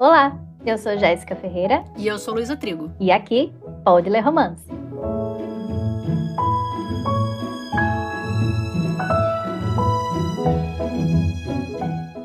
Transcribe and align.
Olá, 0.00 0.34
eu 0.64 0.78
sou 0.78 0.96
Jéssica 0.96 1.36
Ferreira. 1.36 1.84
E 1.98 2.06
eu 2.06 2.18
sou 2.18 2.32
Luísa 2.32 2.56
Trigo. 2.56 2.90
E 2.98 3.12
aqui, 3.12 3.52
Pode 3.84 4.08
Ler 4.08 4.20
Romance. 4.20 4.64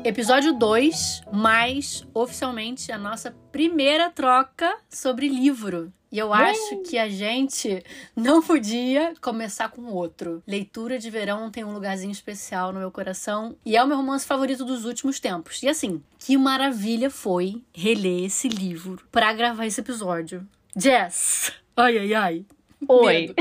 Episódio 0.06 0.52
2, 0.52 1.22
mais 1.32 2.06
oficialmente 2.14 2.92
a 2.92 2.96
nossa 2.96 3.34
primeira 3.50 4.08
troca 4.08 4.78
sobre 4.88 5.26
livro. 5.26 5.92
E 6.12 6.18
eu 6.20 6.32
acho 6.32 6.76
que 6.88 6.96
a 6.96 7.08
gente 7.08 7.82
não 8.14 8.40
podia 8.40 9.14
começar 9.20 9.68
com 9.68 9.82
outro. 9.86 10.44
Leitura 10.46 10.96
de 10.96 11.10
verão 11.10 11.50
tem 11.50 11.64
um 11.64 11.72
lugarzinho 11.72 12.12
especial 12.12 12.72
no 12.72 12.78
meu 12.78 12.92
coração 12.92 13.56
e 13.66 13.76
é 13.76 13.82
o 13.82 13.86
meu 13.88 13.96
romance 13.96 14.24
favorito 14.24 14.64
dos 14.64 14.84
últimos 14.84 15.18
tempos. 15.18 15.60
E 15.64 15.68
assim, 15.68 16.00
que 16.20 16.38
maravilha 16.38 17.10
foi 17.10 17.64
reler 17.74 18.26
esse 18.26 18.48
livro 18.48 19.04
para 19.10 19.32
gravar 19.32 19.66
esse 19.66 19.80
episódio. 19.80 20.46
Jess! 20.76 21.52
Ai, 21.76 21.98
ai, 21.98 22.14
ai. 22.14 22.46
Oi. 22.88 23.34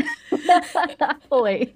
Oi. 1.30 1.76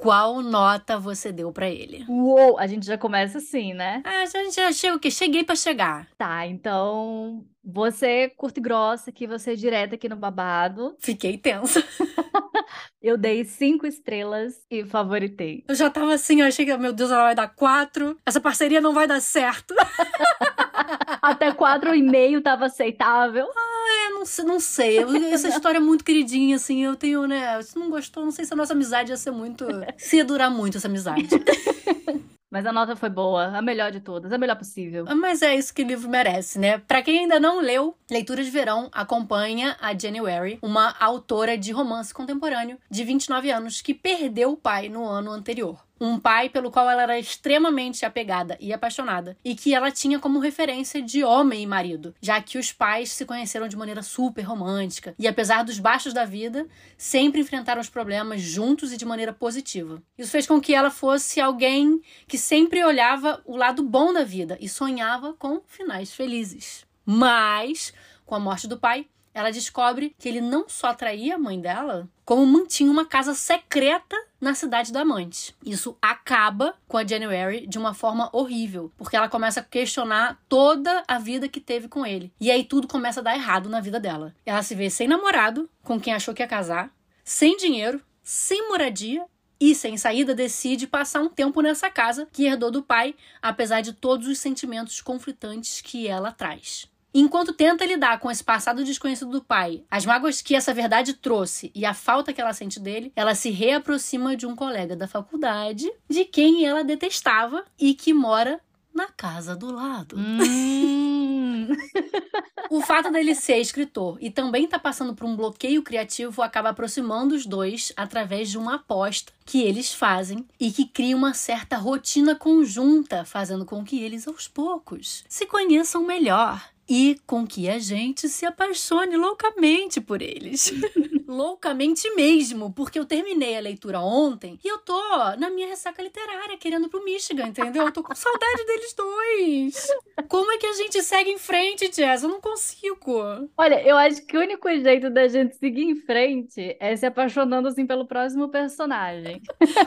Qual 0.00 0.40
nota 0.42 0.98
você 0.98 1.30
deu 1.30 1.52
para 1.52 1.68
ele? 1.68 2.04
Uou, 2.08 2.58
a 2.58 2.66
gente 2.66 2.86
já 2.86 2.96
começa 2.96 3.38
assim, 3.38 3.74
né? 3.74 4.02
Ah, 4.04 4.22
a 4.22 4.26
gente 4.26 4.54
já 4.54 4.72
chega 4.72 4.96
o 4.96 5.00
quê? 5.00 5.10
Cheguei 5.10 5.44
para 5.44 5.54
chegar. 5.54 6.08
Tá, 6.16 6.46
então 6.46 7.44
você 7.62 8.30
curta 8.36 8.58
e 8.58 8.62
grossa 8.62 9.10
aqui, 9.10 9.26
você 9.26 9.52
é 9.52 9.56
direta 9.56 9.94
aqui 9.94 10.08
no 10.08 10.16
babado. 10.16 10.96
Fiquei 10.98 11.36
tensa. 11.36 11.84
eu 13.02 13.16
dei 13.16 13.44
cinco 13.44 13.86
estrelas 13.86 14.60
e 14.70 14.84
favoritei. 14.84 15.64
Eu 15.66 15.74
já 15.74 15.88
tava 15.88 16.12
assim, 16.12 16.40
eu 16.40 16.46
achei 16.46 16.66
que, 16.66 16.76
meu 16.76 16.92
Deus, 16.92 17.10
ela 17.10 17.24
vai 17.24 17.34
dar 17.34 17.48
quatro. 17.48 18.16
Essa 18.26 18.40
parceria 18.40 18.80
não 18.80 18.92
vai 18.92 19.06
dar 19.06 19.20
certo. 19.20 19.74
Até 21.22 21.52
quatro 21.52 21.94
e 21.94 22.02
meio 22.02 22.42
tava 22.42 22.66
aceitável. 22.66 23.46
Ah, 23.56 24.06
é, 24.06 24.10
não, 24.10 24.24
não 24.46 24.60
sei. 24.60 24.98
Essa 25.32 25.48
história 25.48 25.78
é 25.78 25.80
muito 25.80 26.04
queridinha, 26.04 26.56
assim. 26.56 26.84
Eu 26.84 26.94
tenho, 26.96 27.26
né? 27.26 27.60
Se 27.62 27.78
não 27.78 27.88
gostou, 27.90 28.24
não 28.24 28.30
sei 28.30 28.44
se 28.44 28.52
a 28.52 28.56
nossa 28.56 28.74
amizade 28.74 29.10
ia 29.10 29.16
ser 29.16 29.30
muito. 29.30 29.66
Se 29.96 30.16
ia 30.16 30.24
durar 30.24 30.50
muito 30.50 30.76
essa 30.76 30.88
amizade. 30.88 31.28
Mas 32.50 32.66
a 32.66 32.72
nota 32.72 32.96
foi 32.96 33.08
boa, 33.08 33.56
a 33.56 33.62
melhor 33.62 33.92
de 33.92 34.00
todas, 34.00 34.32
a 34.32 34.38
melhor 34.38 34.56
possível. 34.56 35.04
Mas 35.16 35.40
é 35.40 35.54
isso 35.54 35.72
que 35.72 35.82
o 35.82 35.86
livro 35.86 36.10
merece, 36.10 36.58
né? 36.58 36.78
Para 36.78 37.00
quem 37.00 37.20
ainda 37.20 37.38
não 37.38 37.60
leu, 37.60 37.96
Leitura 38.10 38.42
de 38.42 38.50
Verão 38.50 38.88
acompanha 38.92 39.76
a 39.80 39.96
January, 39.96 40.58
uma 40.60 40.96
autora 40.98 41.56
de 41.56 41.70
romance 41.70 42.12
contemporâneo 42.12 42.76
de 42.90 43.04
29 43.04 43.50
anos 43.52 43.80
que 43.80 43.94
perdeu 43.94 44.52
o 44.52 44.56
pai 44.56 44.88
no 44.88 45.04
ano 45.04 45.30
anterior 45.30 45.78
um 46.00 46.18
pai 46.18 46.48
pelo 46.48 46.70
qual 46.70 46.88
ela 46.88 47.02
era 47.02 47.18
extremamente 47.18 48.06
apegada 48.06 48.56
e 48.58 48.72
apaixonada, 48.72 49.36
e 49.44 49.54
que 49.54 49.74
ela 49.74 49.90
tinha 49.90 50.18
como 50.18 50.38
referência 50.38 51.02
de 51.02 51.22
homem 51.22 51.62
e 51.62 51.66
marido, 51.66 52.14
já 52.20 52.40
que 52.40 52.58
os 52.58 52.72
pais 52.72 53.12
se 53.12 53.26
conheceram 53.26 53.68
de 53.68 53.76
maneira 53.76 54.02
super 54.02 54.42
romântica 54.42 55.14
e, 55.18 55.28
apesar 55.28 55.62
dos 55.62 55.78
baixos 55.78 56.14
da 56.14 56.24
vida, 56.24 56.66
sempre 56.96 57.40
enfrentaram 57.40 57.80
os 57.80 57.90
problemas 57.90 58.40
juntos 58.40 58.92
e 58.92 58.96
de 58.96 59.04
maneira 59.04 59.32
positiva. 59.32 60.02
Isso 60.16 60.30
fez 60.30 60.46
com 60.46 60.60
que 60.60 60.74
ela 60.74 60.90
fosse 60.90 61.40
alguém 61.40 62.00
que 62.26 62.38
sempre 62.38 62.82
olhava 62.82 63.42
o 63.44 63.56
lado 63.56 63.82
bom 63.82 64.12
da 64.12 64.24
vida 64.24 64.56
e 64.60 64.68
sonhava 64.68 65.34
com 65.34 65.60
finais 65.66 66.14
felizes. 66.14 66.86
Mas, 67.04 67.92
com 68.24 68.34
a 68.34 68.40
morte 68.40 68.68
do 68.68 68.78
pai, 68.78 69.06
ela 69.40 69.50
descobre 69.50 70.14
que 70.18 70.28
ele 70.28 70.40
não 70.40 70.68
só 70.68 70.94
traía 70.94 71.34
a 71.34 71.38
mãe 71.38 71.60
dela, 71.60 72.08
como 72.24 72.46
mantinha 72.46 72.90
uma 72.90 73.04
casa 73.04 73.34
secreta 73.34 74.16
na 74.40 74.54
cidade 74.54 74.92
da 74.92 75.00
amante. 75.00 75.54
Isso 75.64 75.96
acaba 76.00 76.74
com 76.86 76.96
a 76.96 77.06
January 77.06 77.66
de 77.66 77.78
uma 77.78 77.92
forma 77.92 78.30
horrível, 78.32 78.92
porque 78.96 79.16
ela 79.16 79.28
começa 79.28 79.60
a 79.60 79.64
questionar 79.64 80.40
toda 80.48 81.02
a 81.08 81.18
vida 81.18 81.48
que 81.48 81.60
teve 81.60 81.88
com 81.88 82.06
ele. 82.06 82.32
E 82.40 82.50
aí 82.50 82.64
tudo 82.64 82.86
começa 82.86 83.20
a 83.20 83.22
dar 83.22 83.34
errado 83.34 83.68
na 83.68 83.80
vida 83.80 83.98
dela. 83.98 84.34
Ela 84.46 84.62
se 84.62 84.74
vê 84.74 84.88
sem 84.88 85.08
namorado, 85.08 85.68
com 85.82 86.00
quem 86.00 86.14
achou 86.14 86.32
que 86.32 86.42
ia 86.42 86.48
casar, 86.48 86.94
sem 87.24 87.56
dinheiro, 87.56 88.00
sem 88.22 88.68
moradia 88.68 89.24
e 89.60 89.74
sem 89.74 89.98
saída 89.98 90.34
decide 90.34 90.86
passar 90.86 91.20
um 91.20 91.28
tempo 91.28 91.60
nessa 91.60 91.90
casa 91.90 92.26
que 92.32 92.46
herdou 92.46 92.70
do 92.70 92.82
pai, 92.82 93.14
apesar 93.42 93.82
de 93.82 93.92
todos 93.92 94.26
os 94.26 94.38
sentimentos 94.38 95.02
conflitantes 95.02 95.82
que 95.82 96.08
ela 96.08 96.32
traz. 96.32 96.89
Enquanto 97.12 97.52
tenta 97.52 97.84
lidar 97.84 98.20
com 98.20 98.30
esse 98.30 98.42
passado 98.42 98.84
desconhecido 98.84 99.30
do 99.30 99.42
pai, 99.42 99.84
as 99.90 100.06
mágoas 100.06 100.40
que 100.40 100.54
essa 100.54 100.72
verdade 100.72 101.14
trouxe 101.14 101.72
e 101.74 101.84
a 101.84 101.92
falta 101.92 102.32
que 102.32 102.40
ela 102.40 102.52
sente 102.52 102.78
dele, 102.78 103.12
ela 103.16 103.34
se 103.34 103.50
reaproxima 103.50 104.36
de 104.36 104.46
um 104.46 104.54
colega 104.54 104.94
da 104.94 105.08
faculdade, 105.08 105.90
de 106.08 106.24
quem 106.24 106.64
ela 106.64 106.84
detestava 106.84 107.64
e 107.78 107.94
que 107.94 108.14
mora 108.14 108.60
na 108.94 109.08
casa 109.08 109.56
do 109.56 109.72
lado. 109.72 110.16
Hum. 110.16 111.68
o 112.70 112.80
fato 112.80 113.10
dele 113.10 113.34
ser 113.34 113.58
escritor 113.58 114.18
e 114.20 114.30
também 114.30 114.64
estar 114.64 114.78
tá 114.78 114.82
passando 114.82 115.14
por 115.14 115.26
um 115.26 115.36
bloqueio 115.36 115.82
criativo 115.82 116.42
acaba 116.42 116.70
aproximando 116.70 117.34
os 117.34 117.46
dois 117.46 117.92
através 117.96 118.50
de 118.50 118.58
uma 118.58 118.76
aposta 118.76 119.32
que 119.44 119.62
eles 119.62 119.92
fazem 119.92 120.46
e 120.58 120.70
que 120.70 120.84
cria 120.84 121.16
uma 121.16 121.34
certa 121.34 121.76
rotina 121.76 122.34
conjunta, 122.34 123.24
fazendo 123.24 123.64
com 123.64 123.84
que 123.84 124.00
eles 124.00 124.28
aos 124.28 124.46
poucos 124.46 125.24
se 125.28 125.46
conheçam 125.46 126.04
melhor 126.04 126.62
e 126.90 127.16
com 127.24 127.46
que 127.46 127.68
a 127.70 127.78
gente 127.78 128.28
se 128.28 128.44
apaixone 128.44 129.16
loucamente 129.16 130.00
por 130.00 130.20
eles. 130.20 130.72
loucamente 131.24 132.12
mesmo, 132.16 132.72
porque 132.72 132.98
eu 132.98 133.04
terminei 133.04 133.56
a 133.56 133.60
leitura 133.60 134.00
ontem 134.00 134.58
e 134.64 134.66
eu 134.66 134.78
tô 134.78 135.00
na 135.38 135.48
minha 135.48 135.68
ressaca 135.68 136.02
literária, 136.02 136.58
querendo 136.58 136.88
pro 136.88 137.04
Michigan, 137.04 137.46
entendeu? 137.46 137.84
Eu 137.84 137.92
tô 137.92 138.02
com 138.02 138.12
saudade 138.12 138.66
deles 138.66 138.92
dois. 138.94 139.86
Como 140.28 140.50
é 140.50 140.58
que 140.58 140.66
a 140.66 140.72
gente 140.72 141.00
segue 141.04 141.30
em 141.30 141.38
frente, 141.38 141.92
Jess? 141.92 142.24
Eu 142.24 142.28
não 142.28 142.40
consigo. 142.40 143.22
Olha, 143.56 143.80
eu 143.86 143.96
acho 143.96 144.26
que 144.26 144.36
o 144.36 144.40
único 144.40 144.68
jeito 144.68 145.08
da 145.08 145.28
gente 145.28 145.54
seguir 145.54 145.84
em 145.84 145.94
frente 145.94 146.76
é 146.80 146.96
se 146.96 147.06
apaixonando 147.06 147.68
assim 147.68 147.86
pelo 147.86 148.04
próximo 148.04 148.48
personagem. 148.48 149.40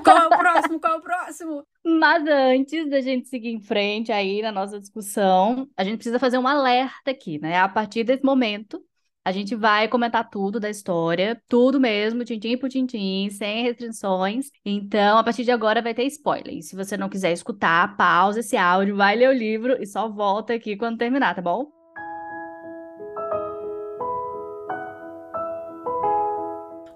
Qual 0.06 0.18
é 0.18 0.28
o 0.28 0.30
próximo? 0.30 0.80
Qual 0.80 0.94
é 0.94 0.98
o 0.98 1.02
próximo? 1.02 1.68
Mas 1.86 2.26
antes 2.28 2.90
da 2.90 3.02
gente 3.02 3.28
seguir 3.28 3.50
em 3.50 3.60
frente 3.60 4.12
aí 4.12 4.42
na 4.42 4.52
nossa 4.52 4.80
discussão, 4.80 5.70
a 5.76 5.84
gente 5.84 5.98
precisa 5.98 6.18
fazer 6.18 6.38
um 6.38 6.48
alerta 6.48 7.12
aqui, 7.12 7.38
né? 7.40 7.58
A 7.60 7.68
partir 7.68 8.06
desse 8.06 8.24
momento, 8.24 8.82
a 9.26 9.32
gente 9.34 9.54
vai 9.54 9.88
comentar 9.90 10.30
tudo 10.30 10.60
da 10.60 10.70
história, 10.70 11.42
tudo 11.48 11.80
mesmo, 11.80 12.24
tintim 12.24 12.58
por 12.58 12.70
tintim, 12.70 13.30
sem 13.30 13.64
restrições. 13.64 14.50
Então, 14.66 15.18
a 15.18 15.24
partir 15.24 15.44
de 15.44 15.52
agora 15.52 15.82
vai 15.82 15.94
ter 15.94 16.06
spoiler. 16.06 16.54
E 16.56 16.64
se 16.64 16.76
você 16.76 16.96
não 16.96 17.10
quiser 17.10 17.34
escutar, 17.34 17.98
pausa 17.98 18.40
esse 18.40 18.56
áudio, 18.56 18.96
vai 18.96 19.16
ler 19.16 19.30
o 19.30 19.34
livro 19.34 19.78
e 19.82 19.86
só 19.86 20.10
volta 20.10 20.54
aqui 20.54 20.78
quando 20.78 20.98
terminar, 20.98 21.36
tá 21.36 21.42
bom? 21.42 21.68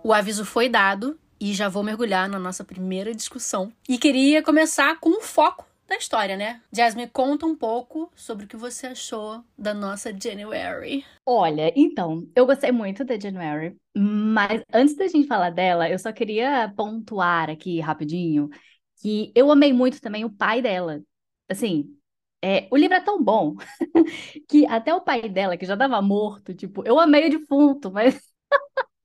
O 0.02 0.14
aviso 0.14 0.46
foi 0.46 0.70
dado 0.70 1.20
e 1.40 1.54
já 1.54 1.70
vou 1.70 1.84
mergulhar 1.84 2.30
na 2.30 2.40
nossa 2.40 2.64
primeira 2.64 3.14
discussão. 3.14 3.72
E 3.88 3.98
queria 3.98 4.44
começar 4.44 5.00
com 5.00 5.10
o 5.18 5.22
foco 5.22 5.66
da 5.88 5.96
história, 5.96 6.36
né? 6.36 6.62
Jasmine, 6.72 7.10
conta 7.10 7.46
um 7.46 7.56
pouco 7.56 8.12
sobre 8.16 8.46
o 8.46 8.48
que 8.48 8.58
você 8.58 8.88
achou 8.88 9.44
da 9.58 9.74
nossa 9.74 10.12
January. 10.12 11.06
Olha, 11.26 11.72
então, 11.76 12.28
eu 12.36 12.46
gostei 12.46 12.72
muito 12.72 13.06
da 13.06 13.18
January, 13.18 13.76
mas 13.96 14.62
antes 14.74 14.96
da 14.96 15.08
gente 15.08 15.28
falar 15.28 15.50
dela, 15.50 15.90
eu 15.90 15.98
só 15.98 16.12
queria 16.12 16.72
pontuar 16.76 17.50
aqui 17.50 17.80
rapidinho 17.80 18.50
que 19.02 19.32
eu 19.36 19.50
amei 19.52 19.72
muito 19.72 20.02
também 20.02 20.26
o 20.26 20.30
pai 20.30 20.62
dela. 20.62 21.02
Assim, 21.50 21.96
é, 22.44 22.68
o 22.72 22.76
livro 22.78 22.96
é 22.96 23.02
tão 23.02 23.24
bom 23.24 23.56
que 24.50 24.66
até 24.68 24.94
o 24.94 25.02
pai 25.02 25.30
dela, 25.30 25.58
que 25.58 25.66
já 25.66 25.76
dava 25.76 26.02
morto, 26.02 26.54
tipo, 26.54 26.84
eu 26.86 27.00
amei 27.00 27.28
o 27.28 27.40
defunto, 27.40 27.92
mas 27.92 28.20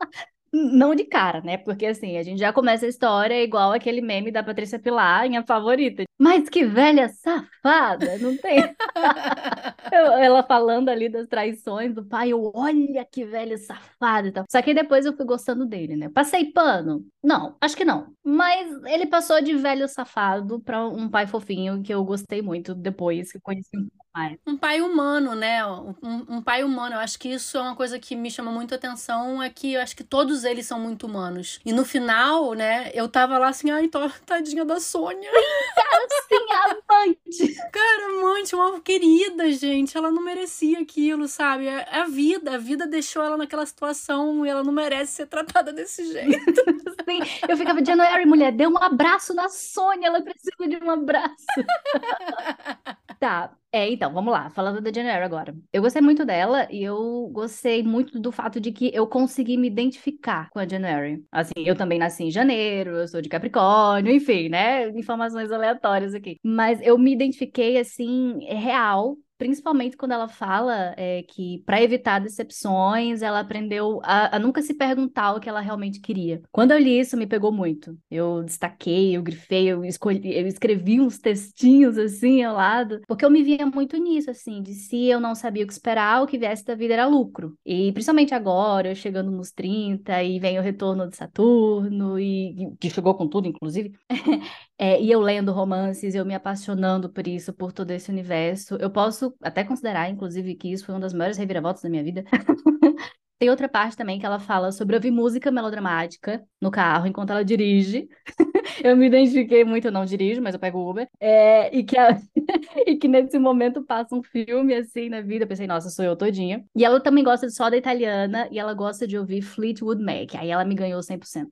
Não 0.52 0.94
de 0.94 1.04
cara, 1.04 1.40
né? 1.40 1.56
Porque 1.56 1.86
assim, 1.86 2.18
a 2.18 2.22
gente 2.22 2.38
já 2.38 2.52
começa 2.52 2.84
a 2.84 2.88
história 2.88 3.42
igual 3.42 3.72
aquele 3.72 4.02
meme 4.02 4.30
da 4.30 4.42
Patrícia 4.42 4.78
Pilar, 4.78 5.26
minha 5.28 5.42
favorita. 5.42 6.04
Mas 6.18 6.48
que 6.48 6.64
velha 6.64 7.08
safada, 7.08 8.18
não 8.18 8.36
tem? 8.36 8.58
ela 9.90 10.42
falando 10.42 10.90
ali 10.90 11.08
das 11.08 11.26
traições 11.26 11.94
do 11.94 12.04
pai, 12.04 12.30
eu, 12.30 12.52
olha 12.54 13.04
que 13.04 13.24
velho 13.24 13.56
safado 13.56 14.28
e 14.28 14.32
tal. 14.32 14.44
Só 14.50 14.60
que 14.60 14.74
depois 14.74 15.06
eu 15.06 15.16
fui 15.16 15.24
gostando 15.24 15.64
dele, 15.64 15.96
né? 15.96 16.08
Passei 16.10 16.52
pano? 16.52 17.04
Não, 17.22 17.56
acho 17.60 17.76
que 17.76 17.84
não. 17.84 18.14
Mas 18.22 18.70
ele 18.84 19.06
passou 19.06 19.40
de 19.40 19.54
velho 19.56 19.88
safado 19.88 20.60
para 20.60 20.86
um 20.86 21.08
pai 21.08 21.26
fofinho 21.26 21.82
que 21.82 21.92
eu 21.92 22.04
gostei 22.04 22.42
muito 22.42 22.74
depois 22.74 23.32
que 23.32 23.40
conheci 23.40 23.76
um 23.76 23.88
mais. 24.14 24.38
Um 24.46 24.56
pai 24.56 24.80
humano, 24.80 25.34
né? 25.34 25.64
Um, 25.66 25.94
um, 26.28 26.42
pai 26.42 26.62
humano. 26.62 26.94
Eu 26.94 27.00
acho 27.00 27.18
que 27.18 27.28
isso 27.28 27.56
é 27.56 27.60
uma 27.60 27.74
coisa 27.74 27.98
que 27.98 28.14
me 28.14 28.30
chama 28.30 28.50
muito 28.50 28.74
atenção, 28.74 29.42
é 29.42 29.48
que 29.48 29.74
eu 29.74 29.80
acho 29.80 29.96
que 29.96 30.04
todos 30.04 30.44
eles 30.44 30.66
são 30.66 30.78
muito 30.78 31.06
humanos. 31.06 31.60
E 31.64 31.72
no 31.72 31.84
final, 31.84 32.52
né, 32.54 32.90
eu 32.94 33.08
tava 33.08 33.38
lá 33.38 33.48
assim, 33.48 33.70
ai, 33.70 33.88
tô, 33.88 34.08
tadinha 34.26 34.64
da 34.64 34.80
Sônia. 34.80 35.30
Cara, 35.74 36.06
sim, 36.28 36.46
amante. 36.52 37.54
Cara, 37.70 38.06
amante, 38.06 38.54
uma 38.54 38.80
querida, 38.80 39.50
gente. 39.52 39.96
Ela 39.96 40.10
não 40.10 40.22
merecia 40.22 40.80
aquilo, 40.80 41.26
sabe? 41.26 41.66
É, 41.66 41.86
é 41.90 42.00
a 42.00 42.06
vida, 42.06 42.54
a 42.54 42.58
vida 42.58 42.86
deixou 42.86 43.22
ela 43.22 43.36
naquela 43.36 43.64
situação 43.64 44.44
e 44.44 44.48
ela 44.48 44.62
não 44.62 44.72
merece 44.72 45.12
ser 45.12 45.26
tratada 45.26 45.72
desse 45.72 46.12
jeito. 46.12 46.62
sim, 47.08 47.20
eu 47.48 47.56
ficava, 47.56 47.84
January, 47.84 48.26
mulher, 48.26 48.52
dê 48.52 48.66
um 48.66 48.76
abraço 48.76 49.34
na 49.34 49.48
Sônia, 49.48 50.08
ela 50.08 50.22
precisa 50.22 50.52
de 50.68 50.76
um 50.84 50.90
abraço. 50.90 51.32
Tá, 53.22 53.56
é, 53.70 53.88
então, 53.88 54.12
vamos 54.12 54.32
lá, 54.32 54.50
falando 54.50 54.80
da 54.80 54.92
January 54.92 55.22
agora. 55.22 55.54
Eu 55.72 55.80
gostei 55.80 56.02
muito 56.02 56.24
dela 56.24 56.66
e 56.72 56.82
eu 56.82 57.28
gostei 57.32 57.80
muito 57.80 58.18
do 58.18 58.32
fato 58.32 58.60
de 58.60 58.72
que 58.72 58.90
eu 58.92 59.06
consegui 59.06 59.56
me 59.56 59.68
identificar 59.68 60.50
com 60.50 60.58
a 60.58 60.66
January. 60.66 61.24
Assim, 61.30 61.52
eu 61.64 61.76
também 61.76 62.00
nasci 62.00 62.24
em 62.24 62.30
janeiro, 62.32 62.90
eu 62.96 63.06
sou 63.06 63.22
de 63.22 63.28
Capricórnio, 63.28 64.12
enfim, 64.12 64.48
né? 64.48 64.88
Informações 64.88 65.52
aleatórias 65.52 66.14
aqui. 66.14 66.36
Mas 66.42 66.80
eu 66.82 66.98
me 66.98 67.12
identifiquei, 67.12 67.78
assim, 67.78 68.40
real 68.44 69.16
principalmente 69.42 69.96
quando 69.96 70.12
ela 70.12 70.28
fala 70.28 70.94
é, 70.96 71.24
que 71.24 71.64
para 71.66 71.82
evitar 71.82 72.20
decepções, 72.20 73.22
ela 73.22 73.40
aprendeu 73.40 74.00
a, 74.04 74.36
a, 74.36 74.38
nunca 74.38 74.62
se 74.62 74.72
perguntar 74.72 75.34
o 75.34 75.40
que 75.40 75.48
ela 75.48 75.60
realmente 75.60 76.00
queria. 76.00 76.40
Quando 76.52 76.70
eu 76.70 76.78
li 76.78 77.00
isso, 77.00 77.16
me 77.16 77.26
pegou 77.26 77.50
muito. 77.50 77.98
Eu 78.08 78.44
destaquei, 78.44 79.16
eu 79.16 79.22
grifei, 79.22 79.66
eu, 79.66 79.84
escolhi, 79.84 80.32
eu 80.32 80.46
escrevi 80.46 81.00
uns 81.00 81.18
textinhos 81.18 81.98
assim 81.98 82.44
ao 82.44 82.54
lado, 82.54 83.00
porque 83.08 83.24
eu 83.24 83.30
me 83.30 83.42
via 83.42 83.66
muito 83.66 83.96
nisso, 83.96 84.30
assim, 84.30 84.62
de 84.62 84.74
se 84.74 85.06
eu 85.06 85.18
não 85.18 85.34
sabia 85.34 85.64
o 85.64 85.66
que 85.66 85.72
esperar, 85.72 86.22
o 86.22 86.26
que 86.26 86.38
viesse 86.38 86.64
da 86.64 86.76
vida 86.76 86.94
era 86.94 87.06
lucro. 87.06 87.58
E 87.66 87.90
principalmente 87.90 88.32
agora, 88.34 88.90
eu 88.90 88.94
chegando 88.94 89.32
nos 89.32 89.50
30 89.50 90.22
e 90.22 90.38
vem 90.38 90.56
o 90.56 90.62
retorno 90.62 91.08
de 91.08 91.16
Saturno, 91.16 92.16
e 92.16 92.76
que 92.78 92.88
chegou 92.88 93.16
com 93.16 93.26
tudo, 93.26 93.48
inclusive. 93.48 93.92
É, 94.78 95.00
e 95.00 95.12
eu 95.12 95.20
lendo 95.20 95.52
romances, 95.52 96.12
eu 96.12 96.24
me 96.24 96.34
apaixonando 96.34 97.08
por 97.08 97.28
isso, 97.28 97.52
por 97.52 97.72
todo 97.72 97.92
esse 97.92 98.10
universo. 98.10 98.74
Eu 98.80 98.90
posso 98.90 99.31
até 99.42 99.64
considerar, 99.64 100.08
inclusive, 100.10 100.54
que 100.54 100.72
isso 100.72 100.84
foi 100.84 100.94
uma 100.94 101.00
das 101.00 101.12
maiores 101.12 101.38
reviravoltas 101.38 101.82
da 101.82 101.88
minha 101.88 102.02
vida. 102.02 102.24
Tem 103.42 103.50
outra 103.50 103.68
parte 103.68 103.96
também 103.96 104.20
que 104.20 104.24
ela 104.24 104.38
fala 104.38 104.70
sobre 104.70 104.94
ouvir 104.94 105.10
música 105.10 105.50
melodramática 105.50 106.44
no 106.60 106.70
carro 106.70 107.08
enquanto 107.08 107.30
ela 107.30 107.44
dirige. 107.44 108.08
eu 108.84 108.96
me 108.96 109.08
identifiquei 109.08 109.64
muito, 109.64 109.88
eu 109.88 109.90
não 109.90 110.04
dirijo, 110.04 110.40
mas 110.40 110.54
eu 110.54 110.60
pego 110.60 110.88
Uber. 110.88 111.08
É, 111.18 111.76
e, 111.76 111.82
que 111.82 111.96
e 112.86 112.96
que 112.96 113.08
nesse 113.08 113.40
momento 113.40 113.82
passa 113.84 114.14
um 114.14 114.22
filme 114.22 114.72
assim 114.76 115.08
na 115.08 115.20
vida. 115.20 115.42
Eu 115.42 115.48
pensei, 115.48 115.66
nossa, 115.66 115.90
sou 115.90 116.04
eu 116.04 116.14
todinha. 116.14 116.64
E 116.76 116.84
ela 116.84 117.00
também 117.00 117.24
gosta 117.24 117.50
só 117.50 117.68
da 117.68 117.76
italiana 117.76 118.48
e 118.48 118.60
ela 118.60 118.74
gosta 118.74 119.08
de 119.08 119.18
ouvir 119.18 119.42
Fleetwood 119.42 120.00
Mac. 120.00 120.36
Aí 120.36 120.48
ela 120.48 120.64
me 120.64 120.76
ganhou 120.76 121.02
100%. 121.02 121.48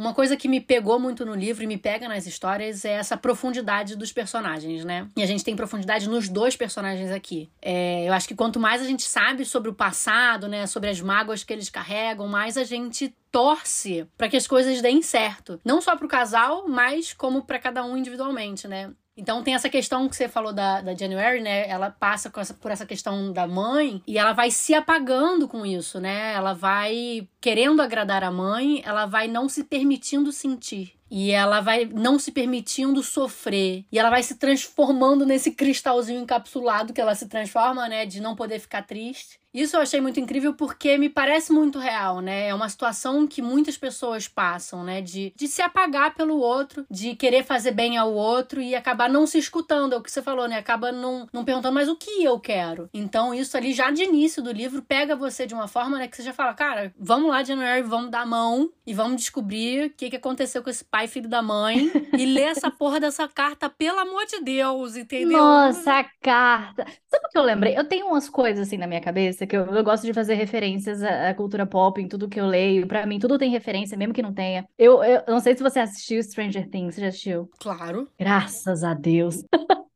Uma 0.00 0.14
coisa 0.14 0.34
que 0.34 0.48
me 0.48 0.62
pegou 0.62 0.98
muito 0.98 1.26
no 1.26 1.34
livro 1.34 1.62
e 1.62 1.66
me 1.66 1.76
pega 1.76 2.08
nas 2.08 2.26
histórias 2.26 2.86
é 2.86 2.92
essa 2.92 3.18
profundidade 3.18 3.94
dos 3.94 4.10
personagens, 4.10 4.82
né? 4.82 5.06
E 5.14 5.22
a 5.22 5.26
gente 5.26 5.44
tem 5.44 5.54
profundidade 5.54 6.08
nos 6.08 6.26
dois 6.26 6.56
personagens 6.56 7.10
aqui. 7.10 7.50
É, 7.60 8.08
eu 8.08 8.12
acho 8.14 8.26
que 8.26 8.34
quanto 8.34 8.58
mais 8.58 8.80
a 8.80 8.86
gente 8.86 9.02
sabe 9.02 9.44
sobre 9.44 9.68
o 9.68 9.74
passado, 9.74 10.48
né, 10.48 10.66
sobre 10.66 10.88
as 10.88 11.02
mágoas 11.02 11.44
que 11.44 11.52
eles 11.52 11.68
carregam, 11.68 12.26
mais 12.26 12.56
a 12.56 12.64
gente 12.64 13.14
torce 13.30 14.06
para 14.16 14.26
que 14.26 14.38
as 14.38 14.46
coisas 14.46 14.80
deem 14.80 15.02
certo. 15.02 15.60
Não 15.62 15.82
só 15.82 15.94
para 15.94 16.06
o 16.06 16.08
casal, 16.08 16.66
mas 16.66 17.12
como 17.12 17.42
para 17.42 17.58
cada 17.58 17.84
um 17.84 17.94
individualmente, 17.94 18.66
né? 18.66 18.90
Então 19.16 19.42
tem 19.42 19.54
essa 19.54 19.68
questão 19.68 20.08
que 20.08 20.16
você 20.16 20.28
falou 20.28 20.52
da, 20.52 20.80
da 20.80 20.94
January, 20.94 21.40
né? 21.40 21.68
Ela 21.68 21.90
passa 21.90 22.32
essa, 22.36 22.54
por 22.54 22.70
essa 22.70 22.86
questão 22.86 23.32
da 23.32 23.46
mãe 23.46 24.02
e 24.06 24.18
ela 24.18 24.32
vai 24.32 24.50
se 24.50 24.72
apagando 24.72 25.48
com 25.48 25.66
isso, 25.66 26.00
né? 26.00 26.32
Ela 26.32 26.54
vai 26.54 27.28
querendo 27.40 27.82
agradar 27.82 28.22
a 28.22 28.30
mãe, 28.30 28.82
ela 28.84 29.06
vai 29.06 29.28
não 29.28 29.48
se 29.48 29.64
permitindo 29.64 30.32
sentir. 30.32 30.99
E 31.10 31.30
ela 31.30 31.60
vai 31.60 31.84
não 31.84 32.18
se 32.18 32.30
permitindo 32.30 33.02
sofrer. 33.02 33.84
E 33.90 33.98
ela 33.98 34.10
vai 34.10 34.22
se 34.22 34.36
transformando 34.36 35.26
nesse 35.26 35.50
cristalzinho 35.52 36.20
encapsulado 36.20 36.92
que 36.92 37.00
ela 37.00 37.14
se 37.14 37.26
transforma, 37.26 37.88
né? 37.88 38.06
De 38.06 38.20
não 38.20 38.36
poder 38.36 38.58
ficar 38.58 38.82
triste. 38.82 39.40
Isso 39.52 39.76
eu 39.76 39.80
achei 39.80 40.00
muito 40.00 40.20
incrível 40.20 40.54
porque 40.54 40.96
me 40.96 41.08
parece 41.08 41.52
muito 41.52 41.78
real, 41.78 42.20
né? 42.20 42.48
É 42.48 42.54
uma 42.54 42.68
situação 42.68 43.26
que 43.26 43.42
muitas 43.42 43.76
pessoas 43.76 44.28
passam, 44.28 44.84
né? 44.84 45.00
De, 45.00 45.32
de 45.34 45.48
se 45.48 45.60
apagar 45.60 46.14
pelo 46.14 46.38
outro, 46.38 46.86
de 46.88 47.16
querer 47.16 47.42
fazer 47.42 47.72
bem 47.72 47.98
ao 47.98 48.14
outro 48.14 48.60
e 48.60 48.76
acabar 48.76 49.08
não 49.08 49.26
se 49.26 49.38
escutando. 49.38 49.92
É 49.92 49.96
o 49.96 50.02
que 50.02 50.10
você 50.10 50.22
falou, 50.22 50.46
né? 50.46 50.56
Acaba 50.56 50.92
não, 50.92 51.26
não 51.32 51.44
perguntando 51.44 51.74
mais 51.74 51.88
o 51.88 51.96
que 51.96 52.22
eu 52.22 52.38
quero. 52.38 52.88
Então, 52.94 53.34
isso 53.34 53.56
ali 53.56 53.72
já 53.72 53.90
de 53.90 54.04
início 54.04 54.40
do 54.40 54.52
livro 54.52 54.82
pega 54.82 55.16
você 55.16 55.46
de 55.46 55.54
uma 55.54 55.66
forma, 55.66 55.98
né? 55.98 56.06
Que 56.06 56.16
você 56.16 56.22
já 56.22 56.32
fala, 56.32 56.54
cara, 56.54 56.94
vamos 56.96 57.30
lá, 57.30 57.42
January, 57.42 57.82
vamos 57.82 58.10
dar 58.10 58.20
a 58.20 58.26
mão 58.26 58.70
e 58.86 58.94
vamos 58.94 59.16
descobrir 59.16 59.86
o 59.86 59.90
que, 59.90 60.10
que 60.10 60.16
aconteceu 60.16 60.62
com 60.62 60.70
esse 60.70 60.84
pai 60.84 60.99
filho 61.08 61.28
da 61.28 61.42
mãe 61.42 61.90
e 62.16 62.26
ler 62.26 62.48
essa 62.48 62.70
porra 62.70 63.00
dessa 63.00 63.26
carta, 63.28 63.68
pelo 63.68 63.98
amor 63.98 64.26
de 64.26 64.40
Deus, 64.40 64.96
entendeu? 64.96 65.38
Nossa, 65.38 65.98
a 65.98 66.04
carta. 66.20 66.84
Sabe 67.08 67.26
o 67.26 67.28
que 67.30 67.38
eu 67.38 67.42
lembrei? 67.42 67.76
Eu 67.76 67.84
tenho 67.84 68.06
umas 68.06 68.28
coisas 68.28 68.66
assim 68.66 68.76
na 68.76 68.86
minha 68.86 69.00
cabeça 69.00 69.46
que 69.46 69.56
eu, 69.56 69.66
eu 69.66 69.84
gosto 69.84 70.04
de 70.04 70.12
fazer 70.12 70.34
referências 70.34 71.02
à, 71.02 71.30
à, 71.30 71.34
cultura 71.34 71.66
pop 71.66 72.00
em 72.00 72.08
tudo 72.08 72.28
que 72.28 72.40
eu 72.40 72.46
leio. 72.46 72.86
Para 72.86 73.06
mim, 73.06 73.18
tudo 73.18 73.38
tem 73.38 73.50
referência, 73.50 73.96
mesmo 73.96 74.14
que 74.14 74.22
não 74.22 74.32
tenha. 74.32 74.66
Eu, 74.78 75.02
eu 75.02 75.22
não 75.28 75.40
sei 75.40 75.56
se 75.56 75.62
você 75.62 75.80
assistiu 75.80 76.22
Stranger 76.22 76.68
Things, 76.68 76.94
você 76.94 77.00
já 77.00 77.08
assistiu? 77.08 77.50
Claro. 77.58 78.08
Graças 78.18 78.84
a 78.84 78.94
Deus. 78.94 79.44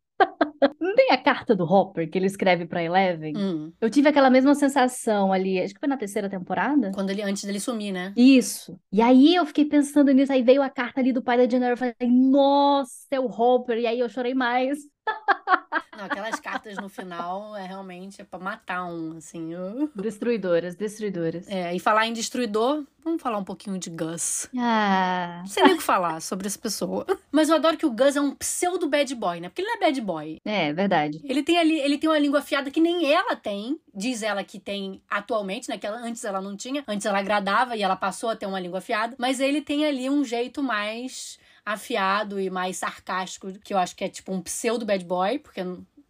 Não 0.81 0.95
tem 0.95 1.11
a 1.11 1.19
carta 1.19 1.55
do 1.55 1.65
Hopper 1.65 2.09
que 2.09 2.19
ele 2.19 2.27
escreve 2.27 2.67
pra 2.67 2.83
Eleven? 2.83 3.37
Hum. 3.37 3.73
Eu 3.81 3.91
tive 3.91 4.09
aquela 4.09 4.31
mesma 4.31 4.55
sensação 4.55 5.33
ali, 5.33 5.61
acho 5.61 5.75
que 5.75 5.81
foi 5.81 5.89
na 5.89 5.97
terceira 5.97 6.29
temporada. 6.29 6.91
Quando 6.95 7.11
ele, 7.11 7.23
antes 7.23 7.45
dele 7.45 7.61
sumir, 7.61 7.93
né? 7.93 8.13
Isso. 8.17 8.79
E 8.93 9.03
aí 9.03 9.35
eu 9.35 9.45
fiquei 9.47 9.65
pensando 9.65 10.13
nisso, 10.13 10.33
aí 10.33 10.43
veio 10.43 10.63
a 10.63 10.71
carta 10.71 11.01
ali 11.01 11.13
do 11.13 11.23
pai 11.23 11.37
da 11.37 11.49
Jennifer, 11.49 11.71
eu 11.71 11.77
falei, 11.77 11.95
nossa, 12.13 13.07
é 13.11 13.21
o 13.21 13.27
Hopper, 13.27 13.79
e 13.79 13.87
aí 13.87 13.99
eu 13.99 14.09
chorei 14.09 14.35
mais. 14.35 14.79
Não, 15.97 16.07
aquelas 16.07 16.41
cartas 16.41 16.77
no 16.77 16.89
final 16.89 17.57
é 17.57 17.67
realmente 17.67 18.21
é 18.21 18.25
pra 18.25 18.39
matar 18.39 18.85
um, 18.85 19.17
assim. 19.17 19.55
Uh. 19.55 19.91
Destruidoras, 19.95 20.75
destruidoras. 20.75 21.49
É, 21.49 21.75
e 21.75 21.79
falar 21.79 22.07
em 22.07 22.13
destruidor, 22.13 22.85
vamos 23.03 23.23
falar 23.23 23.39
um 23.39 23.45
pouquinho 23.45 23.79
de 23.79 23.91
Gus. 23.91 24.49
Ah. 24.57 25.39
Não 25.41 25.47
sei 25.47 25.63
nem 25.63 25.75
o 25.75 25.77
que 25.77 25.83
falar 25.83 26.21
sobre 26.21 26.47
essa 26.47 26.59
pessoa. 26.59 27.07
Mas 27.31 27.49
eu 27.49 27.55
adoro 27.55 27.77
que 27.77 27.87
o 27.87 27.91
Gus 27.91 28.17
é 28.17 28.21
um 28.21 28.35
pseudo 28.35 28.89
bad 28.89 29.15
boy, 29.15 29.41
né? 29.41 29.49
Porque 29.49 29.63
ele 29.63 29.69
não 29.69 29.77
é 29.77 29.81
bad 29.81 30.01
boy. 30.01 30.39
É, 30.45 30.73
verdade. 30.73 31.21
Ele 31.25 31.43
tem 31.43 31.59
ali, 31.59 31.79
ele 31.79 31.99
tem 31.99 32.11
uma 32.11 32.19
língua 32.19 32.41
afiada 32.41 32.71
que 32.71 32.81
nem 32.81 33.11
ela 33.11 33.37
tem. 33.37 33.79
Diz 33.95 34.23
ela 34.23 34.43
que 34.43 34.59
tem 34.59 35.01
atualmente, 35.09 35.69
né? 35.69 35.79
Que 35.79 35.87
ela, 35.87 35.99
antes 35.99 36.25
ela 36.25 36.41
não 36.41 36.57
tinha. 36.57 36.83
Antes 36.89 37.07
ela 37.07 37.19
agradava 37.19 37.77
e 37.77 37.83
ela 37.83 37.97
passou 37.97 38.31
a 38.31 38.37
ter 38.37 38.47
uma 38.47 38.61
língua 38.61 38.79
afiada. 38.79 39.15
Mas 39.19 39.39
ele 39.39 39.61
tem 39.61 39.87
ali 39.87 40.11
um 40.11 40.25
jeito 40.25 40.63
mais 40.63 41.39
afiado 41.65 42.41
e 42.41 42.51
mais 42.51 42.77
sarcástico, 42.77 43.53
que 43.61 43.73
eu 43.73 43.79
acho 43.79 43.97
que 43.97 44.05
é 44.05 44.09
tipo 44.09 44.33
um 44.33 44.43
pseudo 44.43 44.85
bad 44.85 45.05
boy, 45.05 45.39
porque 45.39 45.61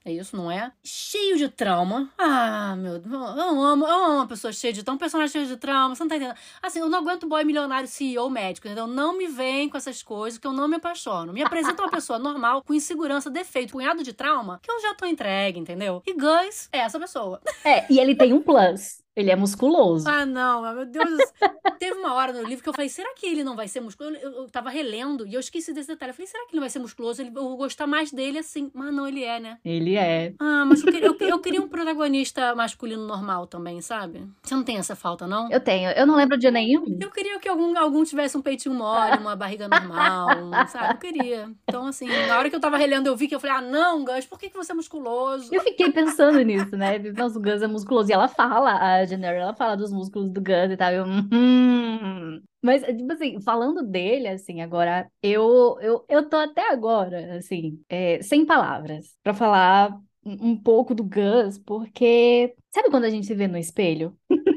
é 0.07 0.13
isso, 0.13 0.37
não 0.37 0.51
é? 0.51 0.71
Cheio 0.85 1.39
de 1.39 1.49
trauma. 1.49 2.13
Ah, 2.19 2.77
meu 2.77 2.99
Deus. 2.99 3.15
Eu 3.15 3.63
amo, 3.63 3.87
eu 3.87 4.05
amo 4.05 4.15
uma 4.17 4.27
pessoa 4.27 4.53
cheia 4.53 4.71
de 4.71 4.83
trauma, 4.83 4.97
um 4.97 4.99
personagem 4.99 5.33
cheio 5.33 5.47
de 5.47 5.57
trauma. 5.57 5.95
Você 5.95 6.03
não 6.03 6.09
tá 6.11 6.17
entendendo? 6.17 6.37
Assim, 6.63 6.81
eu 6.81 6.91
não 6.91 6.99
aguento 6.99 7.27
boy 7.27 7.43
milionário, 7.43 7.89
CEO, 7.89 8.29
médico, 8.29 8.67
entendeu? 8.67 8.87
Não 8.87 9.17
me 9.17 9.27
vem 9.27 9.67
com 9.67 9.79
essas 9.79 10.03
coisas 10.03 10.39
que 10.39 10.47
eu 10.47 10.53
não 10.53 10.69
me 10.69 10.77
apaixono. 10.77 11.33
Me 11.33 11.43
apresenta 11.43 11.83
uma 11.83 11.91
pessoa 11.91 12.19
normal, 12.19 12.63
com 12.63 12.75
insegurança, 12.75 13.31
defeito, 13.31 13.73
punhado 13.73 14.03
de 14.03 14.13
trauma, 14.13 14.61
que 14.63 14.71
eu 14.71 14.79
já 14.79 14.95
tô 14.95 15.07
entregue, 15.07 15.59
entendeu? 15.59 16.03
E 16.07 16.13
Gus 16.13 16.69
é 16.71 16.81
essa 16.81 17.01
pessoa. 17.01 17.41
É, 17.65 17.91
e 17.91 17.99
ele 17.99 18.15
tem 18.15 18.35
um 18.35 18.43
plus. 18.43 19.04
Ele 19.17 19.31
é 19.31 19.37
musculoso. 19.37 20.09
Ah, 20.09 20.27
não, 20.27 20.63
meu 20.75 20.87
Deus. 20.87 21.21
Teve 21.79 21.99
uma 21.99 22.15
hora 22.15 22.33
no 22.33 22.43
livro 22.43 22.63
que 22.63 22.69
eu 22.69 22.73
falei, 22.73 22.89
será 22.89 23.15
que 23.15 23.27
ele 23.27 23.45
não 23.45 23.55
vai 23.55 23.69
ser 23.69 23.81
musculoso? 23.81 24.17
Eu, 24.17 24.33
eu 24.33 24.51
tava 24.51 24.71
relendo 24.71 25.27
e 25.27 25.35
eu 25.35 25.41
esqueci 25.41 25.73
desse 25.73 25.89
detalhe. 25.89 26.11
Eu 26.11 26.15
falei, 26.15 26.27
será 26.27 26.45
que 26.45 26.51
ele 26.51 26.57
não 26.57 26.63
vai 26.63 26.71
ser 26.71 26.79
musculoso? 26.81 27.23
Ele, 27.23 27.31
eu 27.31 27.43
vou 27.43 27.57
gostar 27.57 27.87
mais 27.87 28.11
dele 28.11 28.39
assim. 28.39 28.71
Mas 28.75 28.93
não, 28.93 29.07
ele 29.07 29.23
é, 29.23 29.39
né? 29.39 29.59
Ele 29.65 29.97
é. 29.97 30.35
Ah, 30.41 30.65
mas 30.67 30.83
eu 30.83 30.93
queria, 30.93 31.07
eu, 31.07 31.17
eu 31.21 31.39
queria 31.39 31.63
um 31.63 31.69
protagonista 31.69 32.55
masculino 32.55 33.07
normal 33.07 33.47
também, 33.47 33.81
sabe? 33.81 34.27
Você 34.43 34.55
não 34.55 34.65
tem 34.65 34.79
essa 34.79 34.97
falta, 34.97 35.27
não? 35.27 35.49
Eu 35.51 35.61
tenho. 35.61 35.91
Eu 35.91 36.07
não 36.07 36.17
lembro 36.17 36.37
de 36.37 36.51
nenhum. 36.51 36.99
Eu 37.01 37.11
queria 37.11 37.39
que 37.39 37.49
algum, 37.49 37.79
algum 37.79 38.03
tivesse 38.03 38.37
um 38.37 38.43
peitinho 38.43 38.75
mole, 38.75 39.19
uma 39.19 39.37
barriga 39.37 39.69
normal, 39.69 40.29
sabe? 40.69 40.95
Eu 40.95 40.99
queria. 40.99 41.51
Então, 41.69 41.87
assim, 41.87 42.09
na 42.27 42.39
hora 42.39 42.51
que 42.51 42.57
eu 42.57 42.61
tava 42.61 42.77
relendo, 42.77 43.07
eu 43.07 43.17
vi 43.17 43.29
que 43.29 43.35
eu 43.35 43.41
falei, 43.41 43.57
ah, 43.57 43.61
não, 43.61 44.05
Gus, 44.05 44.27
por 44.27 44.39
que, 44.39 44.49
que 44.49 44.57
você 44.57 44.73
é 44.73 44.75
musculoso? 44.75 45.55
Eu 45.55 45.63
fiquei 45.63 45.93
pensando 45.93 46.41
nisso, 46.43 46.77
né? 46.77 46.99
Nossa, 47.17 47.39
o 47.39 47.43
Gus 47.43 47.63
é 47.63 47.67
musculoso. 47.67 48.11
E 48.11 48.13
ela 48.13 48.27
fala, 48.29 48.73
a 48.73 49.04
Jenner, 49.07 49.35
ela 49.37 49.55
fala 49.55 49.77
dos 49.77 49.93
músculos 49.93 50.31
do 50.31 50.41
Gus 50.41 50.71
e 50.71 50.77
tal. 50.77 50.93
Eu, 50.93 51.05
hum. 51.07 52.41
Mas, 52.63 52.83
tipo 52.83 53.13
assim, 53.13 53.41
falando 53.43 53.83
dele, 53.83 54.29
assim, 54.29 54.63
agora, 54.63 55.11
eu, 55.23 55.77
eu, 55.81 56.05
eu 56.09 56.29
tô 56.29 56.37
até 56.37 56.71
agora, 56.73 57.37
assim, 57.37 57.83
é, 57.89 58.23
sem 58.23 58.47
palavras, 58.47 59.17
para 59.23 59.35
falar 59.35 60.01
um 60.25 60.57
pouco 60.57 60.95
do 60.95 61.05
Gus, 61.05 61.59
porque 61.59 62.55
sabe 62.75 62.91
quando 62.91 63.05
a 63.05 63.11
gente 63.11 63.27
se 63.27 63.35
vê 63.35 63.47
no 63.47 63.59
espelho? 63.59 64.17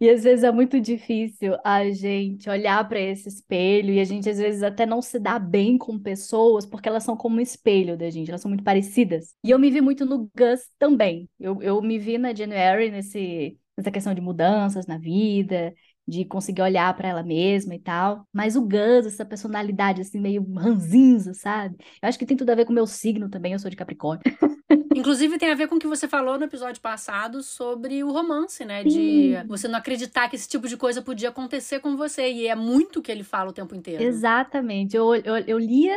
E 0.00 0.10
às 0.10 0.24
vezes 0.24 0.42
é 0.42 0.50
muito 0.50 0.80
difícil 0.80 1.56
a 1.64 1.88
gente 1.92 2.50
olhar 2.50 2.88
para 2.88 2.98
esse 2.98 3.28
espelho 3.28 3.94
e 3.94 4.00
a 4.00 4.04
gente 4.04 4.28
às 4.28 4.36
vezes 4.36 4.60
até 4.64 4.84
não 4.84 5.00
se 5.00 5.16
dá 5.16 5.38
bem 5.38 5.78
com 5.78 5.96
pessoas 5.96 6.66
porque 6.66 6.88
elas 6.88 7.04
são 7.04 7.16
como 7.16 7.36
um 7.36 7.40
espelho 7.40 7.96
da 7.96 8.10
gente, 8.10 8.28
elas 8.28 8.40
são 8.40 8.48
muito 8.48 8.64
parecidas. 8.64 9.32
E 9.44 9.50
eu 9.50 9.60
me 9.60 9.70
vi 9.70 9.80
muito 9.80 10.04
no 10.04 10.28
Gus 10.36 10.68
também. 10.76 11.30
Eu, 11.38 11.62
eu 11.62 11.80
me 11.80 12.00
vi 12.00 12.18
na 12.18 12.34
January 12.34 12.90
nesse, 12.90 13.56
nessa 13.82 13.90
questão 13.90 14.14
de 14.14 14.20
mudanças 14.20 14.86
na 14.86 14.96
vida, 14.96 15.74
de 16.06 16.24
conseguir 16.24 16.62
olhar 16.62 16.94
para 16.94 17.08
ela 17.08 17.22
mesma 17.22 17.74
e 17.74 17.78
tal. 17.78 18.26
Mas 18.32 18.56
o 18.56 18.62
Gus, 18.62 19.06
essa 19.06 19.24
personalidade 19.24 20.00
assim 20.00 20.20
meio 20.20 20.42
ranzinza, 20.54 21.34
sabe? 21.34 21.76
Eu 22.00 22.08
acho 22.08 22.18
que 22.18 22.26
tem 22.26 22.36
tudo 22.36 22.50
a 22.50 22.54
ver 22.54 22.64
com 22.64 22.72
o 22.72 22.74
meu 22.74 22.86
signo 22.86 23.28
também, 23.28 23.52
eu 23.52 23.58
sou 23.58 23.70
de 23.70 23.76
Capricórnio. 23.76 24.22
Inclusive 24.94 25.38
tem 25.38 25.50
a 25.50 25.54
ver 25.54 25.68
com 25.68 25.76
o 25.76 25.78
que 25.78 25.86
você 25.86 26.06
falou 26.06 26.38
no 26.38 26.44
episódio 26.44 26.80
passado 26.80 27.42
sobre 27.42 28.04
o 28.04 28.12
romance, 28.12 28.64
né? 28.64 28.84
De 28.84 28.90
Sim. 28.90 29.46
você 29.46 29.66
não 29.68 29.78
acreditar 29.78 30.28
que 30.28 30.36
esse 30.36 30.48
tipo 30.48 30.68
de 30.68 30.76
coisa 30.76 31.02
podia 31.02 31.30
acontecer 31.30 31.80
com 31.80 31.96
você. 31.96 32.30
E 32.30 32.46
é 32.46 32.54
muito 32.54 32.98
o 32.98 33.02
que 33.02 33.10
ele 33.10 33.24
fala 33.24 33.50
o 33.50 33.54
tempo 33.54 33.74
inteiro. 33.74 34.02
Exatamente. 34.02 34.96
Eu, 34.96 35.14
eu, 35.14 35.36
eu 35.36 35.58
li 35.58 35.88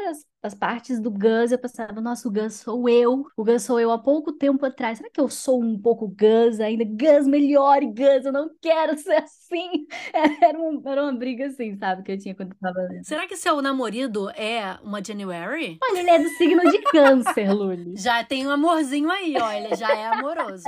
as 0.45 0.53
partes 0.53 0.99
do 0.99 1.09
Gus, 1.09 1.51
eu 1.51 1.57
pensava, 1.57 1.99
nossa, 1.99 2.27
o 2.27 2.31
Gus 2.31 2.55
sou 2.55 2.87
eu. 2.87 3.25
O 3.35 3.43
Gus 3.43 3.63
sou 3.63 3.79
eu 3.79 3.91
há 3.91 3.97
pouco 3.97 4.31
tempo 4.31 4.65
atrás. 4.65 4.97
Será 4.97 5.09
que 5.09 5.19
eu 5.19 5.27
sou 5.27 5.61
um 5.61 5.79
pouco 5.79 6.07
Gus 6.07 6.59
ainda? 6.59 6.85
Gus, 6.85 7.27
melhore, 7.27 7.87
Gus, 7.87 8.25
eu 8.25 8.31
não 8.31 8.49
quero 8.61 8.97
ser 8.99 9.15
assim. 9.23 9.87
Era, 10.41 10.57
uma, 10.57 10.91
era 10.91 11.03
uma 11.03 11.13
briga 11.13 11.47
assim, 11.47 11.75
sabe, 11.77 12.03
que 12.03 12.11
eu 12.11 12.17
tinha 12.17 12.35
quando 12.35 12.51
eu 12.51 12.57
tava 12.59 12.79
lendo. 12.87 13.05
Será 13.05 13.27
que 13.27 13.35
seu 13.35 13.61
namorado 13.61 14.29
é 14.31 14.77
uma 14.83 15.03
January? 15.03 15.77
Olha, 15.83 15.99
ele 15.99 16.09
é 16.09 16.19
do 16.19 16.29
signo 16.29 16.61
de 16.71 16.81
câncer, 16.83 17.51
Luli. 17.51 17.95
Já 17.97 18.23
tem 18.23 18.45
um 18.47 18.51
amorzinho 18.51 19.09
aí, 19.09 19.35
olha, 19.39 19.75
já 19.75 19.95
é 19.95 20.07
amoroso. 20.07 20.63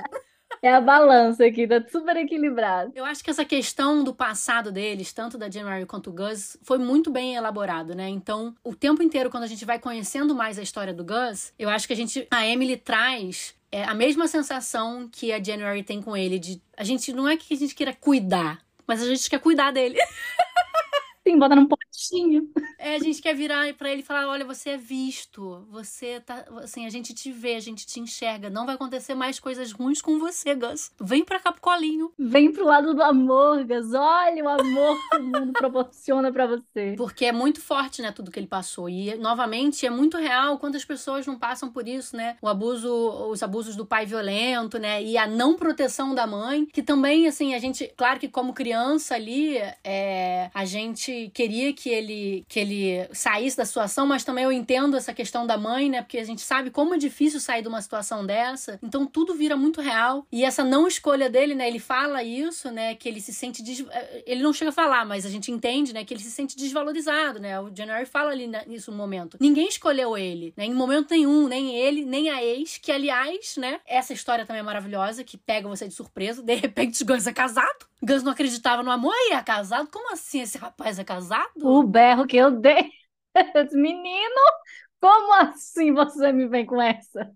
É 0.62 0.74
a 0.74 0.82
balança 0.82 1.46
aqui, 1.46 1.68
tá 1.68 1.84
super 1.89 2.16
equilibrado. 2.18 2.92
Eu 2.96 3.06
acho 3.06 3.24
que 3.24 3.30
essa 3.30 3.46
questão 3.46 4.04
do 4.04 4.13
passado 4.13 4.72
deles, 4.72 5.13
tanto 5.13 5.38
da 5.38 5.50
January 5.50 5.86
quanto 5.86 6.10
do 6.10 6.16
Gus, 6.16 6.58
foi 6.63 6.77
muito 6.77 7.12
bem 7.12 7.36
elaborado, 7.36 7.94
né? 7.94 8.10
Então, 8.10 8.56
o 8.63 8.74
tempo 8.74 9.04
inteiro, 9.04 9.30
quando 9.30 9.44
a 9.44 9.48
gente 9.48 9.66
vai 9.66 9.77
conhecendo 9.77 10.34
mais 10.34 10.58
a 10.58 10.62
história 10.63 10.94
do 10.94 11.04
Gus, 11.04 11.54
eu 11.60 11.70
acho 11.70 11.86
que 11.86 11.94
a 11.94 11.96
gente. 11.96 12.27
A 12.32 12.46
Emily 12.46 12.77
traz 12.77 13.56
é, 13.72 13.84
a 13.84 13.94
mesma 13.94 14.27
sensação 14.27 15.08
que 15.12 15.32
a 15.32 15.44
January 15.44 15.84
tem 15.84 16.01
com 16.01 16.16
ele. 16.16 16.39
De 16.39 16.62
a 16.75 16.84
gente 16.84 17.13
não 17.13 17.27
é 17.27 17.38
que 17.38 17.54
a 17.54 17.58
gente 17.58 17.75
queira 17.75 17.94
cuidar, 17.94 18.60
mas 18.88 19.01
a 19.01 19.06
gente 19.06 19.30
quer 19.30 19.39
cuidar 19.39 19.72
dele. 19.72 19.98
Sim, 21.27 21.38
bota 21.38 21.55
num 21.57 21.67
potinho. 21.67 22.50
É, 22.79 22.96
a 22.96 23.00
gente 23.00 23.22
quer 23.22 23.36
virar 23.36 23.74
para 23.74 23.91
ele 23.91 24.00
e 24.00 24.05
falar: 24.05 24.29
olha, 24.29 24.46
você 24.46 24.72
é 24.72 24.77
visto, 24.77 25.67
você 25.69 26.22
tá. 26.22 26.46
Assim, 26.63 26.86
a 26.86 26.89
gente 26.89 27.13
te 27.13 27.34
vê, 27.34 27.55
a 27.55 27.60
gente 27.60 27.86
te 27.86 28.00
enxerga. 28.00 28.50
Não 28.50 28.65
vai 28.65 28.75
acontecer 28.75 29.13
mais 29.13 29.38
coisas 29.38 29.74
ruins 29.74 30.01
com 30.01 30.17
você, 30.19 30.55
Gus. 30.55 30.89
Vem 31.01 31.25
pra 31.25 31.38
cá 31.38 31.51
pro 31.51 31.62
colinho. 31.62 32.13
Vem 32.17 32.53
pro 32.53 32.65
lado 32.65 32.93
do 32.93 33.03
amor, 33.03 33.65
Gus. 33.65 33.93
Olha 33.93 34.41
o 34.41 34.48
amor 34.48 34.98
que 35.10 35.17
o 35.17 35.24
mundo 35.24 35.51
proporciona 35.51 36.31
para 36.31 36.48
você. 36.48 36.93
Porque 36.96 37.25
é 37.25 37.34
muito 37.34 37.60
forte, 37.60 38.01
né, 38.01 38.13
tudo 38.13 38.31
que 38.31 38.39
ele 38.39 38.48
passou. 38.48 38.88
E, 38.88 39.15
novamente, 39.15 39.86
é 39.86 39.89
muito 39.89 40.15
real 40.15 40.57
quantas 40.57 40.86
pessoas 40.86 41.27
não 41.27 41.38
passam 41.38 41.69
por 41.69 41.89
isso, 41.89 42.15
né? 42.15 42.38
O 42.41 42.48
abuso, 42.48 42.89
os 43.29 43.43
abusos 43.43 43.75
do 43.75 43.86
pai 43.86 44.05
violento, 44.05 44.79
né? 44.79 45.03
E 45.03 45.17
a 45.17 45.27
não 45.27 45.57
proteção 45.57 46.15
da 46.15 46.25
mãe, 46.25 46.65
que 46.67 46.81
também, 46.81 47.27
assim, 47.27 47.53
a 47.53 47.60
gente. 47.60 47.91
Claro 47.98 48.17
que 48.17 48.29
como 48.29 48.53
criança 48.53 49.15
ali, 49.15 49.57
é, 49.84 50.50
a 50.53 50.63
gente 50.63 51.17
queria 51.34 51.74
que 51.74 51.90
ele, 51.90 52.46
que 52.48 52.60
ele 52.60 53.08
saísse 53.12 53.58
da 53.58 53.66
situação, 53.66 54.06
mas 54.06 54.24
também 54.24 54.44
eu 54.44 54.52
entendo 54.52 54.96
essa 54.96 55.14
questão 55.14 55.46
da 55.46 55.58
mãe, 55.58 55.90
né? 55.90 56.02
Porque 56.02 56.18
a 56.18 56.24
gente 56.24 56.42
sabe 56.42 56.70
como 56.70 56.94
é 56.94 56.98
difícil 56.98 57.40
sair 57.40 57.62
de 57.62 57.68
uma 57.68 57.82
situação 57.82 58.26
dessa. 58.26 58.80
Então 58.82 59.06
tudo 59.06 59.34
vira 59.34 59.56
muito 59.56 59.82
real. 59.82 60.26
E 60.32 60.44
essa 60.44 60.64
não 60.64 60.88
escolha 60.88 61.30
dele, 61.30 61.56
né? 61.56 61.68
Ele 61.68 61.80
fala 61.80 62.24
isso, 62.24 62.72
né? 62.72 62.96
Que 62.96 63.10
ele 63.10 63.22
se 63.22 63.34
sente. 63.34 63.64
Des... 63.64 63.86
Eh, 63.90 64.24
ele 64.26 64.44
não 64.44 64.54
chega 64.54 64.70
a 64.70 64.74
falar, 64.74 65.06
mas 65.06 65.26
a 65.26 65.30
gente 65.30 65.52
entende, 65.52 65.94
né? 65.94 66.04
Que 66.04 66.14
ele 66.14 66.24
se 66.24 66.32
sente 66.32 66.56
desvalorizado, 66.56 67.40
né? 67.40 67.60
O 67.60 67.72
January 67.74 68.06
fala 68.06 68.32
ali 68.32 68.50
nisso 68.68 68.92
no 68.92 68.98
momento. 68.98 69.38
Ninguém 69.40 69.68
escolheu 69.68 70.18
ele, 70.18 70.54
né? 70.56 70.66
Em 70.66 70.74
momento 70.74 71.12
nenhum, 71.12 71.48
nem 71.48 71.76
ele, 71.76 72.06
nem 72.06 72.30
a 72.30 72.44
ex, 72.44 72.78
que 72.78 72.92
aliás, 72.92 73.58
né? 73.58 73.80
Essa 73.86 74.14
história 74.14 74.46
também 74.46 74.60
é 74.60 74.64
maravilhosa, 74.64 75.24
que 75.24 75.38
pega 75.38 75.68
você 75.68 75.88
de 75.88 75.94
surpresa. 75.94 76.42
De 76.42 76.56
repente, 76.56 77.04
Gus 77.04 77.28
é 77.28 77.34
casado. 77.34 77.86
Gus 78.02 78.22
não 78.22 78.32
acreditava 78.32 78.84
no 78.84 78.92
amor 78.92 79.14
e 79.30 79.34
é 79.34 79.42
casado. 79.42 79.90
Como 79.92 80.14
assim 80.14 80.42
esse 80.42 80.58
rapaz 80.58 80.97
é 81.00 81.04
casado? 81.06 81.51
O 81.63 81.84
berro 81.84 82.27
que 82.27 82.38
eu 82.38 82.51
dei. 82.51 82.89
Menino, 83.74 84.42
como 85.01 85.34
assim 85.36 85.94
você 85.94 86.32
me 86.34 86.48
vem 86.48 86.66
com 86.66 86.82
essa? 86.82 87.32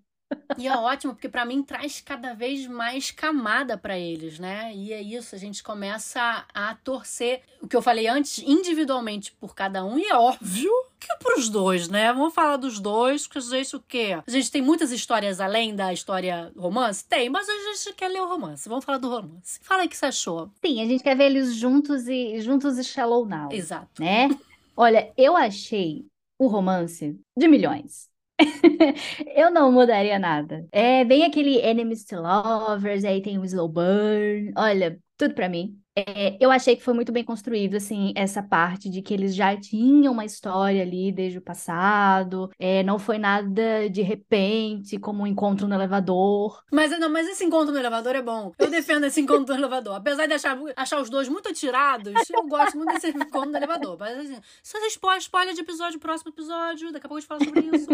E 0.58 0.68
é 0.68 0.76
ótimo, 0.76 1.14
porque 1.14 1.30
para 1.30 1.46
mim 1.46 1.64
traz 1.64 2.02
cada 2.02 2.34
vez 2.34 2.68
mais 2.68 3.12
camada 3.12 3.78
para 3.78 3.98
eles, 3.98 4.38
né? 4.38 4.74
E 4.76 4.92
é 4.94 5.02
isso, 5.02 5.34
a 5.34 5.38
gente 5.38 5.64
começa 5.64 6.46
a 6.54 6.76
torcer, 6.76 7.42
o 7.62 7.68
que 7.68 7.76
eu 7.76 7.82
falei 7.82 8.08
antes, 8.08 8.40
individualmente 8.40 9.32
por 9.34 9.56
cada 9.56 9.84
um, 9.84 9.98
e 9.98 10.06
é 10.06 10.16
óbvio 10.16 10.72
que 11.00 11.16
pros 11.18 11.50
dois, 11.50 11.88
né? 11.88 12.14
Vamos 12.14 12.34
falar 12.34 12.58
dos 12.58 12.80
dois, 12.80 13.26
porque 13.26 13.42
gente 13.42 13.76
o 13.76 13.80
quê? 13.80 14.22
A 14.26 14.30
gente 14.30 14.52
tem 14.52 14.62
muitas 14.62 14.92
histórias 14.92 15.40
além 15.40 15.76
da 15.76 15.92
história 15.92 16.52
romance? 16.56 17.04
Tem, 17.04 17.30
mas 17.30 17.50
a 17.50 17.54
gente 17.54 17.96
quer 17.96 18.10
ler 18.10 18.22
o 18.22 18.28
romance. 18.28 18.70
Vamos 18.70 18.86
falar 18.86 19.00
do 19.00 19.10
romance. 19.10 19.60
Fala 19.64 19.82
aí 19.82 19.88
o 19.88 19.90
que 19.90 19.98
você 19.98 20.06
achou. 20.06 20.52
Sim, 20.64 20.82
a 20.82 20.86
gente 20.86 21.04
quer 21.04 21.16
ver 21.16 21.26
eles 21.26 21.56
juntos 21.56 22.08
e 22.08 22.40
juntos 22.42 22.78
e 22.78 22.84
shallow 22.84 23.26
now. 23.26 23.52
Exato. 23.52 24.02
Né? 24.02 24.30
Olha, 24.78 25.12
eu 25.18 25.36
achei 25.36 26.06
o 26.38 26.48
romance 26.48 27.20
de 27.38 27.48
milhões. 27.48 28.11
eu 29.36 29.52
não 29.52 29.72
mudaria 29.72 30.20
nada. 30.20 30.68
É 30.72 31.04
bem 31.06 31.24
aquele 31.26 31.58
Enemies 31.60 32.06
to 32.06 32.16
Lovers, 32.18 33.04
aí 33.04 33.22
tem 33.22 33.38
o 33.38 33.46
Slow 33.46 33.68
Burn. 33.70 34.54
Olha, 34.58 35.00
tudo 35.18 35.34
para 35.36 35.50
mim. 35.50 35.81
É, 35.96 36.38
eu 36.40 36.50
achei 36.50 36.76
que 36.76 36.84
foi 36.84 36.94
muito 36.94 37.12
bem 37.12 37.24
construído, 37.24 37.76
assim, 37.76 38.14
essa 38.16 38.42
parte 38.42 38.90
de 38.90 39.02
que 39.02 39.14
eles 39.14 39.36
já 39.36 39.56
tinham 39.58 40.14
uma 40.14 40.24
história 40.24 40.82
ali 40.82 41.12
desde 41.12 41.38
o 41.38 41.42
passado, 41.42 42.50
é, 42.58 42.82
não 42.84 42.98
foi 42.98 43.18
nada 43.18 43.90
de 43.90 44.02
repente, 44.02 44.98
como 44.98 45.24
um 45.24 45.28
encontro 45.28 45.68
no 45.68 45.76
elevador. 45.76 46.64
Mas 46.72 46.98
não, 46.98 47.10
mas 47.10 47.28
esse 47.28 47.44
encontro 47.44 47.74
no 47.74 47.80
elevador 47.80 48.16
é 48.16 48.22
bom. 48.22 48.54
Eu 48.58 48.70
defendo 48.70 49.06
esse 49.06 49.20
encontro 49.20 49.54
no 49.54 49.60
elevador. 49.60 49.96
Apesar 49.96 50.28
de 50.28 50.34
achar, 50.34 50.58
achar 50.76 51.02
os 51.02 51.10
dois 51.10 51.28
muito 51.28 51.50
atirados, 51.50 52.14
eu 52.30 52.48
gosto 52.48 52.78
muito 52.78 52.94
desse 52.94 53.10
encontro 53.10 53.52
no 53.52 53.58
elevador. 53.58 53.98
Mas 54.00 54.18
assim, 54.18 54.40
se 54.64 54.80
você 54.80 54.88
spoiler, 54.88 55.20
spoiler 55.20 55.54
de 55.54 55.62
episódio, 55.62 56.00
próximo 56.00 56.32
episódio, 56.32 56.92
daqui 56.92 57.06
a 57.06 57.10
pouco 57.10 57.18
a 57.18 57.20
gente 57.20 57.28
fala 57.28 57.44
sobre 57.44 57.60
isso. 57.76 57.90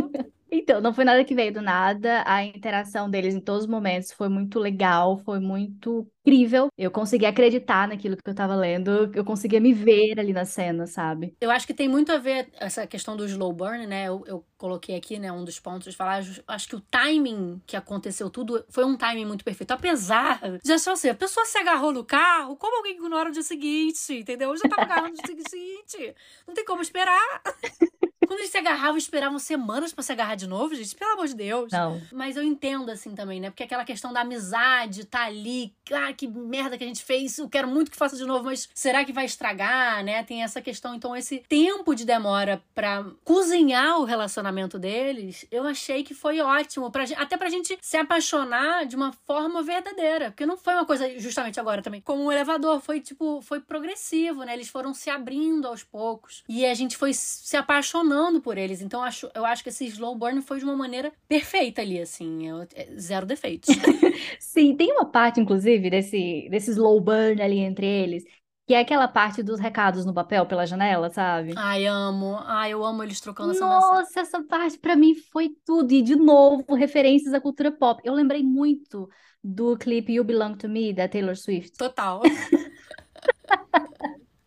Então, 0.51 0.79
não 0.79 0.93
foi 0.93 1.03
nada 1.03 1.23
que 1.23 1.35
veio 1.35 1.53
do 1.53 1.61
nada. 1.61 2.23
A 2.25 2.43
interação 2.43 3.09
deles 3.09 3.35
em 3.35 3.39
todos 3.39 3.63
os 3.63 3.69
momentos 3.69 4.11
foi 4.11 4.29
muito 4.29 4.59
legal, 4.59 5.17
foi 5.19 5.39
muito 5.39 6.07
incrível. 6.25 6.67
Eu 6.77 6.91
consegui 6.91 7.25
acreditar 7.25 7.87
naquilo 7.87 8.17
que 8.17 8.29
eu 8.29 8.35
tava 8.35 8.55
lendo, 8.55 9.11
eu 9.13 9.23
conseguia 9.23 9.59
me 9.59 9.73
ver 9.73 10.19
ali 10.19 10.33
na 10.33 10.45
cena, 10.45 10.85
sabe? 10.85 11.35
Eu 11.39 11.49
acho 11.49 11.65
que 11.65 11.73
tem 11.73 11.87
muito 11.87 12.11
a 12.11 12.17
ver 12.17 12.49
essa 12.59 12.85
questão 12.85 13.15
do 13.15 13.25
slow 13.25 13.53
burn, 13.53 13.87
né? 13.87 14.07
Eu, 14.07 14.23
eu 14.27 14.45
coloquei 14.57 14.95
aqui, 14.95 15.19
né, 15.19 15.31
um 15.31 15.43
dos 15.43 15.59
pontos 15.59 15.91
de 15.91 15.95
falar. 15.97 16.21
Acho 16.47 16.67
que 16.67 16.75
o 16.75 16.81
timing 16.81 17.61
que 17.65 17.75
aconteceu 17.75 18.29
tudo 18.29 18.63
foi 18.69 18.85
um 18.85 18.97
timing 18.97 19.25
muito 19.25 19.43
perfeito. 19.45 19.71
Apesar 19.71 20.39
de 20.63 20.71
achar 20.71 20.93
assim, 20.93 21.09
a 21.09 21.15
pessoa 21.15 21.45
se 21.45 21.57
agarrou 21.57 21.91
no 21.91 22.03
carro, 22.03 22.55
como 22.57 22.77
alguém 22.77 22.93
ignora 22.95 23.29
o 23.29 23.31
dia 23.31 23.43
seguinte, 23.43 24.13
entendeu? 24.13 24.49
Eu 24.49 24.57
já 24.57 24.67
tava 24.69 24.83
agarrando 24.83 25.15
no 25.17 25.35
dia 25.35 25.43
seguinte. 25.49 26.15
Não 26.47 26.53
tem 26.53 26.65
como 26.65 26.81
esperar. 26.81 27.41
Quando 28.27 28.39
eles 28.39 28.51
se 28.51 28.57
agarravam, 28.57 28.97
esperavam 28.97 29.39
semanas 29.39 29.93
para 29.93 30.03
se 30.03 30.11
agarrar 30.11 30.35
de 30.35 30.47
novo, 30.47 30.75
gente. 30.75 30.95
Pelo 30.95 31.13
amor 31.13 31.27
de 31.27 31.35
Deus. 31.35 31.71
Não. 31.71 32.01
Mas 32.11 32.35
eu 32.35 32.43
entendo, 32.43 32.89
assim, 32.91 33.15
também, 33.15 33.39
né? 33.39 33.49
Porque 33.49 33.63
aquela 33.63 33.85
questão 33.85 34.11
da 34.11 34.21
amizade, 34.21 35.05
tá 35.05 35.25
ali. 35.25 35.73
Ah, 35.91 36.11
que 36.11 36.27
merda 36.27 36.77
que 36.77 36.83
a 36.83 36.87
gente 36.87 37.03
fez. 37.03 37.37
Eu 37.37 37.49
quero 37.49 37.67
muito 37.67 37.89
que 37.89 37.97
faça 37.97 38.17
de 38.17 38.25
novo, 38.25 38.45
mas 38.45 38.69
será 38.73 39.05
que 39.05 39.13
vai 39.13 39.25
estragar, 39.25 40.03
né? 40.03 40.23
Tem 40.23 40.43
essa 40.43 40.61
questão. 40.61 40.93
Então, 40.93 41.15
esse 41.15 41.39
tempo 41.47 41.95
de 41.95 42.05
demora 42.05 42.61
para 42.75 43.05
cozinhar 43.23 43.99
o 43.99 44.03
relacionamento 44.03 44.77
deles, 44.77 45.45
eu 45.49 45.65
achei 45.65 46.03
que 46.03 46.13
foi 46.13 46.39
ótimo. 46.41 46.91
Pra, 46.91 47.05
até 47.15 47.37
pra 47.37 47.49
gente 47.49 47.77
se 47.81 47.97
apaixonar 47.97 48.85
de 48.85 48.95
uma 48.95 49.13
forma 49.25 49.63
verdadeira. 49.63 50.31
Porque 50.31 50.45
não 50.45 50.57
foi 50.57 50.73
uma 50.73 50.85
coisa, 50.85 51.19
justamente 51.19 51.59
agora 51.59 51.81
também, 51.81 52.01
como 52.01 52.23
um 52.23 52.31
elevador. 52.31 52.81
Foi, 52.81 52.99
tipo, 52.99 53.41
foi 53.41 53.61
progressivo, 53.61 54.43
né? 54.43 54.53
Eles 54.53 54.67
foram 54.67 54.93
se 54.93 55.09
abrindo 55.09 55.67
aos 55.67 55.83
poucos. 55.83 56.43
E 56.49 56.65
a 56.65 56.73
gente 56.73 56.97
foi 56.97 57.13
se 57.13 57.55
apaixonando 57.55 58.16
por 58.41 58.57
eles. 58.57 58.81
Então 58.81 59.01
eu 59.01 59.05
acho, 59.05 59.29
eu 59.33 59.45
acho 59.45 59.63
que 59.63 59.69
esse 59.69 59.85
slow 59.85 60.15
burn 60.15 60.41
foi 60.41 60.59
de 60.59 60.65
uma 60.65 60.75
maneira 60.75 61.11
perfeita 61.27 61.81
ali, 61.81 61.99
assim. 61.99 62.47
Eu, 62.47 62.61
é, 62.75 62.95
zero 62.97 63.25
defeitos. 63.25 63.73
Sim, 64.39 64.75
tem 64.75 64.91
uma 64.91 65.05
parte, 65.05 65.39
inclusive, 65.39 65.89
desse, 65.89 66.47
desse 66.49 66.71
slow 66.71 66.99
burn 66.99 67.41
ali 67.41 67.59
entre 67.59 67.85
eles, 67.85 68.23
que 68.65 68.73
é 68.73 68.79
aquela 68.79 69.07
parte 69.07 69.41
dos 69.41 69.59
recados 69.59 70.05
no 70.05 70.13
papel 70.13 70.45
pela 70.45 70.65
janela, 70.65 71.09
sabe? 71.09 71.53
Ai, 71.55 71.85
amo. 71.85 72.35
Ai, 72.41 72.73
eu 72.73 72.83
amo 72.83 73.03
eles 73.03 73.21
trocando 73.21 73.51
essa 73.51 73.65
Nossa, 73.65 73.97
mensagem. 73.99 74.21
essa 74.21 74.43
parte 74.43 74.77
pra 74.77 74.95
mim 74.95 75.15
foi 75.15 75.51
tudo. 75.65 75.91
E, 75.93 76.01
de 76.01 76.15
novo, 76.15 76.73
referências 76.73 77.33
à 77.33 77.39
cultura 77.39 77.71
pop. 77.71 78.01
Eu 78.03 78.13
lembrei 78.13 78.43
muito 78.43 79.09
do 79.43 79.77
clipe 79.77 80.13
You 80.13 80.23
Belong 80.23 80.55
to 80.57 80.67
Me, 80.67 80.93
da 80.93 81.07
Taylor 81.07 81.35
Swift. 81.37 81.77
Total. 81.77 82.21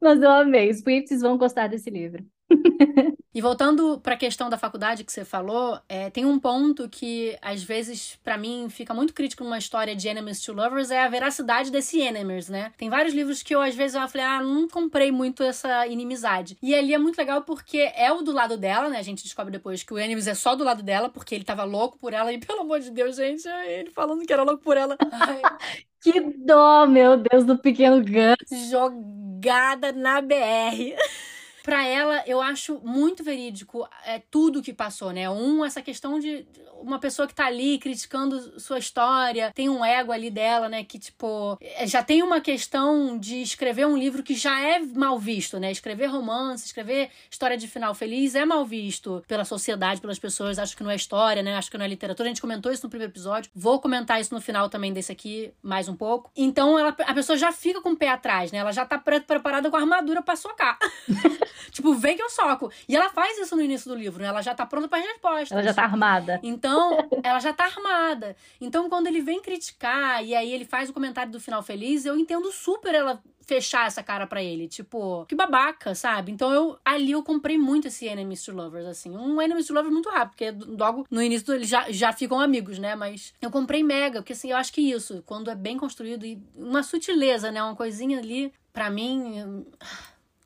Mas 0.01 0.21
eu 0.23 0.31
amei. 0.31 0.71
Os 0.71 0.81
Swifts 0.81 1.21
vão 1.21 1.37
gostar 1.37 1.69
desse 1.69 1.91
livro. 1.91 2.25
E 3.33 3.41
voltando 3.41 4.01
para 4.01 4.15
a 4.15 4.19
questão 4.19 4.51
da 4.51 4.59
faculdade 4.59 5.05
que 5.05 5.13
você 5.13 5.25
falou, 5.25 5.81
é, 5.89 6.11
tem 6.11 6.25
um 6.27 6.37
ponto 6.37 6.89
que 6.89 7.39
às 7.41 7.63
vezes 7.63 8.19
para 8.25 8.37
mim 8.37 8.67
fica 8.69 8.93
muito 8.93 9.15
crítico 9.15 9.45
numa 9.45 9.57
história 9.57 9.95
de 9.95 10.09
enemies 10.09 10.43
to 10.43 10.53
lovers 10.53 10.91
é 10.91 11.05
a 11.05 11.09
veracidade 11.09 11.71
desse 11.71 12.01
enemies, 12.01 12.49
né? 12.49 12.73
Tem 12.77 12.91
vários 12.91 13.15
livros 13.15 13.41
que 13.41 13.55
eu 13.55 13.63
às 13.63 13.77
vezes 13.77 13.95
eu 13.95 14.09
falei, 14.09 14.27
ah, 14.27 14.43
não 14.43 14.67
comprei 14.67 15.13
muito 15.13 15.45
essa 15.45 15.87
inimizade. 15.87 16.59
E 16.61 16.75
ali 16.75 16.93
é 16.93 16.99
muito 16.99 17.19
legal 17.19 17.43
porque 17.43 17.93
é 17.95 18.11
o 18.13 18.21
do 18.21 18.33
lado 18.33 18.57
dela, 18.57 18.89
né? 18.89 18.99
A 18.99 19.03
gente 19.03 19.23
descobre 19.23 19.53
depois 19.53 19.85
que 19.85 19.95
o 19.95 19.99
enemies 19.99 20.27
é 20.27 20.35
só 20.35 20.57
do 20.57 20.65
lado 20.65 20.83
dela 20.83 21.09
porque 21.09 21.33
ele 21.37 21.45
tava 21.45 21.63
louco 21.63 21.99
por 22.01 22.13
ela 22.13 22.33
e 22.33 22.39
pelo 22.39 22.63
amor 22.63 22.81
de 22.81 22.91
Deus, 22.91 23.15
gente, 23.15 23.47
é 23.47 23.79
ele 23.79 23.91
falando 23.91 24.27
que 24.27 24.33
era 24.33 24.43
louco 24.43 24.63
por 24.65 24.77
ela. 24.77 24.99
Que 26.03 26.19
dó, 26.19 26.87
meu 26.87 27.19
Deus, 27.19 27.45
do 27.45 27.59
pequeno 27.59 28.03
Gus. 28.03 28.71
Jogada 28.71 29.93
na 29.93 30.23
BR. 30.23 30.97
para 31.71 31.87
ela 31.87 32.25
eu 32.27 32.43
acho 32.43 32.81
muito 32.83 33.23
verídico 33.23 33.89
é 34.05 34.21
tudo 34.29 34.61
que 34.61 34.73
passou, 34.73 35.13
né? 35.13 35.31
Um, 35.31 35.65
essa 35.65 35.81
questão 35.81 36.19
de 36.19 36.45
uma 36.81 36.99
pessoa 36.99 37.29
que 37.29 37.35
tá 37.35 37.47
ali 37.47 37.79
criticando 37.79 38.59
sua 38.59 38.79
história, 38.79 39.53
tem 39.55 39.69
um 39.69 39.85
ego 39.85 40.11
ali 40.11 40.31
dela, 40.31 40.69
né, 40.69 40.83
que 40.83 40.99
tipo, 40.99 41.59
é, 41.61 41.87
já 41.87 42.03
tem 42.03 42.23
uma 42.23 42.41
questão 42.41 43.19
de 43.19 43.43
escrever 43.43 43.87
um 43.87 43.97
livro 43.97 44.23
que 44.23 44.35
já 44.35 44.61
é 44.61 44.79
mal 44.81 45.19
visto, 45.19 45.61
né? 45.61 45.71
Escrever 45.71 46.07
romance, 46.07 46.65
escrever 46.65 47.11
história 47.31 47.57
de 47.57 47.69
final 47.69 47.95
feliz 47.95 48.35
é 48.35 48.45
mal 48.45 48.65
visto 48.65 49.23
pela 49.29 49.45
sociedade, 49.45 50.01
pelas 50.01 50.19
pessoas, 50.19 50.59
acho 50.59 50.77
que 50.77 50.83
não 50.83 50.91
é 50.91 50.97
história, 50.97 51.43
né? 51.43 51.55
Acho 51.55 51.71
que 51.71 51.79
não 51.79 51.85
é 51.85 51.89
literatura. 51.89 52.29
A 52.29 52.31
gente 52.31 52.41
comentou 52.41 52.73
isso 52.73 52.85
no 52.85 52.91
primeiro 52.91 53.13
episódio. 53.13 53.51
Vou 53.55 53.79
comentar 53.79 54.21
isso 54.21 54.35
no 54.35 54.41
final 54.41 54.69
também 54.69 54.93
desse 54.93 55.13
aqui 55.13 55.53
mais 55.63 55.89
um 55.89 55.95
pouco. 55.95 56.31
Então, 56.35 56.79
ela, 56.79 56.97
a 57.07 57.15
pessoa 57.15 57.37
já 57.37 57.53
fica 57.53 57.81
com 57.81 57.91
o 57.91 57.97
pé 57.97 58.09
atrás, 58.09 58.51
né? 58.51 58.59
Ela 58.59 58.73
já 58.73 58.85
tá 58.85 58.99
preparada 58.99 59.71
com 59.71 59.77
a 59.77 59.81
armadura 59.81 60.23
para 60.23 60.35
socar. 60.35 60.79
tipo, 61.71 61.95
vem 61.95 62.17
que 62.17 62.23
eu 62.23 62.31
soco. 62.31 62.71
E 62.89 62.97
ela 62.97 63.11
faz 63.11 63.39
isso 63.39 63.55
no 63.57 63.63
início 63.63 63.91
do 63.91 63.97
livro, 63.97 64.23
né? 64.23 64.29
Ela 64.29 64.43
já 64.43 64.55
tá 64.55 64.67
pronta 64.67 64.89
para 64.89 65.03
respostas. 65.03 65.53
Ela 65.53 65.63
já 65.63 65.75
tá 65.75 65.83
armada. 65.83 66.41
Então, 66.43 67.09
ela 67.23 67.41
já 67.41 67.53
tá 67.53 67.65
armada. 67.65 68.37
Então, 68.61 68.89
quando 68.89 69.07
ele 69.07 69.21
vem 69.21 69.41
criticar 69.41 70.25
e 70.25 70.35
aí 70.35 70.53
ele 70.53 70.65
faz 70.65 70.91
o 70.91 70.93
comentário 70.93 71.33
do 71.33 71.41
final 71.41 71.63
feliz, 71.63 72.05
eu 72.05 72.17
entendo 72.17 72.51
super 72.53 72.95
ela 72.95 73.23
fechar 73.51 73.89
essa 73.89 74.01
cara 74.01 74.29
para 74.29 74.41
ele. 74.41 74.69
Tipo, 74.69 75.27
que 75.27 75.35
babaca, 75.35 75.93
sabe? 75.93 76.31
Então 76.31 76.53
eu 76.55 76.79
ali 76.85 77.11
eu 77.11 77.23
comprei 77.23 77.59
muito 77.59 77.89
esse 77.89 78.07
Enemies 78.07 78.45
to 78.45 78.53
Lovers, 78.53 78.87
assim. 78.87 79.11
Um 79.11 79.43
Enemies 79.43 79.67
to 79.67 79.75
Lovers 79.75 79.93
muito 79.93 80.09
rápido, 80.09 80.31
porque 80.31 80.73
logo 80.77 81.05
no 81.11 81.21
início 81.21 81.53
eles 81.53 81.69
já, 81.69 81.91
já 81.91 82.13
ficam 82.13 82.39
amigos, 82.39 82.79
né? 82.79 82.95
Mas 82.95 83.35
eu 83.43 83.51
comprei 83.51 83.83
mega, 83.83 84.21
porque 84.21 84.35
assim, 84.35 84.53
eu 84.53 84.57
acho 84.57 84.73
que 84.73 84.81
isso, 84.81 85.25
quando 85.27 85.51
é 85.51 85.57
bem 85.57 85.77
construído 85.77 86.25
e 86.25 86.41
uma 86.55 86.85
sutileza, 86.85 87.51
né? 87.51 87.61
Uma 87.61 87.75
coisinha 87.75 88.21
ali, 88.21 88.53
para 88.73 88.89
mim. 88.89 89.67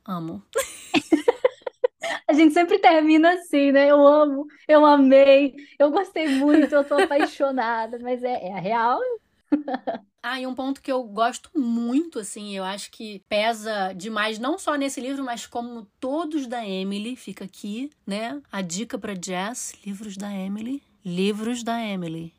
Amo. 0.04 0.42
A 2.28 2.32
gente 2.32 2.54
sempre 2.54 2.78
termina 2.78 3.34
assim, 3.34 3.70
né? 3.73 3.90
Eu 3.90 4.06
amo, 4.06 4.46
eu 4.66 4.84
amei, 4.84 5.54
eu 5.78 5.90
gostei 5.90 6.26
muito, 6.28 6.75
eu 6.75 6.84
tô 6.84 6.94
apaixonada, 6.94 7.99
mas 8.00 8.23
é, 8.23 8.49
é 8.49 8.52
a 8.52 8.61
real. 8.61 9.00
Ah, 10.26 10.40
e 10.40 10.46
um 10.46 10.54
ponto 10.54 10.80
que 10.80 10.90
eu 10.90 11.04
gosto 11.04 11.50
muito, 11.54 12.18
assim, 12.18 12.56
eu 12.56 12.64
acho 12.64 12.90
que 12.90 13.20
pesa 13.28 13.92
demais, 13.92 14.38
não 14.38 14.58
só 14.58 14.75
nesse 14.75 14.99
livro, 14.99 15.23
mas 15.23 15.46
como 15.46 15.87
todos 16.00 16.46
da 16.46 16.66
Emily, 16.66 17.14
fica 17.14 17.44
aqui, 17.44 17.90
né? 18.06 18.40
A 18.50 18.62
dica 18.62 18.99
para 18.99 19.12
Jess: 19.14 19.75
livros 19.84 20.16
da 20.16 20.32
Emily. 20.34 20.82
Livros 21.04 21.62
da 21.62 21.78
Emily. 21.78 22.32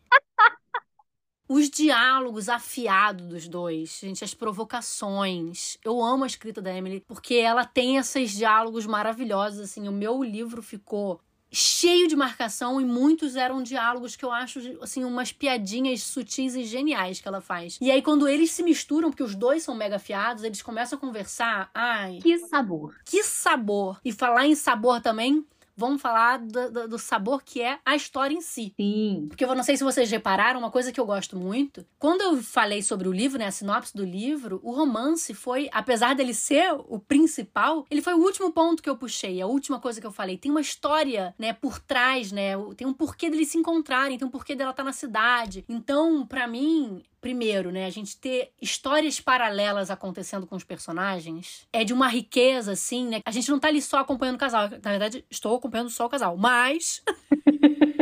Os 1.48 1.70
diálogos 1.70 2.50
afiados 2.50 3.28
dos 3.28 3.48
dois, 3.48 4.00
gente, 4.02 4.24
as 4.24 4.34
provocações. 4.34 5.78
Eu 5.84 6.04
amo 6.04 6.24
a 6.24 6.28
escrita 6.28 6.62
da 6.62 6.76
Emily 6.76 7.04
porque 7.08 7.36
ela 7.36 7.66
tem 7.66 7.98
esses 7.98 8.32
diálogos 8.32 8.86
maravilhosos. 8.86 9.60
Assim, 9.60 9.88
o 9.88 9.92
meu 9.92 10.24
livro 10.24 10.62
ficou 10.64 11.22
cheio 11.52 12.08
de 12.08 12.16
marcação 12.16 12.82
e 12.82 12.86
muitos 12.86 13.36
eram 13.36 13.64
diálogos 13.64 14.16
que 14.16 14.26
eu 14.26 14.32
acho 14.32 14.60
assim 14.82 15.06
umas 15.06 15.32
piadinhas 15.32 16.04
sutis 16.04 16.56
e 16.56 16.66
geniais 16.66 17.22
que 17.22 17.28
ela 17.28 17.40
faz. 17.40 17.78
E 17.80 17.90
aí 17.90 18.02
quando 18.02 18.28
eles 18.28 18.52
se 18.52 18.62
misturam, 18.62 19.10
porque 19.10 19.24
os 19.24 19.36
dois 19.36 19.64
são 19.64 19.74
mega 19.74 19.96
afiados, 19.96 20.44
eles 20.44 20.62
começam 20.62 20.98
a 20.98 21.00
conversar, 21.00 21.70
ai, 21.74 22.20
que 22.22 22.38
sabor. 22.40 22.96
Que 23.06 23.24
sabor. 23.24 24.00
E 24.04 24.12
falar 24.12 24.46
em 24.46 24.56
sabor 24.56 25.00
também, 25.00 25.46
vamos 25.76 26.02
falar 26.02 26.40
do, 26.40 26.72
do, 26.72 26.88
do, 26.90 27.00
sabor 27.00 27.44
que 27.44 27.62
é 27.62 27.80
a 27.86 27.96
história 27.96 28.34
em 28.34 28.42
si. 28.42 28.74
Sim. 28.78 29.26
Porque 29.28 29.44
eu 29.44 29.56
não 29.56 29.64
sei 29.64 29.78
se 29.78 29.84
vocês 29.84 30.10
repararam, 30.10 30.60
uma 30.60 30.72
coisa 30.72 30.92
que 30.92 31.00
eu 31.00 31.06
gosto 31.06 31.38
muito. 31.38 31.86
Quando 32.00 32.22
eu 32.22 32.42
falei 32.42 32.82
sobre 32.82 33.08
o 33.08 33.12
livro, 33.12 33.38
né, 33.38 33.48
a 33.48 33.52
sinopse 33.52 33.96
do 33.96 34.06
livro, 34.06 34.60
o 34.64 34.72
romance 34.72 35.34
foi, 35.34 35.70
apesar 35.72 36.16
dele 36.16 36.34
ser 36.34 36.74
o 36.74 37.00
principal, 37.00 37.86
ele 37.90 38.02
foi 38.02 38.14
o 38.14 38.20
último 38.20 38.52
ponto 38.52 38.82
que 38.82 38.90
eu 38.90 38.98
puxei, 38.98 39.42
a 39.42 39.48
última 39.48 39.80
coisa 39.80 40.00
que 40.00 40.08
eu 40.08 40.12
falei. 40.12 40.38
Tem 40.38 40.52
uma 40.52 40.62
história, 40.62 41.36
né, 41.38 41.54
por 41.54 41.80
trás, 41.80 42.32
né, 42.32 42.52
tem 42.78 42.88
um 42.88 42.94
porquê 42.94 43.30
deles 43.30 43.50
se 43.50 43.58
encontrarem, 43.58 44.18
tem 44.18 44.28
um 44.28 44.32
porquê 44.32 44.56
dela 44.56 44.72
estar 44.72 44.84
tá 44.84 44.88
na 44.88 44.94
cidade. 44.94 45.66
Então, 45.68 46.26
para 46.26 46.48
mim, 46.48 47.04
primeiro, 47.26 47.72
né, 47.72 47.88
a 47.88 47.90
gente 47.90 48.16
ter 48.18 48.52
histórias 48.62 49.20
paralelas 49.20 49.90
acontecendo 49.90 50.46
com 50.46 50.56
os 50.56 50.64
personagens 50.64 51.68
é 51.74 51.84
de 51.84 51.92
uma 51.92 52.08
riqueza, 52.08 52.74
assim, 52.74 53.08
né? 53.08 53.20
A 53.26 53.32
gente 53.32 53.50
não 53.50 53.58
tá 53.58 53.68
ali 53.68 53.82
só 53.82 53.98
acompanhando 53.98 54.36
o 54.36 54.38
casal. 54.38 54.70
Na 54.70 54.92
verdade, 54.92 55.26
estou 55.28 55.56
acompanhando 55.56 55.90
só 55.90 56.06
o 56.06 56.10
casal. 56.10 56.38
Mas. 56.38 57.02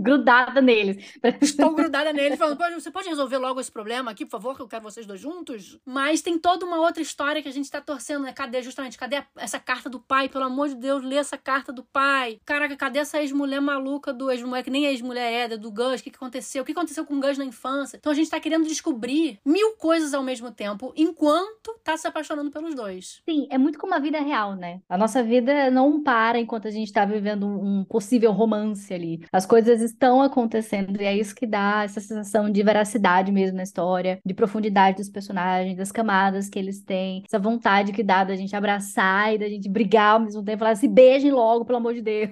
grudada 0.00 0.60
neles. 0.60 1.18
Estou 1.40 1.74
grudada 1.74 2.12
neles, 2.12 2.38
falando, 2.38 2.58
você 2.74 2.90
pode 2.90 3.08
resolver 3.08 3.38
logo 3.38 3.60
esse 3.60 3.70
problema 3.70 4.10
aqui, 4.10 4.24
por 4.24 4.32
favor, 4.32 4.56
que 4.56 4.62
eu 4.62 4.68
quero 4.68 4.82
vocês 4.82 5.06
dois 5.06 5.20
juntos? 5.20 5.78
Mas 5.84 6.22
tem 6.22 6.38
toda 6.38 6.64
uma 6.64 6.80
outra 6.80 7.02
história 7.02 7.42
que 7.42 7.48
a 7.48 7.52
gente 7.52 7.70
tá 7.70 7.80
torcendo, 7.80 8.22
né? 8.22 8.32
Cadê, 8.32 8.62
justamente, 8.62 8.98
cadê 8.98 9.22
essa 9.36 9.58
carta 9.58 9.88
do 9.88 10.00
pai? 10.00 10.28
Pelo 10.28 10.44
amor 10.44 10.68
de 10.68 10.76
Deus, 10.76 11.02
lê 11.04 11.16
essa 11.16 11.36
carta 11.36 11.72
do 11.72 11.82
pai. 11.84 12.40
Caraca, 12.44 12.76
cadê 12.76 13.00
essa 13.00 13.20
ex-mulher 13.20 13.60
maluca 13.60 14.12
do 14.12 14.30
ex-mulher, 14.30 14.62
que 14.62 14.70
nem 14.70 14.86
ex-mulher 14.86 15.50
é, 15.50 15.56
do 15.56 15.70
Gus? 15.70 16.00
O 16.00 16.04
que, 16.04 16.10
que 16.10 16.16
aconteceu? 16.16 16.62
O 16.62 16.66
que 16.66 16.72
aconteceu 16.72 17.04
com 17.04 17.16
o 17.16 17.20
Gus 17.20 17.38
na 17.38 17.44
infância? 17.44 17.96
Então 17.96 18.12
a 18.12 18.14
gente 18.14 18.30
tá 18.30 18.40
querendo 18.40 18.66
descobrir 18.66 19.38
mil 19.44 19.76
coisas 19.76 20.14
ao 20.14 20.22
mesmo 20.22 20.50
tempo, 20.50 20.92
enquanto 20.96 21.78
tá 21.82 21.96
se 21.96 22.06
apaixonando 22.06 22.50
pelos 22.50 22.74
dois. 22.74 23.20
Sim, 23.28 23.46
é 23.50 23.58
muito 23.58 23.78
como 23.78 23.94
a 23.94 23.98
vida 23.98 24.20
real, 24.20 24.54
né? 24.54 24.80
A 24.88 24.96
nossa 24.96 25.22
vida 25.22 25.70
não 25.70 26.02
para 26.02 26.38
enquanto 26.38 26.68
a 26.68 26.70
gente 26.70 26.92
tá 26.92 27.04
vivendo 27.04 27.46
um 27.46 27.84
possível 27.84 28.32
romance 28.32 28.92
ali. 28.92 29.24
As 29.32 29.46
coisas 29.46 29.89
estão 29.90 30.22
acontecendo, 30.22 31.00
e 31.00 31.04
é 31.04 31.16
isso 31.16 31.34
que 31.34 31.46
dá 31.46 31.82
essa 31.84 32.00
sensação 32.00 32.50
de 32.50 32.62
veracidade 32.62 33.30
mesmo 33.32 33.56
na 33.56 33.62
história, 33.62 34.18
de 34.24 34.34
profundidade 34.34 34.98
dos 34.98 35.08
personagens, 35.08 35.76
das 35.76 35.92
camadas 35.92 36.48
que 36.48 36.58
eles 36.58 36.82
têm, 36.82 37.22
essa 37.26 37.38
vontade 37.38 37.92
que 37.92 38.02
dá 38.02 38.24
da 38.24 38.36
gente 38.36 38.54
abraçar 38.54 39.34
e 39.34 39.38
da 39.38 39.48
gente 39.48 39.68
brigar 39.68 40.14
ao 40.14 40.20
mesmo 40.20 40.42
tempo, 40.42 40.58
falar 40.58 40.76
se 40.76 40.88
beijem 40.88 41.30
logo, 41.30 41.64
pelo 41.64 41.78
amor 41.78 41.94
de 41.94 42.02
Deus. 42.02 42.30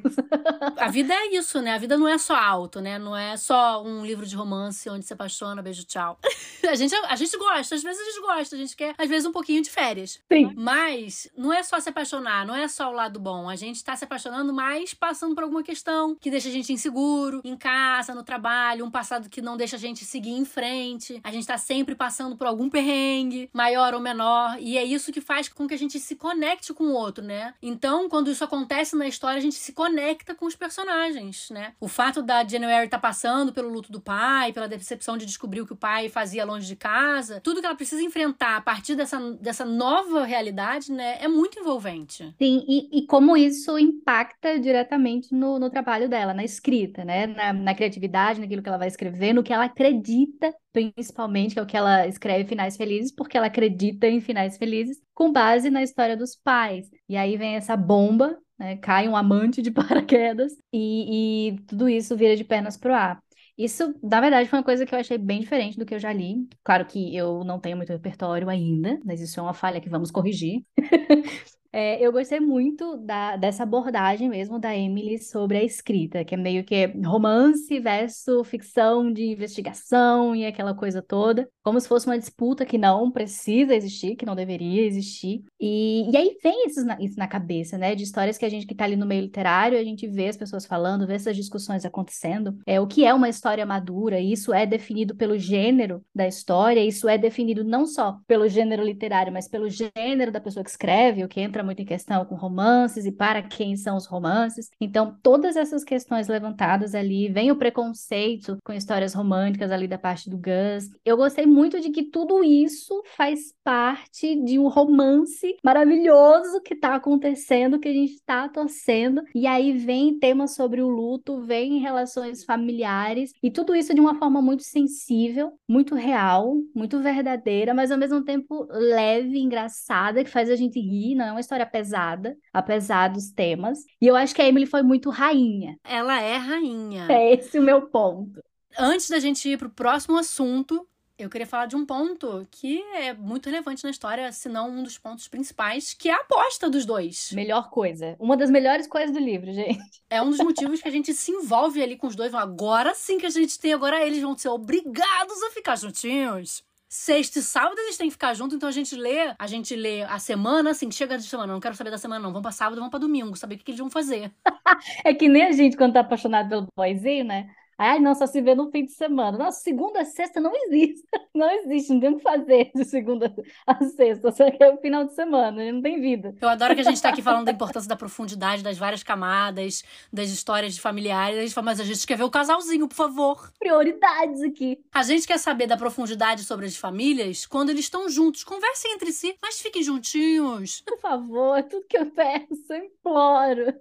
a 0.76 0.88
vida 0.88 1.14
é 1.14 1.34
isso, 1.34 1.60
né? 1.60 1.74
A 1.74 1.78
vida 1.78 1.96
não 1.96 2.08
é 2.08 2.18
só 2.18 2.36
alto, 2.36 2.80
né? 2.80 2.98
Não 2.98 3.16
é 3.16 3.36
só 3.36 3.82
um 3.82 4.04
livro 4.04 4.26
de 4.26 4.36
romance 4.36 4.88
onde 4.88 5.04
se 5.04 5.12
apaixona, 5.12 5.62
beijo, 5.62 5.84
tchau. 5.84 6.18
a 6.68 6.74
gente, 6.74 6.94
a 6.94 7.16
gente 7.16 7.36
gosta, 7.36 7.74
às 7.74 7.82
vezes 7.82 8.00
a 8.00 8.04
gente 8.04 8.20
gosta, 8.20 8.56
a 8.56 8.58
gente 8.58 8.76
quer, 8.76 8.94
às 8.96 9.08
vezes, 9.08 9.26
um 9.26 9.32
pouquinho 9.32 9.62
de 9.62 9.70
férias. 9.70 10.20
Sim. 10.30 10.52
Mas 10.56 11.28
não 11.36 11.52
é 11.52 11.62
só 11.62 11.78
se 11.80 11.88
apaixonar, 11.88 12.46
não 12.46 12.54
é 12.54 12.68
só 12.68 12.90
o 12.90 12.94
lado 12.94 13.18
bom. 13.18 13.48
A 13.48 13.56
gente 13.56 13.82
tá 13.82 13.96
se 13.96 14.04
apaixonando, 14.04 14.52
mas 14.52 14.94
passando 14.94 15.34
por 15.34 15.44
alguma 15.44 15.62
questão 15.62 16.14
que 16.14 16.30
deixa 16.30 16.48
a 16.48 16.52
gente 16.52 16.72
inseguro, 16.72 17.40
em 17.48 17.56
casa, 17.56 18.14
no 18.14 18.22
trabalho, 18.22 18.84
um 18.84 18.90
passado 18.90 19.28
que 19.28 19.42
não 19.42 19.56
deixa 19.56 19.76
a 19.76 19.78
gente 19.78 20.04
seguir 20.04 20.32
em 20.32 20.44
frente. 20.44 21.20
A 21.24 21.30
gente 21.30 21.46
tá 21.46 21.58
sempre 21.58 21.94
passando 21.94 22.36
por 22.36 22.46
algum 22.46 22.68
perrengue, 22.68 23.50
maior 23.52 23.94
ou 23.94 24.00
menor, 24.00 24.56
e 24.60 24.76
é 24.76 24.84
isso 24.84 25.12
que 25.12 25.20
faz 25.20 25.48
com 25.48 25.66
que 25.66 25.74
a 25.74 25.78
gente 25.78 25.98
se 25.98 26.16
conecte 26.16 26.72
com 26.72 26.84
o 26.84 26.92
outro, 26.92 27.24
né? 27.24 27.54
Então, 27.62 28.08
quando 28.08 28.30
isso 28.30 28.44
acontece 28.44 28.96
na 28.96 29.06
história, 29.06 29.38
a 29.38 29.42
gente 29.42 29.56
se 29.56 29.72
conecta 29.72 30.34
com 30.34 30.46
os 30.46 30.54
personagens, 30.54 31.50
né? 31.50 31.72
O 31.80 31.88
fato 31.88 32.22
da 32.22 32.46
January 32.46 32.86
estar 32.86 32.98
tá 32.98 33.02
passando 33.08 33.52
pelo 33.52 33.68
luto 33.68 33.90
do 33.90 34.00
pai, 34.00 34.52
pela 34.52 34.68
decepção 34.68 35.16
de 35.16 35.26
descobrir 35.26 35.60
o 35.60 35.66
que 35.66 35.72
o 35.72 35.76
pai 35.76 36.08
fazia 36.08 36.44
longe 36.44 36.66
de 36.66 36.76
casa, 36.76 37.40
tudo 37.40 37.60
que 37.60 37.66
ela 37.66 37.74
precisa 37.74 38.02
enfrentar 38.02 38.56
a 38.56 38.60
partir 38.60 38.94
dessa, 38.94 39.18
dessa 39.34 39.64
nova 39.64 40.24
realidade, 40.24 40.92
né, 40.92 41.18
é 41.20 41.28
muito 41.28 41.58
envolvente. 41.58 42.34
Sim, 42.38 42.64
e, 42.68 42.98
e 42.98 43.06
como 43.06 43.36
isso 43.36 43.78
impacta 43.78 44.58
diretamente 44.58 45.34
no, 45.34 45.58
no 45.58 45.70
trabalho 45.70 46.08
dela, 46.08 46.34
na 46.34 46.44
escrita, 46.44 47.04
né? 47.04 47.26
Na, 47.38 47.52
na 47.52 47.74
criatividade, 47.74 48.40
naquilo 48.40 48.62
que 48.62 48.68
ela 48.68 48.78
vai 48.78 48.88
escrever, 48.88 49.32
no 49.32 49.42
que 49.42 49.52
ela 49.52 49.64
acredita, 49.66 50.52
principalmente, 50.72 51.54
que 51.54 51.60
é 51.60 51.62
o 51.62 51.66
que 51.66 51.76
ela 51.76 52.06
escreve 52.06 52.48
finais 52.48 52.76
felizes, 52.76 53.12
porque 53.14 53.36
ela 53.36 53.46
acredita 53.46 54.06
em 54.08 54.20
finais 54.20 54.56
felizes, 54.56 54.98
com 55.14 55.32
base 55.32 55.70
na 55.70 55.82
história 55.82 56.16
dos 56.16 56.34
pais. 56.36 56.90
E 57.08 57.16
aí 57.16 57.36
vem 57.36 57.56
essa 57.56 57.76
bomba, 57.76 58.38
né? 58.58 58.76
Cai 58.78 59.08
um 59.08 59.16
amante 59.16 59.62
de 59.62 59.70
paraquedas, 59.72 60.52
e, 60.72 61.50
e 61.52 61.58
tudo 61.66 61.88
isso 61.88 62.16
vira 62.16 62.36
de 62.36 62.44
pernas 62.44 62.76
pro 62.76 62.92
ar. 62.94 63.22
Isso, 63.56 63.92
na 64.02 64.20
verdade, 64.20 64.48
foi 64.48 64.58
uma 64.58 64.64
coisa 64.64 64.86
que 64.86 64.94
eu 64.94 64.98
achei 64.98 65.18
bem 65.18 65.40
diferente 65.40 65.76
do 65.78 65.84
que 65.84 65.94
eu 65.94 65.98
já 65.98 66.12
li. 66.12 66.48
Claro 66.62 66.86
que 66.86 67.14
eu 67.16 67.42
não 67.44 67.58
tenho 67.60 67.76
muito 67.76 67.90
repertório 67.92 68.48
ainda, 68.48 69.00
mas 69.04 69.20
isso 69.20 69.38
é 69.40 69.42
uma 69.42 69.54
falha 69.54 69.80
que 69.80 69.88
vamos 69.88 70.10
corrigir. 70.10 70.64
É, 71.72 72.04
eu 72.04 72.10
gostei 72.10 72.40
muito 72.40 72.96
da, 72.96 73.36
dessa 73.36 73.62
abordagem 73.62 74.28
mesmo 74.28 74.58
da 74.58 74.74
Emily 74.76 75.18
sobre 75.18 75.58
a 75.58 75.64
escrita, 75.64 76.24
que 76.24 76.34
é 76.34 76.38
meio 76.38 76.64
que 76.64 76.86
romance 77.04 77.78
versus 77.78 78.48
ficção 78.48 79.12
de 79.12 79.24
investigação 79.24 80.34
e 80.34 80.46
aquela 80.46 80.74
coisa 80.74 81.02
toda, 81.02 81.48
como 81.62 81.78
se 81.78 81.86
fosse 81.86 82.06
uma 82.06 82.18
disputa 82.18 82.64
que 82.64 82.78
não 82.78 83.10
precisa 83.10 83.74
existir, 83.74 84.16
que 84.16 84.24
não 84.24 84.34
deveria 84.34 84.86
existir. 84.86 85.42
E, 85.60 86.10
e 86.10 86.16
aí 86.16 86.38
vem 86.42 86.66
isso 86.66 86.84
na, 86.84 86.96
isso 87.00 87.18
na 87.18 87.28
cabeça, 87.28 87.76
né? 87.76 87.94
De 87.94 88.02
histórias 88.02 88.38
que 88.38 88.44
a 88.44 88.48
gente 88.48 88.66
que 88.66 88.74
tá 88.74 88.84
ali 88.84 88.96
no 88.96 89.06
meio 89.06 89.22
literário, 89.22 89.78
a 89.78 89.84
gente 89.84 90.06
vê 90.06 90.28
as 90.28 90.36
pessoas 90.36 90.64
falando, 90.64 91.06
vê 91.06 91.14
essas 91.14 91.36
discussões 91.36 91.84
acontecendo. 91.84 92.58
É, 92.66 92.80
o 92.80 92.86
que 92.86 93.04
é 93.04 93.12
uma 93.12 93.28
história 93.28 93.66
madura? 93.66 94.18
Isso 94.20 94.54
é 94.54 94.64
definido 94.64 95.14
pelo 95.14 95.38
gênero 95.38 96.02
da 96.14 96.26
história, 96.26 96.84
isso 96.84 97.08
é 97.08 97.18
definido 97.18 97.62
não 97.62 97.84
só 97.84 98.18
pelo 98.26 98.48
gênero 98.48 98.82
literário, 98.82 99.32
mas 99.32 99.46
pelo 99.46 99.68
gênero 99.68 100.32
da 100.32 100.40
pessoa 100.40 100.64
que 100.64 100.70
escreve, 100.70 101.24
o 101.24 101.28
que 101.28 101.40
entra 101.40 101.57
entra 101.58 101.64
muito 101.64 101.82
em 101.82 101.84
questão 101.84 102.24
com 102.24 102.36
romances 102.36 103.04
e 103.04 103.12
para 103.12 103.42
quem 103.42 103.76
são 103.76 103.96
os 103.96 104.06
romances. 104.06 104.70
Então, 104.80 105.16
todas 105.22 105.56
essas 105.56 105.82
questões 105.82 106.28
levantadas 106.28 106.94
ali, 106.94 107.28
vem 107.28 107.50
o 107.50 107.56
preconceito 107.56 108.58
com 108.64 108.72
histórias 108.72 109.12
românticas 109.12 109.70
ali 109.70 109.88
da 109.88 109.98
parte 109.98 110.30
do 110.30 110.36
Gus. 110.36 110.88
Eu 111.04 111.16
gostei 111.16 111.46
muito 111.46 111.80
de 111.80 111.90
que 111.90 112.04
tudo 112.04 112.44
isso 112.44 113.02
faz 113.16 113.52
parte 113.64 114.36
de 114.44 114.58
um 114.58 114.68
romance 114.68 115.56
maravilhoso 115.64 116.60
que 116.62 116.74
está 116.74 116.94
acontecendo, 116.94 117.80
que 117.80 117.88
a 117.88 117.92
gente 117.92 118.14
está 118.14 118.48
torcendo. 118.48 119.22
E 119.34 119.46
aí 119.46 119.76
vem 119.76 120.18
temas 120.18 120.54
sobre 120.54 120.80
o 120.80 120.88
luto, 120.88 121.42
vem 121.42 121.78
relações 121.78 122.44
familiares 122.44 123.32
e 123.42 123.50
tudo 123.50 123.74
isso 123.74 123.94
de 123.94 124.00
uma 124.00 124.14
forma 124.14 124.40
muito 124.40 124.62
sensível, 124.62 125.52
muito 125.68 125.94
real, 125.94 126.54
muito 126.74 127.00
verdadeira, 127.00 127.74
mas 127.74 127.90
ao 127.90 127.98
mesmo 127.98 128.22
tempo 128.22 128.66
leve, 128.70 129.38
engraçada, 129.38 130.22
que 130.22 130.30
faz 130.30 130.48
a 130.48 130.56
gente 130.56 130.78
rir, 130.78 131.14
não 131.14 131.24
é 131.24 131.32
uma 131.32 131.40
história 131.48 131.64
pesada, 131.64 132.36
apesar 132.52 133.08
dos 133.08 133.30
temas. 133.30 133.78
E 134.00 134.06
eu 134.06 134.14
acho 134.14 134.34
que 134.34 134.42
a 134.42 134.46
Emily 134.46 134.66
foi 134.66 134.82
muito 134.82 135.08
rainha. 135.08 135.78
Ela 135.82 136.20
é 136.20 136.36
rainha. 136.36 137.06
É 137.10 137.32
esse 137.32 137.58
o 137.58 137.62
meu 137.62 137.88
ponto. 137.88 138.42
Antes 138.78 139.08
da 139.08 139.18
gente 139.18 139.48
ir 139.48 139.56
pro 139.56 139.70
próximo 139.70 140.18
assunto, 140.18 140.86
eu 141.18 141.30
queria 141.30 141.46
falar 141.46 141.66
de 141.66 141.74
um 141.74 141.86
ponto 141.86 142.46
que 142.50 142.82
é 142.94 143.14
muito 143.14 143.46
relevante 143.46 143.82
na 143.82 143.90
história, 143.90 144.30
se 144.30 144.48
não 144.48 144.70
um 144.70 144.82
dos 144.82 144.98
pontos 144.98 145.26
principais, 145.26 145.94
que 145.94 146.10
é 146.10 146.12
a 146.12 146.18
aposta 146.18 146.68
dos 146.68 146.84
dois. 146.84 147.30
Melhor 147.32 147.70
coisa. 147.70 148.14
Uma 148.20 148.36
das 148.36 148.50
melhores 148.50 148.86
coisas 148.86 149.10
do 149.10 149.18
livro, 149.18 149.50
gente. 149.50 150.02
É 150.10 150.20
um 150.20 150.30
dos 150.30 150.38
motivos 150.38 150.82
que 150.82 150.88
a 150.88 150.92
gente 150.92 151.14
se 151.14 151.32
envolve 151.32 151.82
ali 151.82 151.96
com 151.96 152.06
os 152.06 152.14
dois. 152.14 152.34
Agora 152.34 152.94
sim 152.94 153.18
que 153.18 153.26
a 153.26 153.30
gente 153.30 153.58
tem, 153.58 153.72
agora 153.72 154.04
eles 154.06 154.20
vão 154.20 154.36
ser 154.36 154.50
obrigados 154.50 155.42
a 155.44 155.50
ficar 155.50 155.76
juntinhos. 155.76 156.62
Sexta 156.88 157.40
e 157.40 157.42
sábado 157.42 157.78
eles 157.80 157.98
têm 157.98 158.06
que 158.06 158.12
ficar 158.12 158.32
juntos, 158.32 158.56
então 158.56 158.66
a 158.66 158.72
gente 158.72 158.96
lê, 158.96 159.34
a 159.38 159.46
gente 159.46 159.76
lê 159.76 160.02
a 160.04 160.18
semana, 160.18 160.70
assim, 160.70 160.90
chega 160.90 161.18
de 161.18 161.24
semana, 161.24 161.52
não 161.52 161.60
quero 161.60 161.74
saber 161.74 161.90
da 161.90 161.98
semana, 161.98 162.20
não. 162.20 162.30
Vamos 162.30 162.42
pra 162.42 162.50
sábado, 162.50 162.76
vamos 162.76 162.90
pra 162.90 162.98
domingo, 162.98 163.36
saber 163.36 163.56
o 163.56 163.58
que, 163.58 163.64
que 163.64 163.70
eles 163.72 163.78
vão 163.78 163.90
fazer. 163.90 164.32
é 165.04 165.12
que 165.12 165.28
nem 165.28 165.44
a 165.44 165.52
gente 165.52 165.76
quando 165.76 165.92
tá 165.92 166.00
apaixonado 166.00 166.48
pelo 166.48 166.66
boyzinho, 166.74 167.24
né? 167.26 167.50
Ai, 167.80 168.00
não, 168.00 168.12
só 168.12 168.26
se 168.26 168.42
vê 168.42 168.56
no 168.56 168.70
fim 168.72 168.84
de 168.84 168.90
semana. 168.90 169.38
Nossa, 169.38 169.60
segunda 169.60 170.00
a 170.00 170.04
sexta 170.04 170.40
não 170.40 170.52
existe. 170.54 171.06
Não 171.38 171.48
existe, 171.48 171.92
não 171.92 172.00
tem 172.00 172.10
o 172.10 172.16
que 172.16 172.22
fazer 172.22 172.72
de 172.74 172.84
segunda 172.84 173.32
a 173.64 173.84
sexta. 173.84 174.32
Só 174.32 174.50
que 174.50 174.60
é 174.60 174.74
o 174.74 174.78
final 174.78 175.04
de 175.04 175.14
semana, 175.14 175.70
não 175.70 175.80
tem 175.80 176.00
vida. 176.00 176.34
Eu 176.40 176.48
adoro 176.48 176.74
que 176.74 176.80
a 176.80 176.84
gente 176.84 176.96
está 176.96 177.10
aqui 177.10 177.22
falando 177.22 177.44
da 177.44 177.52
importância 177.52 177.88
da 177.88 177.94
profundidade, 177.94 178.60
das 178.60 178.76
várias 178.76 179.04
camadas, 179.04 179.84
das 180.12 180.30
histórias 180.30 180.74
de 180.74 180.80
familiares. 180.80 181.38
A 181.38 181.42
gente 181.42 181.54
fala, 181.54 181.66
mas 181.66 181.78
a 181.78 181.84
gente 181.84 182.04
quer 182.04 182.16
ver 182.16 182.24
o 182.24 182.30
casalzinho, 182.30 182.88
por 182.88 182.96
favor. 182.96 183.52
Prioridades 183.56 184.42
aqui. 184.42 184.80
A 184.92 185.04
gente 185.04 185.28
quer 185.28 185.38
saber 185.38 185.68
da 185.68 185.76
profundidade 185.76 186.42
sobre 186.42 186.66
as 186.66 186.76
famílias 186.76 187.46
quando 187.46 187.70
eles 187.70 187.84
estão 187.84 188.08
juntos. 188.08 188.42
Conversem 188.42 188.94
entre 188.94 189.12
si, 189.12 189.36
mas 189.40 189.60
fiquem 189.60 189.84
juntinhos. 189.84 190.80
Por 190.80 190.98
favor, 190.98 191.56
é 191.56 191.62
tudo 191.62 191.86
que 191.86 191.98
eu 191.98 192.06
peço, 192.06 192.64
eu 192.70 192.84
imploro. 192.84 193.74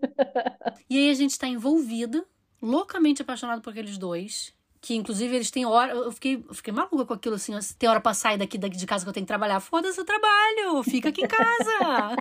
E 0.87 0.95
aí 0.99 1.09
a 1.09 1.15
gente 1.15 1.31
está 1.31 1.47
envolvida 1.47 2.23
loucamente 2.61 3.21
apaixonado 3.21 3.61
por 3.61 3.71
aqueles 3.71 3.97
dois. 3.97 4.55
Que 4.79 4.95
inclusive 4.95 5.35
eles 5.35 5.51
têm 5.51 5.65
hora. 5.65 5.93
Eu 5.93 6.11
fiquei, 6.11 6.43
eu 6.47 6.53
fiquei 6.53 6.73
maluca 6.73 7.05
com 7.05 7.13
aquilo 7.13 7.35
assim. 7.35 7.53
Tem 7.77 7.89
hora 7.89 7.99
pra 7.99 8.13
sair 8.13 8.37
daqui, 8.37 8.57
daqui 8.57 8.77
de 8.77 8.85
casa 8.85 9.03
que 9.03 9.09
eu 9.09 9.13
tenho 9.13 9.25
que 9.25 9.27
trabalhar. 9.27 9.59
Foda-se 9.59 9.99
o 9.99 10.05
trabalho, 10.05 10.83
fica 10.83 11.09
aqui 11.09 11.21
em 11.21 11.27
casa. 11.27 12.15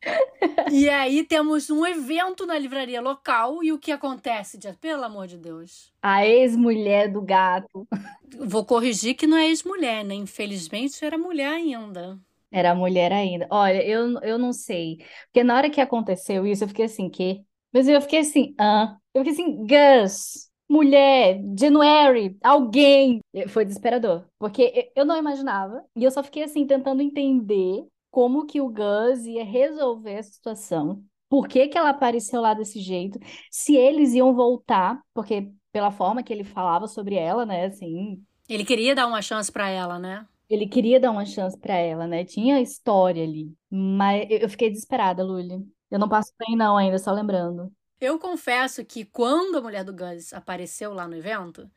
e 0.70 0.88
aí 0.88 1.24
temos 1.24 1.70
um 1.70 1.84
evento 1.86 2.46
na 2.46 2.58
livraria 2.58 3.00
local. 3.00 3.64
E 3.64 3.72
o 3.72 3.78
que 3.78 3.90
acontece, 3.90 4.58
Dia? 4.58 4.76
Pelo 4.80 5.04
amor 5.04 5.26
de 5.26 5.38
Deus. 5.38 5.92
A 6.02 6.26
ex-mulher 6.26 7.10
do 7.10 7.22
gato. 7.22 7.88
Vou 8.38 8.64
corrigir 8.64 9.14
que 9.14 9.26
não 9.26 9.36
é 9.36 9.48
ex-mulher, 9.48 10.04
né? 10.04 10.14
Infelizmente 10.14 11.02
era 11.04 11.16
mulher 11.16 11.52
ainda. 11.52 12.18
Era 12.50 12.74
mulher 12.74 13.12
ainda. 13.12 13.46
Olha, 13.50 13.82
eu, 13.82 14.18
eu 14.20 14.38
não 14.38 14.52
sei. 14.52 14.98
Porque 15.26 15.44
na 15.44 15.56
hora 15.56 15.70
que 15.70 15.80
aconteceu 15.80 16.46
isso, 16.46 16.64
eu 16.64 16.68
fiquei 16.68 16.84
assim, 16.84 17.08
que? 17.08 17.44
Mas 17.72 17.88
eu 17.88 18.00
fiquei 18.00 18.20
assim, 18.20 18.54
ah. 18.58 18.96
Eu 19.12 19.24
fiquei 19.24 19.32
assim, 19.32 19.66
Gus, 19.66 20.50
mulher, 20.68 21.40
January, 21.58 22.36
alguém. 22.42 23.20
Foi 23.48 23.64
desesperador, 23.64 24.24
porque 24.38 24.92
eu 24.94 25.04
não 25.04 25.16
imaginava. 25.16 25.84
E 25.96 26.04
eu 26.04 26.10
só 26.10 26.22
fiquei 26.22 26.44
assim, 26.44 26.66
tentando 26.66 27.02
entender 27.02 27.84
como 28.10 28.46
que 28.46 28.60
o 28.60 28.68
Gus 28.68 29.24
ia 29.26 29.44
resolver 29.44 30.12
essa 30.12 30.32
situação. 30.32 31.02
Por 31.28 31.46
que 31.46 31.68
que 31.68 31.78
ela 31.78 31.90
apareceu 31.90 32.40
lá 32.40 32.54
desse 32.54 32.80
jeito? 32.80 33.18
Se 33.50 33.76
eles 33.76 34.14
iam 34.14 34.34
voltar, 34.34 35.00
porque 35.14 35.50
pela 35.72 35.92
forma 35.92 36.22
que 36.22 36.32
ele 36.32 36.42
falava 36.42 36.88
sobre 36.88 37.14
ela, 37.14 37.46
né, 37.46 37.66
assim... 37.66 38.20
Ele 38.48 38.64
queria 38.64 38.96
dar 38.96 39.06
uma 39.06 39.22
chance 39.22 39.50
para 39.50 39.68
ela, 39.68 39.96
né? 39.96 40.26
Ele 40.48 40.66
queria 40.66 40.98
dar 40.98 41.12
uma 41.12 41.24
chance 41.24 41.56
para 41.56 41.76
ela, 41.76 42.08
né? 42.08 42.24
Tinha 42.24 42.60
história 42.60 43.22
ali. 43.22 43.52
Mas 43.70 44.26
eu 44.28 44.48
fiquei 44.48 44.68
desesperada, 44.68 45.22
Luli. 45.22 45.64
Eu 45.88 45.98
não 46.00 46.08
passo 46.08 46.32
bem 46.36 46.56
não 46.56 46.76
ainda, 46.76 46.98
só 46.98 47.12
lembrando. 47.12 47.72
Eu 48.00 48.18
confesso 48.18 48.82
que 48.82 49.04
quando 49.04 49.58
a 49.58 49.60
mulher 49.60 49.84
do 49.84 49.92
Gus 49.92 50.32
apareceu 50.32 50.94
lá 50.94 51.06
no 51.06 51.14
evento, 51.14 51.70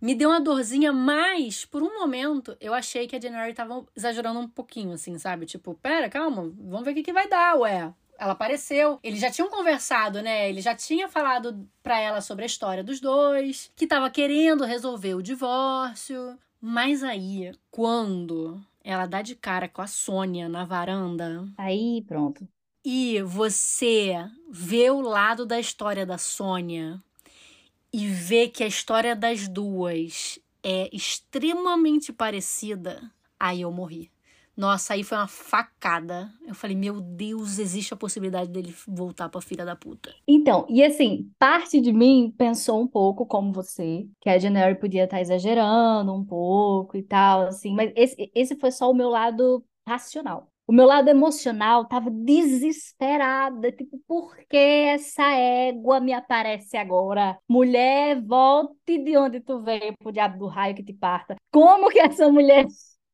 me 0.00 0.16
deu 0.16 0.30
uma 0.30 0.40
dorzinha, 0.40 0.92
mas 0.92 1.64
por 1.64 1.80
um 1.80 1.94
momento 2.00 2.56
eu 2.60 2.74
achei 2.74 3.06
que 3.06 3.14
a 3.14 3.20
January 3.20 3.54
tava 3.54 3.86
exagerando 3.94 4.40
um 4.40 4.48
pouquinho, 4.48 4.94
assim, 4.94 5.16
sabe? 5.16 5.46
Tipo, 5.46 5.74
pera, 5.74 6.10
calma, 6.10 6.52
vamos 6.58 6.84
ver 6.84 6.90
o 6.90 6.94
que, 6.94 7.04
que 7.04 7.12
vai 7.12 7.28
dar, 7.28 7.56
ué. 7.56 7.94
Ela 8.18 8.32
apareceu, 8.32 8.98
eles 9.02 9.20
já 9.20 9.30
tinham 9.30 9.48
conversado, 9.48 10.20
né? 10.20 10.48
Ele 10.48 10.60
já 10.60 10.74
tinha 10.74 11.08
falado 11.08 11.66
pra 11.82 12.00
ela 12.00 12.20
sobre 12.20 12.42
a 12.42 12.46
história 12.46 12.82
dos 12.82 13.00
dois, 13.00 13.70
que 13.76 13.86
tava 13.86 14.10
querendo 14.10 14.64
resolver 14.64 15.14
o 15.14 15.22
divórcio. 15.22 16.36
Mas 16.60 17.04
aí, 17.04 17.52
quando 17.70 18.60
ela 18.82 19.06
dá 19.06 19.22
de 19.22 19.36
cara 19.36 19.68
com 19.68 19.80
a 19.80 19.86
Sônia 19.86 20.48
na 20.48 20.64
varanda. 20.64 21.46
Aí, 21.56 22.02
pronto 22.06 22.46
e 22.84 23.20
você 23.22 24.14
vê 24.50 24.90
o 24.90 25.00
lado 25.00 25.44
da 25.44 25.60
história 25.60 26.06
da 26.06 26.18
Sônia 26.18 27.02
e 27.92 28.06
vê 28.06 28.48
que 28.48 28.62
a 28.62 28.66
história 28.66 29.14
das 29.14 29.48
duas 29.48 30.38
é 30.62 30.88
extremamente 30.92 32.12
parecida, 32.12 33.10
aí 33.38 33.62
eu 33.62 33.72
morri. 33.72 34.10
Nossa, 34.56 34.92
aí 34.92 35.02
foi 35.02 35.16
uma 35.16 35.26
facada. 35.26 36.30
Eu 36.46 36.54
falei, 36.54 36.76
meu 36.76 37.00
Deus, 37.00 37.58
existe 37.58 37.94
a 37.94 37.96
possibilidade 37.96 38.50
dele 38.50 38.74
voltar 38.86 39.28
pra 39.30 39.40
filha 39.40 39.64
da 39.64 39.74
puta. 39.74 40.14
Então, 40.28 40.66
e 40.68 40.82
assim, 40.84 41.30
parte 41.38 41.80
de 41.80 41.92
mim 41.92 42.34
pensou 42.36 42.78
um 42.78 42.86
pouco 42.86 43.24
como 43.24 43.52
você, 43.52 44.06
que 44.20 44.28
a 44.28 44.38
January 44.38 44.78
podia 44.78 45.04
estar 45.04 45.16
tá 45.16 45.20
exagerando 45.22 46.12
um 46.12 46.24
pouco 46.24 46.96
e 46.96 47.02
tal, 47.02 47.46
assim, 47.46 47.74
mas 47.74 47.90
esse, 47.96 48.30
esse 48.34 48.54
foi 48.56 48.70
só 48.70 48.90
o 48.90 48.94
meu 48.94 49.08
lado 49.08 49.64
racional. 49.86 50.49
O 50.70 50.72
meu 50.72 50.86
lado 50.86 51.08
emocional 51.08 51.84
tava 51.88 52.12
desesperada, 52.12 53.72
tipo, 53.72 53.98
por 54.06 54.36
que 54.48 54.56
essa 54.56 55.32
égua 55.32 55.98
me 55.98 56.12
aparece 56.12 56.76
agora? 56.76 57.36
Mulher, 57.48 58.22
volte 58.22 58.96
de 58.96 59.16
onde 59.18 59.40
tu 59.40 59.60
veio 59.64 59.92
pro 59.98 60.12
diabo 60.12 60.38
do 60.38 60.46
raio 60.46 60.76
que 60.76 60.84
te 60.84 60.92
parta. 60.92 61.34
Como 61.50 61.90
que 61.90 61.98
essa 61.98 62.30
mulher 62.30 62.66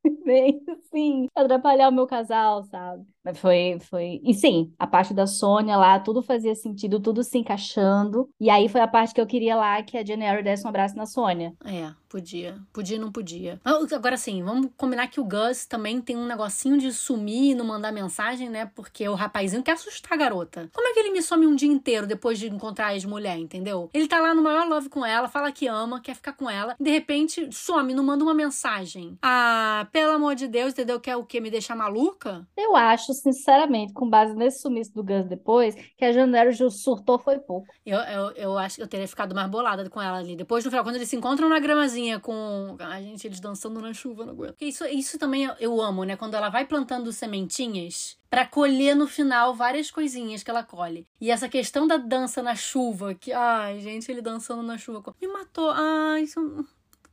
veio, 0.26 0.60
assim, 0.68 1.28
atrapalhar 1.34 1.88
o 1.88 1.92
meu 1.92 2.06
casal, 2.06 2.62
sabe? 2.64 3.06
Mas 3.26 3.40
foi, 3.40 3.76
foi. 3.80 4.20
E 4.22 4.32
sim, 4.32 4.72
a 4.78 4.86
parte 4.86 5.12
da 5.12 5.26
Sônia 5.26 5.76
lá, 5.76 5.98
tudo 5.98 6.22
fazia 6.22 6.54
sentido, 6.54 7.00
tudo 7.00 7.24
se 7.24 7.36
encaixando. 7.36 8.28
E 8.38 8.48
aí 8.48 8.68
foi 8.68 8.80
a 8.80 8.86
parte 8.86 9.12
que 9.12 9.20
eu 9.20 9.26
queria 9.26 9.56
lá 9.56 9.82
que 9.82 9.98
a 9.98 10.04
January 10.04 10.44
desse 10.44 10.64
um 10.64 10.68
abraço 10.68 10.96
na 10.96 11.06
Sônia. 11.06 11.52
É, 11.64 11.90
podia. 12.08 12.56
Podia 12.72 13.00
não 13.00 13.10
podia. 13.10 13.60
Agora 13.64 14.16
sim, 14.16 14.44
vamos 14.44 14.70
combinar 14.76 15.08
que 15.08 15.20
o 15.20 15.24
Gus 15.24 15.66
também 15.66 16.00
tem 16.00 16.16
um 16.16 16.24
negocinho 16.24 16.78
de 16.78 16.92
sumir 16.92 17.50
e 17.50 17.54
não 17.56 17.64
mandar 17.64 17.90
mensagem, 17.90 18.48
né? 18.48 18.70
Porque 18.76 19.08
o 19.08 19.14
rapazinho 19.14 19.62
quer 19.64 19.72
assustar 19.72 20.12
a 20.12 20.16
garota. 20.16 20.70
Como 20.72 20.86
é 20.86 20.92
que 20.92 21.00
ele 21.00 21.10
me 21.10 21.20
some 21.20 21.48
um 21.48 21.56
dia 21.56 21.68
inteiro 21.68 22.06
depois 22.06 22.38
de 22.38 22.46
encontrar 22.46 22.86
a 22.86 22.94
ex-mulher, 22.94 23.36
entendeu? 23.38 23.90
Ele 23.92 24.06
tá 24.06 24.20
lá 24.20 24.36
no 24.36 24.42
maior 24.42 24.68
love 24.68 24.88
com 24.88 25.04
ela, 25.04 25.26
fala 25.26 25.50
que 25.50 25.66
ama, 25.66 26.00
quer 26.00 26.14
ficar 26.14 26.34
com 26.34 26.48
ela. 26.48 26.76
E 26.78 26.84
de 26.84 26.90
repente 26.90 27.48
some, 27.50 27.92
não 27.92 28.04
manda 28.04 28.22
uma 28.22 28.34
mensagem. 28.34 29.18
Ah, 29.20 29.88
pelo 29.90 30.12
amor 30.12 30.36
de 30.36 30.46
Deus, 30.46 30.72
entendeu? 30.72 31.00
Quer 31.00 31.16
o 31.16 31.24
quê? 31.24 31.40
Me 31.40 31.50
deixar 31.50 31.74
maluca? 31.74 32.46
Eu 32.56 32.76
acho 32.76 33.15
sinceramente, 33.20 33.92
com 33.92 34.08
base 34.08 34.34
nesse 34.34 34.60
sumiço 34.60 34.92
do 34.94 35.02
Gus 35.02 35.26
depois, 35.26 35.74
que 35.96 36.04
a 36.04 36.12
Janeiro 36.12 36.52
surtou 36.70 37.18
foi 37.18 37.38
pouco. 37.38 37.66
Eu, 37.84 37.98
eu, 37.98 38.30
eu 38.32 38.58
acho 38.58 38.76
que 38.76 38.82
eu 38.82 38.88
teria 38.88 39.08
ficado 39.08 39.34
mais 39.34 39.50
bolada 39.50 39.88
com 39.88 40.00
ela 40.00 40.18
ali. 40.18 40.36
Depois, 40.36 40.64
no 40.64 40.70
final, 40.70 40.84
quando 40.84 40.96
eles 40.96 41.08
se 41.08 41.16
encontram 41.16 41.48
na 41.48 41.58
gramazinha 41.58 42.18
com. 42.20 42.76
A 42.78 43.00
gente, 43.00 43.26
eles 43.26 43.40
dançando 43.40 43.80
na 43.80 43.92
chuva, 43.92 44.24
não 44.24 44.32
aguento. 44.32 44.56
Isso, 44.60 44.84
isso 44.86 45.18
também 45.18 45.44
eu, 45.44 45.54
eu 45.58 45.80
amo, 45.80 46.04
né? 46.04 46.16
Quando 46.16 46.34
ela 46.34 46.48
vai 46.48 46.66
plantando 46.66 47.12
sementinhas 47.12 48.18
para 48.28 48.46
colher 48.46 48.94
no 48.94 49.06
final 49.06 49.54
várias 49.54 49.90
coisinhas 49.90 50.42
que 50.42 50.50
ela 50.50 50.62
colhe. 50.62 51.06
E 51.20 51.30
essa 51.30 51.48
questão 51.48 51.86
da 51.86 51.96
dança 51.96 52.42
na 52.42 52.54
chuva, 52.54 53.14
que, 53.14 53.32
ai, 53.32 53.80
gente, 53.80 54.10
ele 54.10 54.20
dançando 54.20 54.62
na 54.62 54.76
chuva, 54.76 55.02
me 55.20 55.28
matou. 55.28 55.70
Ai, 55.70 56.22
isso. 56.22 56.38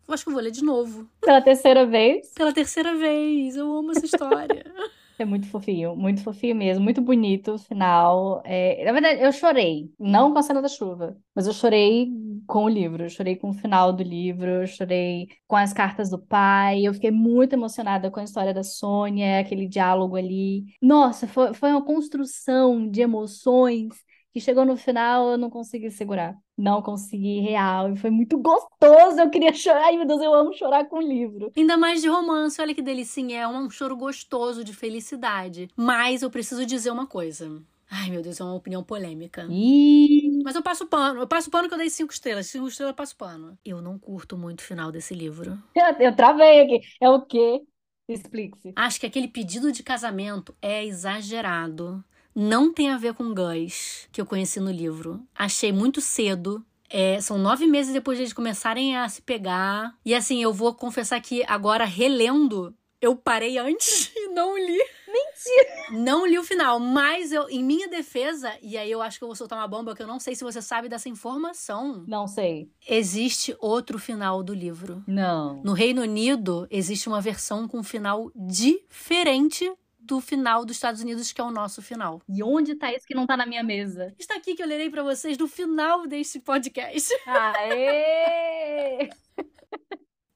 Eu 0.06 0.14
acho 0.14 0.24
que 0.24 0.30
eu 0.30 0.34
vou 0.34 0.44
ler 0.44 0.52
de 0.52 0.64
novo. 0.64 1.08
Pela 1.22 1.42
terceira 1.42 1.86
vez? 1.86 2.34
Pela 2.34 2.52
terceira 2.52 2.94
vez. 2.96 3.56
Eu 3.56 3.74
amo 3.74 3.92
essa 3.92 4.06
história. 4.06 4.66
É 5.20 5.26
muito 5.26 5.48
fofinho, 5.48 5.96
muito 5.96 6.24
fofinho 6.24 6.56
mesmo, 6.56 6.84
muito 6.84 7.00
bonito 7.02 7.52
o 7.54 7.60
final. 7.60 8.42
É, 8.44 8.84
na 8.84 8.92
verdade, 8.92 9.22
eu 9.22 9.32
chorei, 9.32 9.92
não 10.00 10.34
com 10.34 10.40
a 10.40 10.42
cena 10.44 10.60
da 10.62 10.68
chuva, 10.68 11.16
mas 11.36 11.46
eu 11.46 11.54
chorei 11.54 12.10
com 12.48 12.64
o 12.66 12.70
livro, 12.70 13.04
eu 13.06 13.10
chorei 13.10 13.36
com 13.36 13.50
o 13.52 13.54
final 13.54 13.94
do 13.94 14.02
livro, 14.02 14.50
eu 14.50 14.68
chorei 14.68 15.28
com 15.48 15.56
as 15.56 15.72
cartas 15.72 16.10
do 16.10 16.18
pai, 16.20 16.82
eu 16.86 16.94
fiquei 16.96 17.12
muito 17.12 17.54
emocionada 17.54 18.10
com 18.10 18.20
a 18.20 18.24
história 18.24 18.54
da 18.54 18.64
Sônia, 18.64 19.40
aquele 19.40 19.68
diálogo 19.68 20.16
ali. 20.16 20.66
Nossa, 20.82 21.28
foi, 21.28 21.54
foi 21.54 21.70
uma 21.72 21.86
construção 21.86 22.90
de 22.90 23.02
emoções 23.02 23.94
que 24.34 24.42
chegou 24.42 24.66
no 24.66 24.76
final 24.76 25.30
eu 25.30 25.38
não 25.38 25.50
consegui 25.50 25.92
segurar. 25.92 26.36
Não 26.58 26.82
consegui 26.82 27.40
real. 27.40 27.94
E 27.94 27.96
foi 27.96 28.10
muito 28.10 28.38
gostoso. 28.40 29.20
Eu 29.20 29.30
queria 29.30 29.54
chorar. 29.54 29.86
Ai, 29.86 29.96
meu 29.96 30.08
Deus, 30.08 30.22
eu 30.22 30.34
amo 30.34 30.52
chorar 30.54 30.86
com 30.86 31.00
livro. 31.00 31.52
Ainda 31.56 31.78
mais 31.78 32.02
de 32.02 32.08
romance. 32.08 32.60
Olha 32.60 32.74
que 32.74 32.82
delicinha. 32.82 33.42
É 33.42 33.48
um 33.48 33.70
choro 33.70 33.96
gostoso 33.96 34.64
de 34.64 34.74
felicidade. 34.74 35.70
Mas 35.78 36.24
eu 36.24 36.32
preciso 36.32 36.66
dizer 36.66 36.90
uma 36.90 37.06
coisa. 37.06 37.62
Ai, 37.88 38.10
meu 38.10 38.24
Deus, 38.24 38.40
é 38.40 38.44
uma 38.44 38.56
opinião 38.56 38.84
polêmica. 38.84 39.46
Ih. 39.52 40.42
Mas 40.44 40.56
eu 40.56 40.64
passo 40.64 40.88
pano. 40.88 41.22
Eu 41.22 41.28
passo 41.28 41.52
pano 41.52 41.68
que 41.68 41.76
eu 41.76 41.78
dei 41.78 41.92
cinco 41.92 42.12
estrelas. 42.12 42.48
Cinco 42.48 42.68
estrelas 42.68 42.92
eu 42.94 42.96
passo 42.96 43.16
pano. 43.16 43.56
Eu 43.64 43.84
não 43.84 44.00
curto 44.00 44.36
muito 44.36 44.62
o 44.62 44.64
final 44.64 44.92
desse 44.92 45.14
livro. 45.14 45.62
Eu, 45.76 46.08
eu 46.08 46.16
travei 46.16 46.62
aqui. 46.62 46.82
É 47.00 47.08
o 47.08 47.22
quê? 47.22 47.62
Explique-se. 48.08 48.74
Acho 48.76 49.00
que 49.00 49.06
aquele 49.06 49.28
pedido 49.28 49.72
de 49.72 49.84
casamento 49.84 50.56
é 50.60 50.84
exagerado 50.84 52.04
não 52.36 52.74
tem 52.74 52.90
a 52.90 52.98
ver 52.98 53.14
com 53.14 53.34
Gus, 53.34 54.08
que 54.12 54.20
eu 54.20 54.26
conheci 54.26 54.60
no 54.60 54.72
livro. 54.72 55.22
Achei 55.36 55.72
muito 55.72 56.02
cedo. 56.02 56.66
É, 56.90 57.20
são 57.22 57.38
nove 57.38 57.66
meses 57.66 57.94
depois 57.94 58.18
de 58.18 58.24
eles 58.24 58.34
começarem 58.34 58.96
a 58.96 59.10
se 59.10 59.22
pegar. 59.22 59.96
E 60.06 60.14
assim, 60.14 60.42
eu 60.44 60.54
vou 60.54 60.74
confessar 60.74 61.20
que 61.22 61.44
agora, 61.48 61.86
relendo, 61.86 62.76
eu 63.02 63.16
parei 63.16 63.58
antes 63.58 64.12
e 64.16 64.28
não 64.30 64.58
li. 64.58 64.80
Mentira! 65.08 66.04
Não 66.04 66.26
li 66.26 66.40
o 66.40 66.44
final, 66.44 66.80
mas 66.80 67.32
eu, 67.32 67.48
em 67.48 67.64
minha 67.64 67.88
defesa, 67.88 68.52
e 68.64 68.76
aí 68.76 68.90
eu 68.90 69.02
acho 69.02 69.20
que 69.20 69.24
eu 69.24 69.28
vou 69.28 69.36
soltar 69.36 69.60
uma 69.60 69.68
bomba 69.68 69.96
que 69.96 70.02
eu 70.02 70.08
não 70.08 70.20
sei 70.20 70.34
se 70.34 70.44
você 70.44 70.60
sabe 70.62 70.90
dessa 70.90 71.08
informação. 71.08 72.04
Não 72.08 72.28
sei. 72.28 72.72
Existe 72.88 73.56
outro 73.60 74.00
final 74.00 74.42
do 74.42 74.56
livro. 74.56 75.04
Não. 75.06 75.62
No 75.64 75.74
Reino 75.74 76.02
Unido, 76.02 76.66
existe 76.72 77.08
uma 77.08 77.22
versão 77.22 77.68
com 77.68 77.80
um 77.80 77.84
final 77.84 78.32
diferente 78.36 79.72
do 80.06 80.20
final 80.20 80.66
dos 80.66 80.76
Estados 80.76 81.02
Unidos, 81.02 81.32
que 81.32 81.40
é 81.40 81.44
o 81.44 81.52
nosso 81.52 81.82
final. 81.82 82.22
E 82.28 82.44
onde 82.44 82.76
tá 82.76 82.92
isso 82.92 83.06
que 83.06 83.16
não 83.16 83.26
tá 83.26 83.38
na 83.38 83.46
minha 83.46 83.64
mesa? 83.64 84.14
Está 84.20 84.36
aqui 84.36 84.56
que 84.56 84.62
eu 84.62 84.68
lerei 84.68 84.90
para 84.90 85.04
vocês 85.04 85.38
no 85.38 85.48
final 85.48 86.06
deste 86.06 86.40
podcast. 86.40 87.14
Aê! 87.26 89.10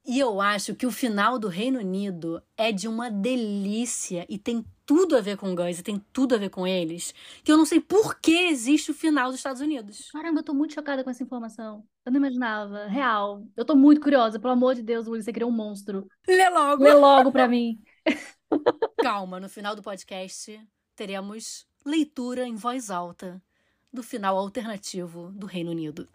e 0.06 0.18
eu 0.18 0.40
acho 0.40 0.74
que 0.74 0.86
o 0.86 0.90
final 0.90 1.38
do 1.38 1.48
Reino 1.48 1.78
Unido 1.78 2.42
é 2.56 2.72
de 2.72 2.88
uma 2.88 3.10
delícia 3.10 4.24
e 4.28 4.38
tem 4.38 4.64
tudo 4.86 5.14
a 5.14 5.20
ver 5.20 5.36
com 5.36 5.54
Guns 5.54 5.78
e 5.78 5.82
tem 5.82 6.02
tudo 6.14 6.34
a 6.34 6.38
ver 6.38 6.48
com 6.48 6.66
eles, 6.66 7.12
que 7.44 7.52
eu 7.52 7.58
não 7.58 7.66
sei 7.66 7.78
por 7.78 8.18
que 8.18 8.48
existe 8.48 8.90
o 8.90 8.94
final 8.94 9.26
dos 9.26 9.38
Estados 9.38 9.60
Unidos. 9.60 10.10
Caramba, 10.10 10.40
eu 10.40 10.42
tô 10.44 10.54
muito 10.54 10.72
chocada 10.72 11.04
com 11.04 11.10
essa 11.10 11.22
informação. 11.22 11.84
Eu 12.06 12.12
não 12.12 12.18
imaginava. 12.18 12.86
Real. 12.86 13.44
Eu 13.54 13.66
tô 13.66 13.76
muito 13.76 14.00
curiosa. 14.00 14.40
Pelo 14.40 14.54
amor 14.54 14.74
de 14.74 14.82
Deus, 14.82 15.06
Luiz, 15.06 15.26
você 15.26 15.32
criou 15.32 15.50
um 15.50 15.54
monstro. 15.54 16.08
Lê 16.26 16.48
logo. 16.48 16.82
Lê 16.82 16.94
logo 16.94 17.30
pra 17.30 17.46
mim. 17.46 17.78
Calma, 19.00 19.38
no 19.38 19.48
final 19.48 19.74
do 19.76 19.82
podcast 19.82 20.60
teremos 20.94 21.66
leitura 21.84 22.46
em 22.46 22.56
voz 22.56 22.90
alta 22.90 23.40
do 23.92 24.02
final 24.02 24.36
alternativo 24.36 25.30
do 25.32 25.46
Reino 25.46 25.70
Unido. 25.70 26.08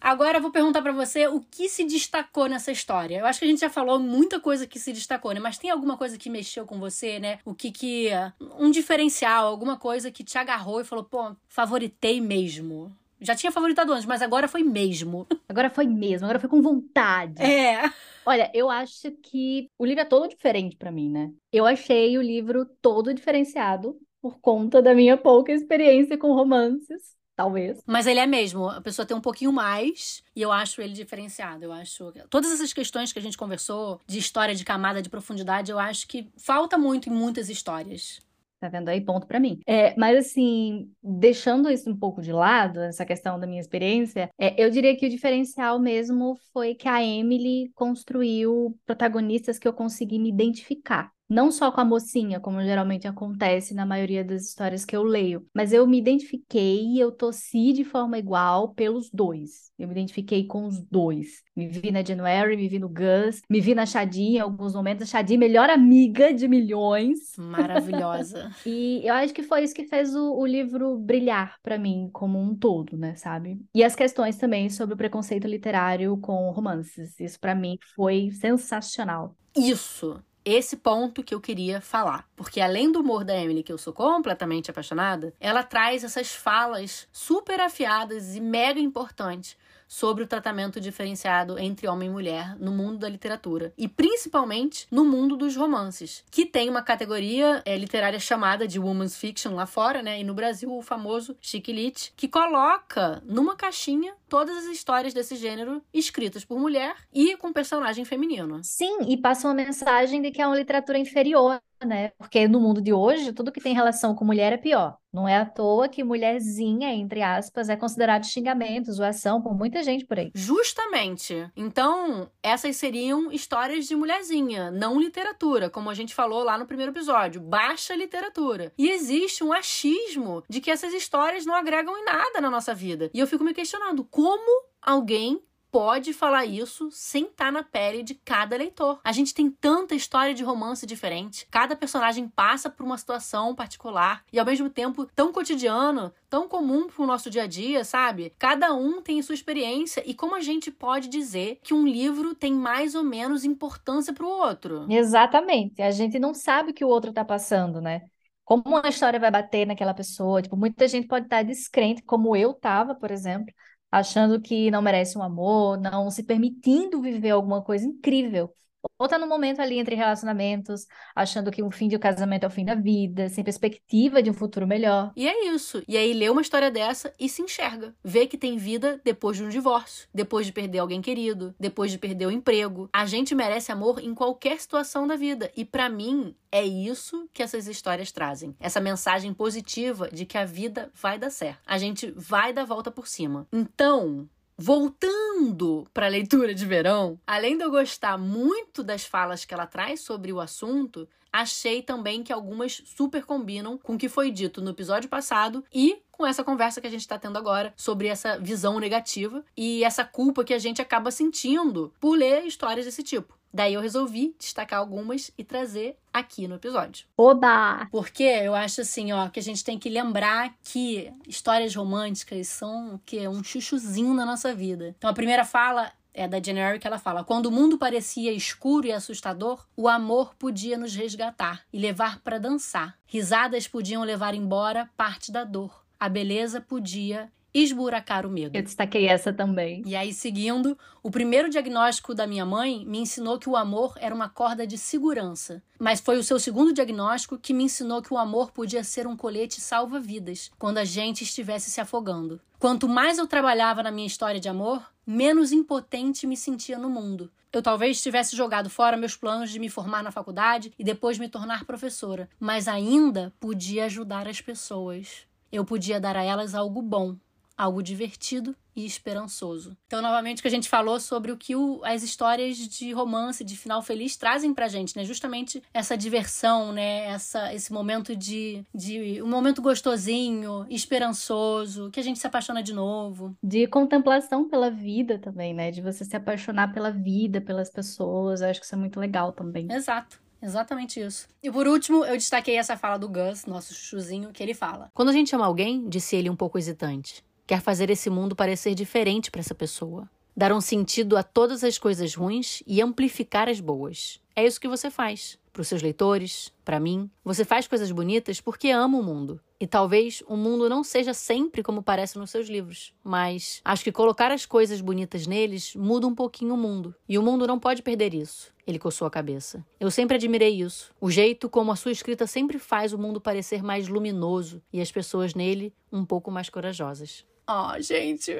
Agora 0.00 0.36
eu 0.36 0.42
vou 0.42 0.50
perguntar 0.50 0.82
para 0.82 0.92
você 0.92 1.26
o 1.26 1.40
que 1.40 1.66
se 1.66 1.82
destacou 1.82 2.46
nessa 2.46 2.70
história. 2.70 3.20
Eu 3.20 3.26
acho 3.26 3.38
que 3.38 3.46
a 3.46 3.48
gente 3.48 3.60
já 3.60 3.70
falou 3.70 3.98
muita 3.98 4.38
coisa 4.38 4.66
que 4.66 4.78
se 4.78 4.92
destacou, 4.92 5.32
né? 5.32 5.40
Mas 5.40 5.56
tem 5.56 5.70
alguma 5.70 5.96
coisa 5.96 6.18
que 6.18 6.28
mexeu 6.28 6.66
com 6.66 6.78
você, 6.78 7.18
né? 7.18 7.38
O 7.42 7.54
que 7.54 7.72
que 7.72 8.10
um 8.58 8.70
diferencial, 8.70 9.46
alguma 9.46 9.78
coisa 9.78 10.10
que 10.10 10.22
te 10.22 10.36
agarrou 10.36 10.82
e 10.82 10.84
falou, 10.84 11.04
pô, 11.04 11.34
favoritei 11.48 12.20
mesmo. 12.20 12.94
Já 13.24 13.34
tinha 13.34 13.50
favoritado 13.50 13.92
antes, 13.92 14.06
mas 14.06 14.22
agora 14.22 14.46
foi 14.46 14.62
mesmo. 14.62 15.26
Agora 15.48 15.70
foi 15.70 15.86
mesmo, 15.86 16.24
agora 16.24 16.40
foi 16.40 16.48
com 16.48 16.60
vontade. 16.60 17.40
É. 17.40 17.82
Olha, 18.26 18.50
eu 18.52 18.68
acho 18.70 19.10
que 19.22 19.68
o 19.78 19.84
livro 19.84 20.00
é 20.00 20.04
todo 20.04 20.28
diferente 20.28 20.76
para 20.76 20.90
mim, 20.90 21.08
né? 21.08 21.30
Eu 21.52 21.64
achei 21.64 22.18
o 22.18 22.22
livro 22.22 22.66
todo 22.82 23.14
diferenciado 23.14 23.96
por 24.20 24.40
conta 24.40 24.82
da 24.82 24.94
minha 24.94 25.16
pouca 25.16 25.52
experiência 25.52 26.18
com 26.18 26.32
romances. 26.32 27.14
Talvez. 27.36 27.82
Mas 27.86 28.06
ele 28.06 28.20
é 28.20 28.26
mesmo. 28.26 28.68
A 28.68 28.80
pessoa 28.80 29.04
tem 29.04 29.16
um 29.16 29.20
pouquinho 29.20 29.52
mais 29.52 30.22
e 30.36 30.42
eu 30.42 30.52
acho 30.52 30.80
ele 30.80 30.92
diferenciado. 30.92 31.64
Eu 31.64 31.72
acho. 31.72 32.12
Todas 32.30 32.52
essas 32.52 32.72
questões 32.72 33.12
que 33.12 33.18
a 33.18 33.22
gente 33.22 33.36
conversou, 33.36 34.00
de 34.06 34.18
história, 34.18 34.54
de 34.54 34.64
camada, 34.64 35.02
de 35.02 35.10
profundidade, 35.10 35.70
eu 35.70 35.78
acho 35.78 36.06
que 36.06 36.30
falta 36.36 36.78
muito 36.78 37.08
em 37.08 37.12
muitas 37.12 37.48
histórias. 37.48 38.20
Tá 38.64 38.70
vendo 38.70 38.88
aí? 38.88 38.98
Ponto 38.98 39.26
para 39.26 39.38
mim. 39.38 39.60
É, 39.66 39.94
mas 39.94 40.16
assim, 40.16 40.90
deixando 41.02 41.70
isso 41.70 41.90
um 41.90 41.94
pouco 41.94 42.22
de 42.22 42.32
lado, 42.32 42.80
essa 42.80 43.04
questão 43.04 43.38
da 43.38 43.46
minha 43.46 43.60
experiência, 43.60 44.30
é, 44.38 44.54
eu 44.56 44.70
diria 44.70 44.96
que 44.96 45.04
o 45.04 45.10
diferencial 45.10 45.78
mesmo 45.78 46.34
foi 46.50 46.74
que 46.74 46.88
a 46.88 47.04
Emily 47.04 47.70
construiu 47.74 48.74
protagonistas 48.86 49.58
que 49.58 49.68
eu 49.68 49.72
consegui 49.74 50.18
me 50.18 50.30
identificar 50.30 51.12
não 51.28 51.50
só 51.50 51.70
com 51.70 51.80
a 51.80 51.84
mocinha, 51.84 52.38
como 52.38 52.62
geralmente 52.62 53.08
acontece 53.08 53.74
na 53.74 53.86
maioria 53.86 54.24
das 54.24 54.46
histórias 54.46 54.84
que 54.84 54.94
eu 54.94 55.02
leio, 55.02 55.46
mas 55.54 55.72
eu 55.72 55.86
me 55.86 55.98
identifiquei 55.98 56.84
e 56.84 57.00
eu 57.00 57.10
torci 57.10 57.72
de 57.72 57.84
forma 57.84 58.18
igual 58.18 58.74
pelos 58.74 59.10
dois. 59.10 59.72
Eu 59.78 59.88
me 59.88 59.94
identifiquei 59.94 60.46
com 60.46 60.66
os 60.66 60.80
dois. 60.80 61.42
Me 61.56 61.66
vi 61.66 61.90
na 61.90 62.04
January, 62.04 62.56
me 62.56 62.68
vi 62.68 62.78
no 62.78 62.88
Gus, 62.88 63.40
me 63.50 63.60
vi 63.60 63.74
na 63.74 63.86
Shadi 63.86 64.36
em 64.36 64.38
alguns 64.38 64.74
momentos. 64.74 65.12
A 65.14 65.22
melhor 65.36 65.68
amiga 65.68 66.32
de 66.32 66.46
milhões. 66.46 67.36
Maravilhosa. 67.36 68.52
e 68.64 69.00
eu 69.04 69.14
acho 69.14 69.34
que 69.34 69.42
foi 69.42 69.64
isso 69.64 69.74
que 69.74 69.84
fez 69.84 70.14
o, 70.14 70.34
o 70.34 70.46
livro 70.46 70.96
brilhar 70.98 71.56
para 71.62 71.78
mim 71.78 72.08
como 72.12 72.38
um 72.38 72.54
todo, 72.54 72.96
né, 72.96 73.16
sabe? 73.16 73.60
E 73.74 73.82
as 73.82 73.96
questões 73.96 74.36
também 74.36 74.70
sobre 74.70 74.94
o 74.94 74.98
preconceito 74.98 75.48
literário 75.48 76.16
com 76.18 76.50
romances. 76.50 77.18
Isso 77.18 77.40
para 77.40 77.54
mim 77.54 77.78
foi 77.96 78.30
sensacional. 78.30 79.34
Isso 79.56 80.22
esse 80.44 80.76
ponto 80.76 81.22
que 81.22 81.34
eu 81.34 81.40
queria 81.40 81.80
falar. 81.80 82.28
Porque 82.36 82.60
além 82.60 82.92
do 82.92 83.00
humor 83.00 83.24
da 83.24 83.34
Emily, 83.34 83.62
que 83.62 83.72
eu 83.72 83.78
sou 83.78 83.92
completamente 83.92 84.70
apaixonada, 84.70 85.32
ela 85.40 85.62
traz 85.62 86.04
essas 86.04 86.34
falas 86.34 87.08
super 87.12 87.60
afiadas 87.60 88.36
e 88.36 88.40
mega 88.40 88.78
importantes 88.78 89.56
sobre 89.86 90.24
o 90.24 90.26
tratamento 90.26 90.80
diferenciado 90.80 91.58
entre 91.58 91.86
homem 91.86 92.08
e 92.08 92.12
mulher 92.12 92.56
no 92.58 92.70
mundo 92.70 92.98
da 92.98 93.08
literatura 93.08 93.72
e 93.76 93.88
principalmente 93.88 94.86
no 94.90 95.04
mundo 95.04 95.36
dos 95.36 95.56
romances, 95.56 96.24
que 96.30 96.46
tem 96.46 96.68
uma 96.68 96.82
categoria 96.82 97.62
é, 97.64 97.76
literária 97.76 98.18
chamada 98.18 98.66
de 98.66 98.78
women's 98.78 99.16
fiction 99.16 99.54
lá 99.54 99.66
fora, 99.66 100.02
né? 100.02 100.20
E 100.20 100.24
no 100.24 100.34
Brasil 100.34 100.72
o 100.72 100.82
famoso 100.82 101.36
chick 101.40 101.72
lit, 101.72 102.12
que 102.16 102.28
coloca 102.28 103.22
numa 103.26 103.56
caixinha 103.56 104.14
todas 104.28 104.56
as 104.56 104.64
histórias 104.64 105.14
desse 105.14 105.36
gênero 105.36 105.82
escritas 105.92 106.44
por 106.44 106.58
mulher 106.58 106.94
e 107.12 107.36
com 107.36 107.52
personagem 107.52 108.04
feminino. 108.04 108.60
Sim, 108.62 108.98
e 109.08 109.16
passa 109.16 109.46
uma 109.48 109.54
mensagem 109.54 110.20
de 110.20 110.30
que 110.30 110.42
é 110.42 110.46
uma 110.46 110.56
literatura 110.56 110.98
inferior 110.98 111.60
né? 111.84 112.10
Porque 112.18 112.46
no 112.48 112.60
mundo 112.60 112.80
de 112.80 112.92
hoje, 112.92 113.32
tudo 113.32 113.52
que 113.52 113.60
tem 113.60 113.74
relação 113.74 114.14
com 114.14 114.24
mulher 114.24 114.52
é 114.52 114.56
pior. 114.56 114.96
Não 115.12 115.28
é 115.28 115.36
à 115.36 115.46
toa 115.46 115.88
que 115.88 116.02
mulherzinha, 116.02 116.92
entre 116.92 117.22
aspas, 117.22 117.68
é 117.68 117.76
considerado 117.76 118.26
xingamento, 118.26 118.92
zoação 118.92 119.40
por 119.40 119.56
muita 119.56 119.82
gente 119.82 120.04
por 120.04 120.18
aí. 120.18 120.32
Justamente. 120.34 121.48
Então, 121.56 122.28
essas 122.42 122.76
seriam 122.76 123.30
histórias 123.30 123.86
de 123.86 123.94
mulherzinha, 123.94 124.72
não 124.72 124.98
literatura, 124.98 125.70
como 125.70 125.88
a 125.88 125.94
gente 125.94 126.14
falou 126.14 126.42
lá 126.42 126.58
no 126.58 126.66
primeiro 126.66 126.90
episódio. 126.90 127.40
Baixa 127.40 127.94
literatura. 127.94 128.72
E 128.76 128.90
existe 128.90 129.44
um 129.44 129.52
achismo 129.52 130.42
de 130.48 130.60
que 130.60 130.70
essas 130.70 130.92
histórias 130.92 131.46
não 131.46 131.54
agregam 131.54 131.96
em 131.96 132.04
nada 132.04 132.40
na 132.40 132.50
nossa 132.50 132.74
vida. 132.74 133.08
E 133.14 133.20
eu 133.20 133.26
fico 133.26 133.44
me 133.44 133.54
questionando 133.54 134.04
como 134.04 134.64
alguém 134.82 135.40
pode 135.74 136.12
falar 136.12 136.44
isso 136.44 136.88
sem 136.92 137.24
estar 137.24 137.46
tá 137.46 137.50
na 137.50 137.64
pele 137.64 138.04
de 138.04 138.14
cada 138.14 138.56
leitor. 138.56 139.00
A 139.02 139.10
gente 139.10 139.34
tem 139.34 139.50
tanta 139.50 139.92
história 139.92 140.32
de 140.32 140.44
romance 140.44 140.86
diferente, 140.86 141.48
cada 141.50 141.74
personagem 141.74 142.28
passa 142.28 142.70
por 142.70 142.86
uma 142.86 142.96
situação 142.96 143.56
particular 143.56 144.22
e 144.32 144.38
ao 144.38 144.46
mesmo 144.46 144.70
tempo 144.70 145.04
tão 145.16 145.32
cotidiano, 145.32 146.12
tão 146.30 146.48
comum 146.48 146.86
pro 146.86 147.04
nosso 147.04 147.28
dia 147.28 147.42
a 147.42 147.46
dia, 147.48 147.82
sabe? 147.82 148.32
Cada 148.38 148.72
um 148.72 149.02
tem 149.02 149.20
sua 149.20 149.34
experiência 149.34 150.00
e 150.06 150.14
como 150.14 150.36
a 150.36 150.40
gente 150.40 150.70
pode 150.70 151.08
dizer 151.08 151.58
que 151.60 151.74
um 151.74 151.84
livro 151.84 152.36
tem 152.36 152.54
mais 152.54 152.94
ou 152.94 153.02
menos 153.02 153.44
importância 153.44 154.12
pro 154.12 154.28
outro? 154.28 154.86
Exatamente. 154.88 155.82
A 155.82 155.90
gente 155.90 156.20
não 156.20 156.32
sabe 156.32 156.70
o 156.70 156.74
que 156.74 156.84
o 156.84 156.88
outro 156.88 157.12
tá 157.12 157.24
passando, 157.24 157.80
né? 157.80 158.02
Como 158.44 158.62
uma 158.64 158.88
história 158.88 159.18
vai 159.18 159.30
bater 159.30 159.66
naquela 159.66 159.94
pessoa. 159.94 160.40
Tipo, 160.40 160.56
muita 160.56 160.86
gente 160.86 161.08
pode 161.08 161.26
estar 161.26 161.42
descrente, 161.42 162.02
como 162.02 162.36
eu 162.36 162.54
tava, 162.54 162.94
por 162.94 163.10
exemplo, 163.10 163.52
achando 163.98 164.40
que 164.40 164.70
não 164.70 164.82
merece 164.82 165.16
um 165.18 165.22
amor, 165.22 165.78
não 165.78 166.10
se 166.10 166.22
permitindo 166.22 167.00
viver 167.02 167.30
alguma 167.30 167.62
coisa 167.62 167.86
incrível 167.86 168.52
ou 168.98 169.08
tá 169.08 169.18
no 169.18 169.26
momento 169.26 169.60
ali 169.60 169.78
entre 169.78 169.94
relacionamentos, 169.94 170.86
achando 171.14 171.50
que 171.50 171.62
o 171.62 171.70
fim 171.70 171.88
de 171.88 171.96
um 171.96 171.98
casamento 171.98 172.44
é 172.44 172.46
o 172.46 172.50
fim 172.50 172.64
da 172.64 172.74
vida, 172.74 173.28
sem 173.28 173.44
perspectiva 173.44 174.22
de 174.22 174.30
um 174.30 174.34
futuro 174.34 174.66
melhor. 174.66 175.12
E 175.16 175.28
é 175.28 175.48
isso. 175.48 175.82
E 175.86 175.96
aí 175.96 176.12
lê 176.12 176.28
uma 176.28 176.40
história 176.42 176.70
dessa 176.70 177.12
e 177.18 177.28
se 177.28 177.42
enxerga. 177.42 177.94
Vê 178.02 178.26
que 178.26 178.38
tem 178.38 178.56
vida 178.56 179.00
depois 179.04 179.36
de 179.36 179.44
um 179.44 179.48
divórcio, 179.48 180.08
depois 180.14 180.46
de 180.46 180.52
perder 180.52 180.78
alguém 180.78 181.02
querido, 181.02 181.54
depois 181.58 181.90
de 181.90 181.98
perder 181.98 182.26
o 182.26 182.30
emprego. 182.30 182.88
A 182.92 183.06
gente 183.06 183.34
merece 183.34 183.72
amor 183.72 184.00
em 184.00 184.14
qualquer 184.14 184.60
situação 184.60 185.06
da 185.06 185.16
vida. 185.16 185.50
E 185.56 185.64
para 185.64 185.88
mim, 185.88 186.34
é 186.50 186.64
isso 186.64 187.28
que 187.32 187.42
essas 187.42 187.66
histórias 187.66 188.12
trazem. 188.12 188.54
Essa 188.60 188.80
mensagem 188.80 189.34
positiva 189.34 190.08
de 190.08 190.24
que 190.24 190.38
a 190.38 190.44
vida 190.44 190.90
vai 190.94 191.18
dar 191.18 191.30
certo. 191.30 191.60
A 191.66 191.78
gente 191.78 192.12
vai 192.16 192.52
dar 192.52 192.64
volta 192.64 192.90
por 192.90 193.08
cima. 193.08 193.46
Então, 193.52 194.28
Voltando 194.56 195.84
para 195.92 196.06
a 196.06 196.08
leitura 196.08 196.54
de 196.54 196.64
verão, 196.64 197.18
além 197.26 197.58
de 197.58 197.64
eu 197.64 197.70
gostar 197.72 198.16
muito 198.16 198.84
das 198.84 199.04
falas 199.04 199.44
que 199.44 199.52
ela 199.52 199.66
traz 199.66 200.00
sobre 200.00 200.32
o 200.32 200.40
assunto, 200.40 201.08
achei 201.32 201.82
também 201.82 202.22
que 202.22 202.32
algumas 202.32 202.80
super 202.86 203.24
combinam 203.24 203.76
com 203.76 203.94
o 203.94 203.98
que 203.98 204.08
foi 204.08 204.30
dito 204.30 204.62
no 204.62 204.70
episódio 204.70 205.08
passado 205.08 205.64
e 205.74 206.00
com 206.12 206.24
essa 206.24 206.44
conversa 206.44 206.80
que 206.80 206.86
a 206.86 206.90
gente 206.90 207.00
está 207.00 207.18
tendo 207.18 207.36
agora 207.36 207.74
sobre 207.76 208.06
essa 208.06 208.38
visão 208.38 208.78
negativa 208.78 209.44
e 209.56 209.82
essa 209.82 210.04
culpa 210.04 210.44
que 210.44 210.54
a 210.54 210.58
gente 210.58 210.80
acaba 210.80 211.10
sentindo 211.10 211.92
por 211.98 212.16
ler 212.16 212.46
histórias 212.46 212.86
desse 212.86 213.02
tipo. 213.02 213.36
Daí 213.54 213.74
eu 213.74 213.80
resolvi 213.80 214.34
destacar 214.36 214.80
algumas 214.80 215.30
e 215.38 215.44
trazer 215.44 215.96
aqui 216.12 216.48
no 216.48 216.56
episódio. 216.56 217.06
Oba! 217.16 217.86
Porque 217.88 218.24
eu 218.24 218.52
acho 218.52 218.80
assim, 218.80 219.12
ó, 219.12 219.28
que 219.28 219.38
a 219.38 219.42
gente 219.42 219.62
tem 219.62 219.78
que 219.78 219.88
lembrar 219.88 220.52
que 220.64 221.12
histórias 221.28 221.72
românticas 221.72 222.48
são 222.48 223.00
que 223.06 223.28
um 223.28 223.44
chuchuzinho 223.44 224.12
na 224.12 224.26
nossa 224.26 224.52
vida. 224.52 224.92
Então 224.98 225.08
a 225.08 225.14
primeira 225.14 225.44
fala 225.44 225.92
é 226.12 226.26
da 226.26 226.42
January 226.42 226.80
que 226.80 226.86
ela 226.88 226.98
fala: 226.98 227.22
Quando 227.22 227.46
o 227.46 227.52
mundo 227.52 227.78
parecia 227.78 228.32
escuro 228.32 228.88
e 228.88 228.92
assustador, 228.92 229.64
o 229.76 229.88
amor 229.88 230.34
podia 230.34 230.76
nos 230.76 230.92
resgatar 230.92 231.62
e 231.72 231.78
levar 231.78 232.18
para 232.22 232.38
dançar. 232.38 232.98
Risadas 233.06 233.68
podiam 233.68 234.02
levar 234.02 234.34
embora 234.34 234.90
parte 234.96 235.30
da 235.30 235.44
dor. 235.44 235.84
A 235.98 236.08
beleza 236.08 236.60
podia 236.60 237.30
esburacar 237.54 238.26
o 238.26 238.30
medo. 238.30 238.56
Eu 238.56 238.62
destaquei 238.62 239.06
essa 239.06 239.32
também. 239.32 239.82
E 239.86 239.94
aí, 239.94 240.12
seguindo, 240.12 240.76
o 241.02 241.10
primeiro 241.10 241.48
diagnóstico 241.48 242.12
da 242.12 242.26
minha 242.26 242.44
mãe 242.44 242.84
me 242.84 242.98
ensinou 242.98 243.38
que 243.38 243.48
o 243.48 243.56
amor 243.56 243.94
era 244.00 244.14
uma 244.14 244.28
corda 244.28 244.66
de 244.66 244.76
segurança. 244.76 245.62
Mas 245.78 246.00
foi 246.00 246.18
o 246.18 246.24
seu 246.24 246.40
segundo 246.40 246.72
diagnóstico 246.72 247.38
que 247.38 247.54
me 247.54 247.64
ensinou 247.64 248.02
que 248.02 248.12
o 248.12 248.18
amor 248.18 248.50
podia 248.50 248.82
ser 248.82 249.06
um 249.06 249.16
colete 249.16 249.60
salva-vidas 249.60 250.50
quando 250.58 250.78
a 250.78 250.84
gente 250.84 251.22
estivesse 251.22 251.70
se 251.70 251.80
afogando. 251.80 252.40
Quanto 252.58 252.88
mais 252.88 253.18
eu 253.18 253.26
trabalhava 253.26 253.82
na 253.82 253.90
minha 253.90 254.06
história 254.06 254.40
de 254.40 254.48
amor, 254.48 254.82
menos 255.06 255.52
impotente 255.52 256.26
me 256.26 256.36
sentia 256.36 256.78
no 256.78 256.90
mundo. 256.90 257.30
Eu 257.52 257.62
talvez 257.62 258.02
tivesse 258.02 258.34
jogado 258.34 258.68
fora 258.68 258.96
meus 258.96 259.16
planos 259.16 259.50
de 259.50 259.60
me 259.60 259.68
formar 259.68 260.02
na 260.02 260.10
faculdade 260.10 260.72
e 260.76 260.82
depois 260.82 261.18
me 261.18 261.28
tornar 261.28 261.64
professora, 261.64 262.28
mas 262.40 262.66
ainda 262.66 263.32
podia 263.38 263.84
ajudar 263.84 264.26
as 264.26 264.40
pessoas. 264.40 265.24
Eu 265.52 265.64
podia 265.64 266.00
dar 266.00 266.16
a 266.16 266.22
elas 266.24 266.52
algo 266.52 266.82
bom, 266.82 267.16
algo 267.56 267.82
divertido 267.82 268.54
e 268.76 268.84
esperançoso. 268.84 269.76
Então, 269.86 270.02
novamente, 270.02 270.38
o 270.38 270.42
que 270.42 270.48
a 270.48 270.50
gente 270.50 270.68
falou 270.68 270.98
sobre 270.98 271.30
o 271.30 271.36
que 271.36 271.54
o, 271.54 271.80
as 271.84 272.02
histórias 272.02 272.56
de 272.56 272.92
romance, 272.92 273.44
de 273.44 273.56
final 273.56 273.80
feliz, 273.82 274.16
trazem 274.16 274.52
pra 274.52 274.68
gente, 274.68 274.96
né? 274.96 275.04
Justamente 275.04 275.62
essa 275.72 275.96
diversão, 275.96 276.72
né? 276.72 277.06
Essa, 277.06 277.54
esse 277.54 277.72
momento 277.72 278.16
de, 278.16 278.64
de. 278.74 279.22
um 279.22 279.28
momento 279.28 279.62
gostosinho, 279.62 280.66
esperançoso, 280.68 281.90
que 281.90 282.00
a 282.00 282.02
gente 282.02 282.18
se 282.18 282.26
apaixona 282.26 282.62
de 282.62 282.72
novo. 282.72 283.36
De 283.42 283.66
contemplação 283.68 284.48
pela 284.48 284.70
vida 284.70 285.18
também, 285.18 285.54
né? 285.54 285.70
De 285.70 285.80
você 285.80 286.04
se 286.04 286.16
apaixonar 286.16 286.72
pela 286.72 286.90
vida, 286.90 287.40
pelas 287.40 287.70
pessoas. 287.70 288.40
Eu 288.40 288.48
acho 288.48 288.60
que 288.60 288.66
isso 288.66 288.74
é 288.74 288.78
muito 288.78 288.98
legal 288.98 289.32
também. 289.32 289.68
Exato. 289.70 290.24
Exatamente 290.44 291.00
isso. 291.00 291.26
E 291.42 291.50
por 291.50 291.66
último, 291.66 292.04
eu 292.04 292.16
destaquei 292.18 292.56
essa 292.56 292.76
fala 292.76 292.98
do 292.98 293.08
Gus, 293.08 293.46
nosso 293.46 293.72
chuchuzinho, 293.72 294.30
que 294.30 294.42
ele 294.42 294.52
fala. 294.52 294.90
Quando 294.92 295.08
a 295.08 295.12
gente 295.12 295.34
ama 295.34 295.46
alguém, 295.46 295.88
disse 295.88 296.14
ele 296.16 296.28
um 296.28 296.36
pouco 296.36 296.58
hesitante, 296.58 297.24
Quer 297.46 297.60
fazer 297.60 297.90
esse 297.90 298.08
mundo 298.08 298.34
parecer 298.34 298.74
diferente 298.74 299.30
para 299.30 299.40
essa 299.40 299.54
pessoa. 299.54 300.08
Dar 300.34 300.50
um 300.50 300.62
sentido 300.62 301.14
a 301.16 301.22
todas 301.22 301.62
as 301.62 301.76
coisas 301.76 302.14
ruins 302.14 302.62
e 302.66 302.80
amplificar 302.80 303.50
as 303.50 303.60
boas. 303.60 304.18
É 304.34 304.46
isso 304.46 304.60
que 304.60 304.66
você 304.66 304.90
faz. 304.90 305.38
Para 305.52 305.60
os 305.60 305.68
seus 305.68 305.82
leitores, 305.82 306.50
para 306.64 306.80
mim. 306.80 307.08
Você 307.22 307.44
faz 307.44 307.68
coisas 307.68 307.92
bonitas 307.92 308.40
porque 308.40 308.70
ama 308.70 308.98
o 308.98 309.02
mundo. 309.02 309.38
E 309.60 309.66
talvez 309.66 310.22
o 310.26 310.36
mundo 310.36 310.68
não 310.68 310.82
seja 310.82 311.12
sempre 311.12 311.62
como 311.62 311.82
parece 311.82 312.18
nos 312.18 312.30
seus 312.30 312.48
livros, 312.48 312.92
mas 313.04 313.60
acho 313.64 313.84
que 313.84 313.92
colocar 313.92 314.32
as 314.32 314.44
coisas 314.44 314.80
bonitas 314.80 315.26
neles 315.26 315.74
muda 315.76 316.06
um 316.06 316.14
pouquinho 316.14 316.54
o 316.54 316.58
mundo. 316.58 316.94
E 317.08 317.18
o 317.18 317.22
mundo 317.22 317.46
não 317.46 317.60
pode 317.60 317.82
perder 317.82 318.14
isso. 318.14 318.52
Ele 318.66 318.78
coçou 318.78 319.06
a 319.06 319.10
cabeça. 319.10 319.64
Eu 319.78 319.90
sempre 319.90 320.16
admirei 320.16 320.60
isso. 320.62 320.92
O 320.98 321.10
jeito 321.10 321.48
como 321.48 321.70
a 321.70 321.76
sua 321.76 321.92
escrita 321.92 322.26
sempre 322.26 322.58
faz 322.58 322.94
o 322.94 322.98
mundo 322.98 323.20
parecer 323.20 323.62
mais 323.62 323.86
luminoso 323.86 324.62
e 324.72 324.80
as 324.80 324.90
pessoas 324.90 325.34
nele 325.34 325.72
um 325.92 326.04
pouco 326.04 326.30
mais 326.30 326.48
corajosas. 326.48 327.24
Ó, 327.46 327.74
oh, 327.74 327.80
gente, 327.80 328.32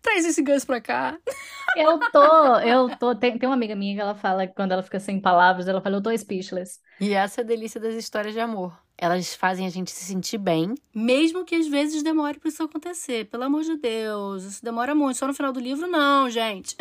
traz 0.00 0.24
esse 0.24 0.40
Gus 0.42 0.64
pra 0.64 0.80
cá. 0.80 1.18
Eu 1.76 1.98
tô, 2.12 2.56
eu 2.60 2.96
tô. 2.96 3.14
Tem, 3.14 3.36
tem 3.36 3.48
uma 3.48 3.54
amiga 3.56 3.74
minha 3.74 3.94
que 3.96 4.00
ela 4.00 4.14
fala 4.14 4.46
que 4.46 4.54
quando 4.54 4.70
ela 4.70 4.82
fica 4.82 5.00
sem 5.00 5.20
palavras, 5.20 5.66
ela 5.66 5.80
fala, 5.80 5.96
eu 5.96 6.02
tô 6.02 6.16
speechless. 6.16 6.80
E 7.00 7.12
essa 7.12 7.40
é 7.40 7.44
a 7.44 7.46
delícia 7.46 7.80
das 7.80 7.94
histórias 7.94 8.32
de 8.32 8.38
amor. 8.38 8.78
Elas 8.96 9.34
fazem 9.34 9.66
a 9.66 9.70
gente 9.70 9.90
se 9.90 10.04
sentir 10.04 10.38
bem, 10.38 10.72
mesmo 10.94 11.44
que 11.44 11.56
às 11.56 11.66
vezes 11.66 12.04
demore 12.04 12.38
pra 12.38 12.48
isso 12.48 12.62
acontecer. 12.62 13.24
Pelo 13.24 13.42
amor 13.42 13.62
de 13.62 13.76
Deus, 13.76 14.44
isso 14.44 14.64
demora 14.64 14.94
muito. 14.94 15.18
Só 15.18 15.26
no 15.26 15.34
final 15.34 15.52
do 15.52 15.58
livro, 15.58 15.88
não, 15.88 16.30
gente. 16.30 16.76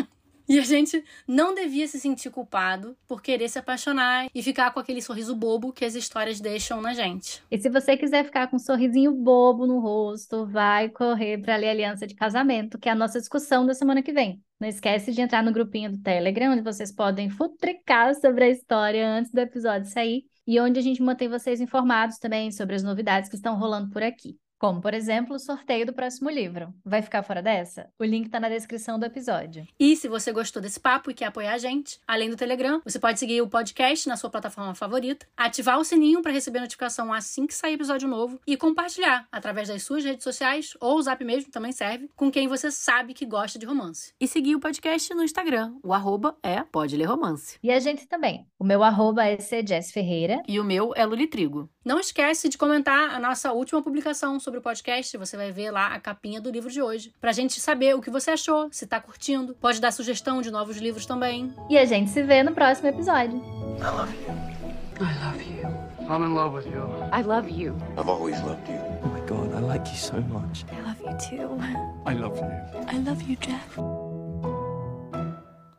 E 0.47 0.59
a 0.59 0.63
gente 0.63 1.03
não 1.27 1.55
devia 1.55 1.87
se 1.87 1.99
sentir 1.99 2.29
culpado 2.29 2.97
por 3.07 3.21
querer 3.21 3.47
se 3.47 3.57
apaixonar 3.57 4.27
e 4.33 4.43
ficar 4.43 4.71
com 4.71 4.79
aquele 4.79 5.01
sorriso 5.01 5.35
bobo 5.35 5.71
que 5.71 5.85
as 5.85 5.95
histórias 5.95 6.41
deixam 6.41 6.81
na 6.81 6.93
gente. 6.93 7.41
E 7.49 7.57
se 7.57 7.69
você 7.69 7.95
quiser 7.95 8.25
ficar 8.25 8.47
com 8.47 8.57
um 8.57 8.59
sorrisinho 8.59 9.13
bobo 9.13 9.65
no 9.65 9.79
rosto, 9.79 10.45
vai 10.45 10.89
correr 10.89 11.37
para 11.37 11.55
ler 11.55 11.69
aliança 11.69 12.05
de 12.05 12.13
casamento, 12.13 12.77
que 12.77 12.89
é 12.89 12.91
a 12.91 12.95
nossa 12.95 13.19
discussão 13.19 13.65
da 13.65 13.73
semana 13.73 14.03
que 14.03 14.11
vem. 14.11 14.41
Não 14.59 14.67
esquece 14.67 15.11
de 15.11 15.21
entrar 15.21 15.43
no 15.43 15.51
grupinho 15.51 15.91
do 15.91 16.01
Telegram, 16.01 16.51
onde 16.51 16.61
vocês 16.61 16.91
podem 16.91 17.29
futricar 17.29 18.13
sobre 18.15 18.45
a 18.45 18.49
história 18.49 19.07
antes 19.07 19.31
do 19.31 19.39
episódio 19.39 19.89
sair 19.89 20.25
e 20.45 20.59
onde 20.59 20.79
a 20.79 20.83
gente 20.83 21.01
mantém 21.01 21.29
vocês 21.29 21.61
informados 21.61 22.17
também 22.17 22.51
sobre 22.51 22.75
as 22.75 22.83
novidades 22.83 23.29
que 23.29 23.35
estão 23.35 23.57
rolando 23.57 23.89
por 23.89 24.03
aqui 24.03 24.37
como, 24.63 24.79
por 24.79 24.93
exemplo, 24.93 25.35
o 25.35 25.39
sorteio 25.39 25.85
do 25.85 25.91
próximo 25.91 26.29
livro. 26.29 26.73
Vai 26.85 27.01
ficar 27.01 27.21
fora 27.21 27.41
dessa? 27.41 27.89
O 27.99 28.05
link 28.05 28.27
está 28.27 28.39
na 28.39 28.47
descrição 28.47 28.97
do 28.97 29.05
episódio. 29.05 29.67
E 29.77 29.93
se 29.97 30.07
você 30.07 30.31
gostou 30.31 30.61
desse 30.61 30.79
papo 30.79 31.11
e 31.11 31.13
quer 31.13 31.25
apoiar 31.25 31.55
a 31.55 31.57
gente, 31.57 31.99
além 32.07 32.29
do 32.29 32.37
Telegram, 32.37 32.81
você 32.81 32.97
pode 32.97 33.19
seguir 33.19 33.41
o 33.41 33.49
podcast 33.49 34.07
na 34.07 34.15
sua 34.15 34.29
plataforma 34.29 34.73
favorita, 34.73 35.27
ativar 35.35 35.77
o 35.77 35.83
sininho 35.83 36.21
para 36.21 36.31
receber 36.31 36.61
notificação 36.61 37.11
assim 37.11 37.45
que 37.45 37.53
sair 37.53 37.73
episódio 37.73 38.07
novo 38.07 38.39
e 38.47 38.55
compartilhar 38.55 39.27
através 39.33 39.67
das 39.67 39.83
suas 39.83 40.05
redes 40.05 40.23
sociais 40.23 40.77
ou 40.79 40.97
o 40.97 41.01
Zap 41.01 41.21
mesmo 41.25 41.51
também 41.51 41.73
serve, 41.73 42.09
com 42.15 42.31
quem 42.31 42.47
você 42.47 42.71
sabe 42.71 43.13
que 43.13 43.25
gosta 43.25 43.59
de 43.59 43.65
romance. 43.65 44.13
E 44.17 44.29
seguir 44.29 44.55
o 44.55 44.61
podcast 44.61 45.13
no 45.13 45.25
Instagram. 45.25 45.73
O 45.83 45.93
arroba 45.93 46.37
é 46.41 46.63
Pode 46.63 46.95
Ler 46.95 47.09
Romance. 47.09 47.57
E 47.61 47.69
a 47.69 47.81
gente 47.81 48.07
também. 48.07 48.47
O 48.57 48.63
meu 48.63 48.81
arroba 48.81 49.27
é 49.27 49.37
Jess 49.37 49.91
Ferreira. 49.91 50.41
E 50.47 50.57
o 50.57 50.63
meu 50.63 50.93
é 50.95 51.05
Luli 51.05 51.27
Trigo. 51.27 51.69
Não 51.83 51.99
esquece 51.99 52.47
de 52.47 52.57
comentar 52.57 53.13
a 53.13 53.19
nossa 53.19 53.51
última 53.51 53.81
publicação 53.81 54.39
sobre 54.39 54.52
o 54.57 54.61
podcast. 54.61 55.17
Você 55.17 55.37
vai 55.37 55.51
ver 55.51 55.71
lá 55.71 55.87
a 55.87 55.99
capinha 55.99 56.39
do 56.39 56.49
livro 56.49 56.69
de 56.69 56.81
hoje. 56.81 57.13
Pra 57.19 57.31
gente 57.31 57.59
saber 57.59 57.95
o 57.95 58.01
que 58.01 58.09
você 58.09 58.31
achou, 58.31 58.69
se 58.71 58.85
tá 58.85 58.99
curtindo. 58.99 59.55
Pode 59.55 59.79
dar 59.79 59.91
sugestão 59.91 60.41
de 60.41 60.51
novos 60.51 60.77
livros 60.77 61.05
também. 61.05 61.53
E 61.69 61.77
a 61.77 61.85
gente 61.85 62.09
se 62.09 62.23
vê 62.23 62.43
no 62.43 62.53
próximo 62.53 62.87
episódio. 62.89 63.37
I 63.79 63.83
love 63.95 64.13
you. 64.15 64.53
I 64.99 65.25
love 65.25 65.43
you. 65.43 65.83
I'm 66.09 66.23
in 66.23 66.33
love 66.33 66.55
with 66.55 66.67
you. 66.67 66.83
I 67.11 67.23
love 67.23 67.49
you. 67.49 67.75
I've 67.97 68.09
always 68.09 68.39
loved 68.41 68.69
you. 68.69 68.79
Oh 69.03 69.07
my 69.07 69.21
god, 69.21 69.53
I 69.53 69.61
like 69.61 69.89
you 69.89 69.97
so 69.97 70.21
much. 70.21 70.65
I 70.71 70.81
love 70.81 71.01
you 71.01 71.17
too. 71.17 71.57
I 72.05 72.13
love 72.13 72.37
you. 72.37 72.47
I 72.87 72.97
love 72.99 73.23
you, 73.23 73.37
Jeff. 73.37 73.79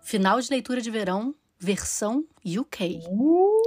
Final 0.00 0.40
de 0.40 0.50
leitura 0.50 0.80
de 0.80 0.90
verão, 0.90 1.34
versão 1.58 2.24
UK. 2.44 3.02
Uh! 3.08 3.62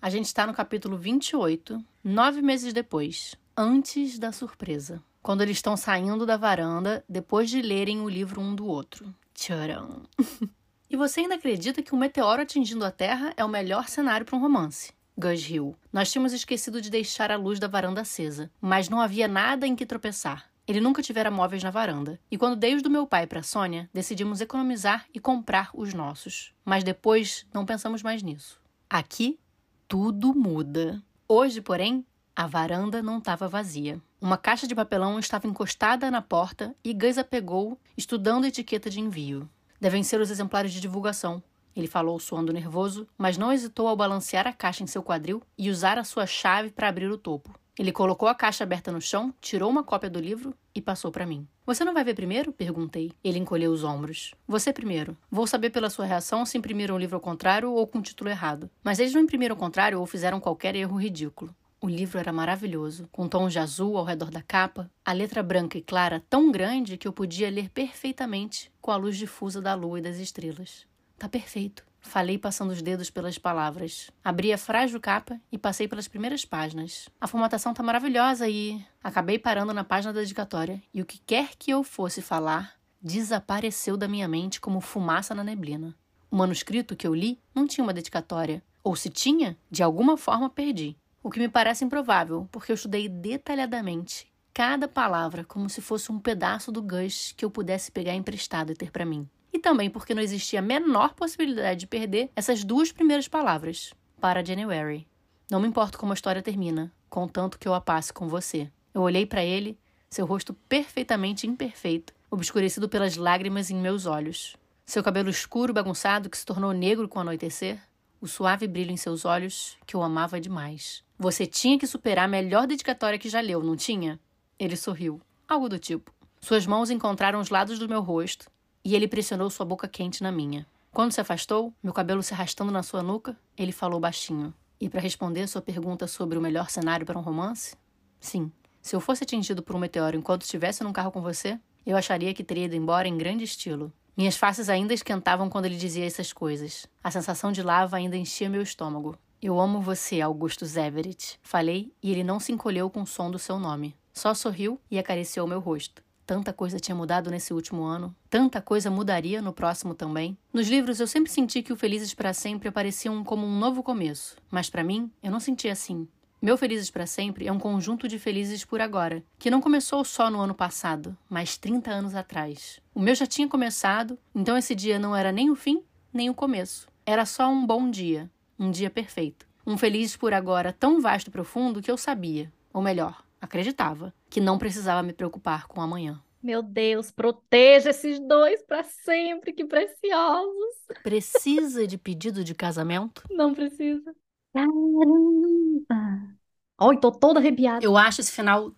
A 0.00 0.08
gente 0.08 0.26
está 0.26 0.46
no 0.46 0.54
capítulo 0.54 0.96
28, 0.96 1.78
nove 2.02 2.40
meses 2.40 2.72
depois, 2.72 3.34
antes 3.60 4.18
da 4.18 4.32
surpresa. 4.32 5.02
Quando 5.20 5.42
eles 5.42 5.58
estão 5.58 5.76
saindo 5.76 6.24
da 6.24 6.38
varanda 6.38 7.04
depois 7.06 7.50
de 7.50 7.60
lerem 7.60 8.00
o 8.00 8.08
livro 8.08 8.40
um 8.40 8.54
do 8.54 8.66
outro. 8.66 9.14
Tcharam! 9.34 10.00
e 10.88 10.96
você 10.96 11.20
ainda 11.20 11.34
acredita 11.34 11.82
que 11.82 11.94
um 11.94 11.98
meteoro 11.98 12.40
atingindo 12.40 12.86
a 12.86 12.90
Terra 12.90 13.34
é 13.36 13.44
o 13.44 13.48
melhor 13.50 13.86
cenário 13.86 14.24
para 14.24 14.34
um 14.34 14.40
romance? 14.40 14.94
Gus 15.14 15.46
Hill. 15.46 15.76
Nós 15.92 16.10
tínhamos 16.10 16.32
esquecido 16.32 16.80
de 16.80 16.88
deixar 16.88 17.30
a 17.30 17.36
luz 17.36 17.60
da 17.60 17.68
varanda 17.68 18.00
acesa, 18.00 18.50
mas 18.62 18.88
não 18.88 18.98
havia 18.98 19.28
nada 19.28 19.66
em 19.66 19.76
que 19.76 19.84
tropeçar. 19.84 20.48
Ele 20.66 20.80
nunca 20.80 21.02
tivera 21.02 21.30
móveis 21.30 21.62
na 21.62 21.70
varanda. 21.70 22.18
E 22.30 22.38
quando 22.38 22.56
dei 22.56 22.74
os 22.74 22.82
do 22.82 22.88
meu 22.88 23.06
pai 23.06 23.26
para 23.26 23.42
Sônia, 23.42 23.90
decidimos 23.92 24.40
economizar 24.40 25.04
e 25.12 25.20
comprar 25.20 25.68
os 25.74 25.92
nossos. 25.92 26.54
Mas 26.64 26.82
depois 26.82 27.44
não 27.52 27.66
pensamos 27.66 28.02
mais 28.02 28.22
nisso. 28.22 28.58
Aqui 28.88 29.38
tudo 29.86 30.34
muda. 30.34 31.02
Hoje, 31.28 31.60
porém, 31.60 32.06
a 32.34 32.46
varanda 32.46 33.02
não 33.02 33.18
estava 33.18 33.48
vazia. 33.48 34.00
Uma 34.20 34.36
caixa 34.36 34.66
de 34.66 34.74
papelão 34.74 35.18
estava 35.18 35.46
encostada 35.46 36.10
na 36.10 36.22
porta 36.22 36.74
e 36.84 36.92
Gus 36.92 37.18
a 37.18 37.24
pegou, 37.24 37.78
estudando 37.96 38.44
a 38.44 38.48
etiqueta 38.48 38.88
de 38.88 39.00
envio. 39.00 39.48
Devem 39.80 40.02
ser 40.02 40.20
os 40.20 40.30
exemplares 40.30 40.72
de 40.72 40.80
divulgação. 40.80 41.42
Ele 41.74 41.86
falou 41.86 42.18
suando 42.18 42.52
nervoso, 42.52 43.06
mas 43.16 43.38
não 43.38 43.52
hesitou 43.52 43.88
ao 43.88 43.96
balancear 43.96 44.46
a 44.46 44.52
caixa 44.52 44.82
em 44.82 44.86
seu 44.86 45.02
quadril 45.02 45.42
e 45.56 45.70
usar 45.70 45.98
a 45.98 46.04
sua 46.04 46.26
chave 46.26 46.70
para 46.70 46.88
abrir 46.88 47.10
o 47.10 47.18
topo. 47.18 47.58
Ele 47.78 47.92
colocou 47.92 48.28
a 48.28 48.34
caixa 48.34 48.64
aberta 48.64 48.92
no 48.92 49.00
chão, 49.00 49.32
tirou 49.40 49.70
uma 49.70 49.82
cópia 49.82 50.10
do 50.10 50.20
livro 50.20 50.52
e 50.74 50.82
passou 50.82 51.10
para 51.10 51.24
mim. 51.24 51.48
Você 51.64 51.84
não 51.84 51.94
vai 51.94 52.04
ver 52.04 52.14
primeiro? 52.14 52.52
perguntei. 52.52 53.12
Ele 53.24 53.38
encolheu 53.38 53.72
os 53.72 53.84
ombros. 53.84 54.34
Você 54.46 54.72
primeiro. 54.72 55.16
Vou 55.30 55.46
saber 55.46 55.70
pela 55.70 55.88
sua 55.88 56.04
reação 56.04 56.44
se 56.44 56.58
imprimiram 56.58 56.94
o 56.94 56.98
livro 56.98 57.16
ao 57.16 57.22
contrário 57.22 57.72
ou 57.72 57.86
com 57.86 58.00
o 58.00 58.02
título 58.02 58.28
errado. 58.28 58.68
Mas 58.84 58.98
eles 58.98 59.14
não 59.14 59.22
imprimiram 59.22 59.54
ao 59.54 59.58
contrário 59.58 59.98
ou 59.98 60.04
fizeram 60.04 60.40
qualquer 60.40 60.74
erro 60.76 61.00
ridículo. 61.00 61.54
O 61.82 61.88
livro 61.88 62.18
era 62.18 62.30
maravilhoso, 62.30 63.08
com 63.10 63.26
tons 63.26 63.54
de 63.54 63.58
azul 63.58 63.96
ao 63.96 64.04
redor 64.04 64.30
da 64.30 64.42
capa, 64.42 64.90
a 65.02 65.14
letra 65.14 65.42
branca 65.42 65.78
e 65.78 65.82
clara 65.82 66.22
tão 66.28 66.52
grande 66.52 66.98
que 66.98 67.08
eu 67.08 67.12
podia 67.12 67.48
ler 67.50 67.70
perfeitamente 67.70 68.70
com 68.82 68.90
a 68.90 68.96
luz 68.96 69.16
difusa 69.16 69.62
da 69.62 69.74
lua 69.74 69.98
e 69.98 70.02
das 70.02 70.18
estrelas. 70.18 70.86
Tá 71.18 71.26
perfeito. 71.26 71.82
Falei 71.98 72.36
passando 72.36 72.70
os 72.70 72.82
dedos 72.82 73.08
pelas 73.08 73.38
palavras. 73.38 74.10
Abri 74.22 74.52
a 74.52 74.58
frágil 74.58 75.00
capa 75.00 75.40
e 75.50 75.56
passei 75.56 75.88
pelas 75.88 76.06
primeiras 76.06 76.44
páginas. 76.44 77.08
A 77.18 77.26
formatação 77.26 77.72
tá 77.72 77.82
maravilhosa 77.82 78.46
e. 78.46 78.84
Acabei 79.02 79.38
parando 79.38 79.72
na 79.72 79.82
página 79.84 80.12
da 80.12 80.20
dedicatória 80.20 80.82
e 80.92 81.00
o 81.00 81.06
que 81.06 81.18
quer 81.18 81.56
que 81.58 81.70
eu 81.70 81.82
fosse 81.82 82.20
falar 82.20 82.74
desapareceu 83.00 83.96
da 83.96 84.06
minha 84.06 84.28
mente 84.28 84.60
como 84.60 84.82
fumaça 84.82 85.34
na 85.34 85.42
neblina. 85.42 85.94
O 86.30 86.36
manuscrito 86.36 86.94
que 86.94 87.06
eu 87.06 87.14
li 87.14 87.40
não 87.54 87.66
tinha 87.66 87.82
uma 87.82 87.94
dedicatória, 87.94 88.62
ou 88.84 88.94
se 88.94 89.08
tinha, 89.08 89.56
de 89.70 89.82
alguma 89.82 90.18
forma 90.18 90.50
perdi. 90.50 90.96
O 91.22 91.30
que 91.30 91.38
me 91.38 91.48
parece 91.48 91.84
improvável, 91.84 92.48
porque 92.50 92.72
eu 92.72 92.74
estudei 92.74 93.08
detalhadamente 93.08 94.30
cada 94.52 94.88
palavra 94.88 95.44
como 95.44 95.70
se 95.70 95.80
fosse 95.80 96.10
um 96.10 96.18
pedaço 96.18 96.72
do 96.72 96.82
Gus 96.82 97.32
que 97.36 97.44
eu 97.44 97.50
pudesse 97.50 97.90
pegar 97.90 98.14
emprestado 98.14 98.72
e 98.72 98.74
ter 98.74 98.90
para 98.90 99.04
mim. 99.04 99.28
E 99.52 99.58
também 99.58 99.90
porque 99.90 100.14
não 100.14 100.22
existia 100.22 100.58
a 100.58 100.62
menor 100.62 101.14
possibilidade 101.14 101.80
de 101.80 101.86
perder 101.86 102.30
essas 102.34 102.64
duas 102.64 102.90
primeiras 102.90 103.28
palavras 103.28 103.92
para 104.20 104.44
January. 104.44 105.06
Não 105.50 105.60
me 105.60 105.68
importo 105.68 105.98
como 105.98 106.12
a 106.12 106.14
história 106.14 106.42
termina, 106.42 106.92
contanto 107.08 107.58
que 107.58 107.66
eu 107.66 107.74
a 107.74 107.80
passe 107.80 108.12
com 108.12 108.28
você. 108.28 108.70
Eu 108.94 109.02
olhei 109.02 109.26
para 109.26 109.44
ele, 109.44 109.78
seu 110.08 110.26
rosto 110.26 110.54
perfeitamente 110.68 111.46
imperfeito, 111.46 112.12
obscurecido 112.30 112.88
pelas 112.88 113.16
lágrimas 113.16 113.70
em 113.70 113.76
meus 113.76 114.06
olhos. 114.06 114.56
Seu 114.86 115.02
cabelo 115.02 115.30
escuro 115.30 115.72
bagunçado 115.72 116.30
que 116.30 116.38
se 116.38 116.46
tornou 116.46 116.72
negro 116.72 117.08
com 117.08 117.18
o 117.18 117.22
anoitecer, 117.22 117.78
o 118.20 118.26
suave 118.26 118.66
brilho 118.66 118.90
em 118.90 118.96
seus 118.96 119.24
olhos 119.24 119.76
que 119.86 119.94
eu 119.94 120.02
amava 120.02 120.40
demais. 120.40 121.02
Você 121.22 121.44
tinha 121.44 121.78
que 121.78 121.86
superar 121.86 122.24
a 122.24 122.28
melhor 122.28 122.66
dedicatória 122.66 123.18
que 123.18 123.28
já 123.28 123.42
leu, 123.42 123.62
não 123.62 123.76
tinha? 123.76 124.18
Ele 124.58 124.74
sorriu. 124.74 125.20
Algo 125.46 125.68
do 125.68 125.78
tipo. 125.78 126.10
Suas 126.40 126.64
mãos 126.64 126.88
encontraram 126.88 127.38
os 127.38 127.50
lados 127.50 127.78
do 127.78 127.86
meu 127.86 128.00
rosto 128.00 128.50
e 128.82 128.94
ele 128.94 129.06
pressionou 129.06 129.50
sua 129.50 129.66
boca 129.66 129.86
quente 129.86 130.22
na 130.22 130.32
minha. 130.32 130.66
Quando 130.90 131.12
se 131.12 131.20
afastou, 131.20 131.74
meu 131.82 131.92
cabelo 131.92 132.22
se 132.22 132.32
arrastando 132.32 132.72
na 132.72 132.82
sua 132.82 133.02
nuca, 133.02 133.36
ele 133.54 133.70
falou 133.70 134.00
baixinho. 134.00 134.54
E 134.80 134.88
para 134.88 135.02
responder 135.02 135.46
sua 135.46 135.60
pergunta 135.60 136.06
sobre 136.06 136.38
o 136.38 136.40
melhor 136.40 136.70
cenário 136.70 137.04
para 137.04 137.18
um 137.18 137.22
romance? 137.22 137.76
Sim. 138.18 138.50
Se 138.80 138.96
eu 138.96 139.00
fosse 139.00 139.22
atingido 139.22 139.62
por 139.62 139.76
um 139.76 139.78
meteoro 139.78 140.16
enquanto 140.16 140.44
estivesse 140.44 140.82
num 140.82 140.90
carro 140.90 141.12
com 141.12 141.20
você, 141.20 141.60
eu 141.84 141.98
acharia 141.98 142.32
que 142.32 142.42
teria 142.42 142.64
ido 142.64 142.76
embora 142.76 143.06
em 143.06 143.18
grande 143.18 143.44
estilo. 143.44 143.92
Minhas 144.16 144.38
faces 144.38 144.70
ainda 144.70 144.94
esquentavam 144.94 145.50
quando 145.50 145.66
ele 145.66 145.76
dizia 145.76 146.06
essas 146.06 146.32
coisas. 146.32 146.86
A 147.04 147.10
sensação 147.10 147.52
de 147.52 147.62
lava 147.62 147.98
ainda 147.98 148.16
enchia 148.16 148.48
meu 148.48 148.62
estômago. 148.62 149.18
Eu 149.42 149.58
amo 149.58 149.80
você, 149.80 150.20
Augusto 150.20 150.66
Everett. 150.66 151.38
Falei 151.42 151.90
e 152.02 152.10
ele 152.12 152.22
não 152.22 152.38
se 152.38 152.52
encolheu 152.52 152.90
com 152.90 153.00
o 153.00 153.06
som 153.06 153.30
do 153.30 153.38
seu 153.38 153.58
nome. 153.58 153.96
Só 154.12 154.34
sorriu 154.34 154.78
e 154.90 154.98
acariciou 154.98 155.46
meu 155.46 155.60
rosto. 155.60 156.02
Tanta 156.26 156.52
coisa 156.52 156.78
tinha 156.78 156.94
mudado 156.94 157.30
nesse 157.30 157.54
último 157.54 157.82
ano. 157.82 158.14
Tanta 158.28 158.60
coisa 158.60 158.90
mudaria 158.90 159.40
no 159.40 159.54
próximo 159.54 159.94
também. 159.94 160.36
Nos 160.52 160.68
livros 160.68 161.00
eu 161.00 161.06
sempre 161.06 161.32
senti 161.32 161.62
que 161.62 161.72
o 161.72 161.76
Felizes 161.76 162.12
para 162.12 162.34
Sempre 162.34 162.68
apareciam 162.68 163.24
como 163.24 163.46
um 163.46 163.58
novo 163.58 163.82
começo. 163.82 164.36
Mas 164.50 164.68
para 164.68 164.84
mim, 164.84 165.10
eu 165.22 165.30
não 165.30 165.40
sentia 165.40 165.72
assim. 165.72 166.06
Meu 166.42 166.58
Felizes 166.58 166.90
para 166.90 167.06
Sempre 167.06 167.46
é 167.46 167.52
um 167.52 167.58
conjunto 167.58 168.06
de 168.06 168.18
felizes 168.18 168.62
por 168.62 168.80
agora, 168.80 169.22
que 169.38 169.50
não 169.50 169.60
começou 169.62 170.04
só 170.04 170.30
no 170.30 170.40
ano 170.40 170.54
passado, 170.54 171.16
mas 171.28 171.56
30 171.56 171.90
anos 171.90 172.14
atrás. 172.14 172.78
O 172.94 173.00
meu 173.00 173.14
já 173.14 173.26
tinha 173.26 173.48
começado, 173.48 174.18
então 174.34 174.56
esse 174.56 174.74
dia 174.74 174.98
não 174.98 175.16
era 175.16 175.32
nem 175.32 175.50
o 175.50 175.56
fim, 175.56 175.82
nem 176.12 176.28
o 176.28 176.34
começo. 176.34 176.88
Era 177.04 177.26
só 177.26 177.50
um 177.50 177.66
bom 177.66 177.90
dia, 177.90 178.30
um 178.60 178.70
dia 178.70 178.90
perfeito. 178.90 179.46
Um 179.66 179.78
feliz 179.78 180.16
por 180.16 180.34
agora 180.34 180.72
tão 180.72 181.00
vasto 181.00 181.28
e 181.28 181.30
profundo 181.30 181.80
que 181.80 181.90
eu 181.90 181.96
sabia, 181.96 182.52
ou 182.72 182.82
melhor, 182.82 183.24
acreditava, 183.40 184.12
que 184.28 184.40
não 184.40 184.58
precisava 184.58 185.02
me 185.02 185.14
preocupar 185.14 185.66
com 185.66 185.80
amanhã. 185.80 186.22
Meu 186.42 186.62
Deus, 186.62 187.10
proteja 187.10 187.90
esses 187.90 188.20
dois 188.20 188.62
para 188.62 188.82
sempre, 188.82 189.52
que 189.52 189.64
preciosos. 189.64 190.76
Precisa 191.02 191.86
de 191.86 191.96
pedido 191.98 192.44
de 192.44 192.54
casamento? 192.54 193.24
Não 193.30 193.54
precisa. 193.54 194.14
Caramba! 194.52 196.36
Ai, 196.78 196.98
tô 196.98 197.12
toda 197.12 197.40
arrepiada. 197.40 197.84
Eu 197.84 197.96
acho 197.96 198.20
esse 198.20 198.32
final 198.32 198.74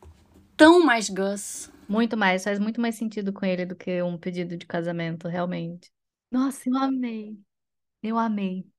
tão 0.57 0.85
mais 0.85 1.09
Gus. 1.09 1.71
Muito 1.89 2.17
mais, 2.17 2.45
faz 2.45 2.59
muito 2.59 2.81
mais 2.81 2.95
sentido 2.95 3.33
com 3.33 3.45
ele 3.45 3.67
do 3.67 3.77
que 3.77 4.03
um 4.03 4.17
pedido 4.17 4.57
de 4.57 4.67
casamento, 4.67 5.29
realmente. 5.29 5.91
Nossa, 6.31 6.69
eu 6.69 6.77
amei. 6.77 7.39
Eu 8.03 8.19
amei. 8.19 8.72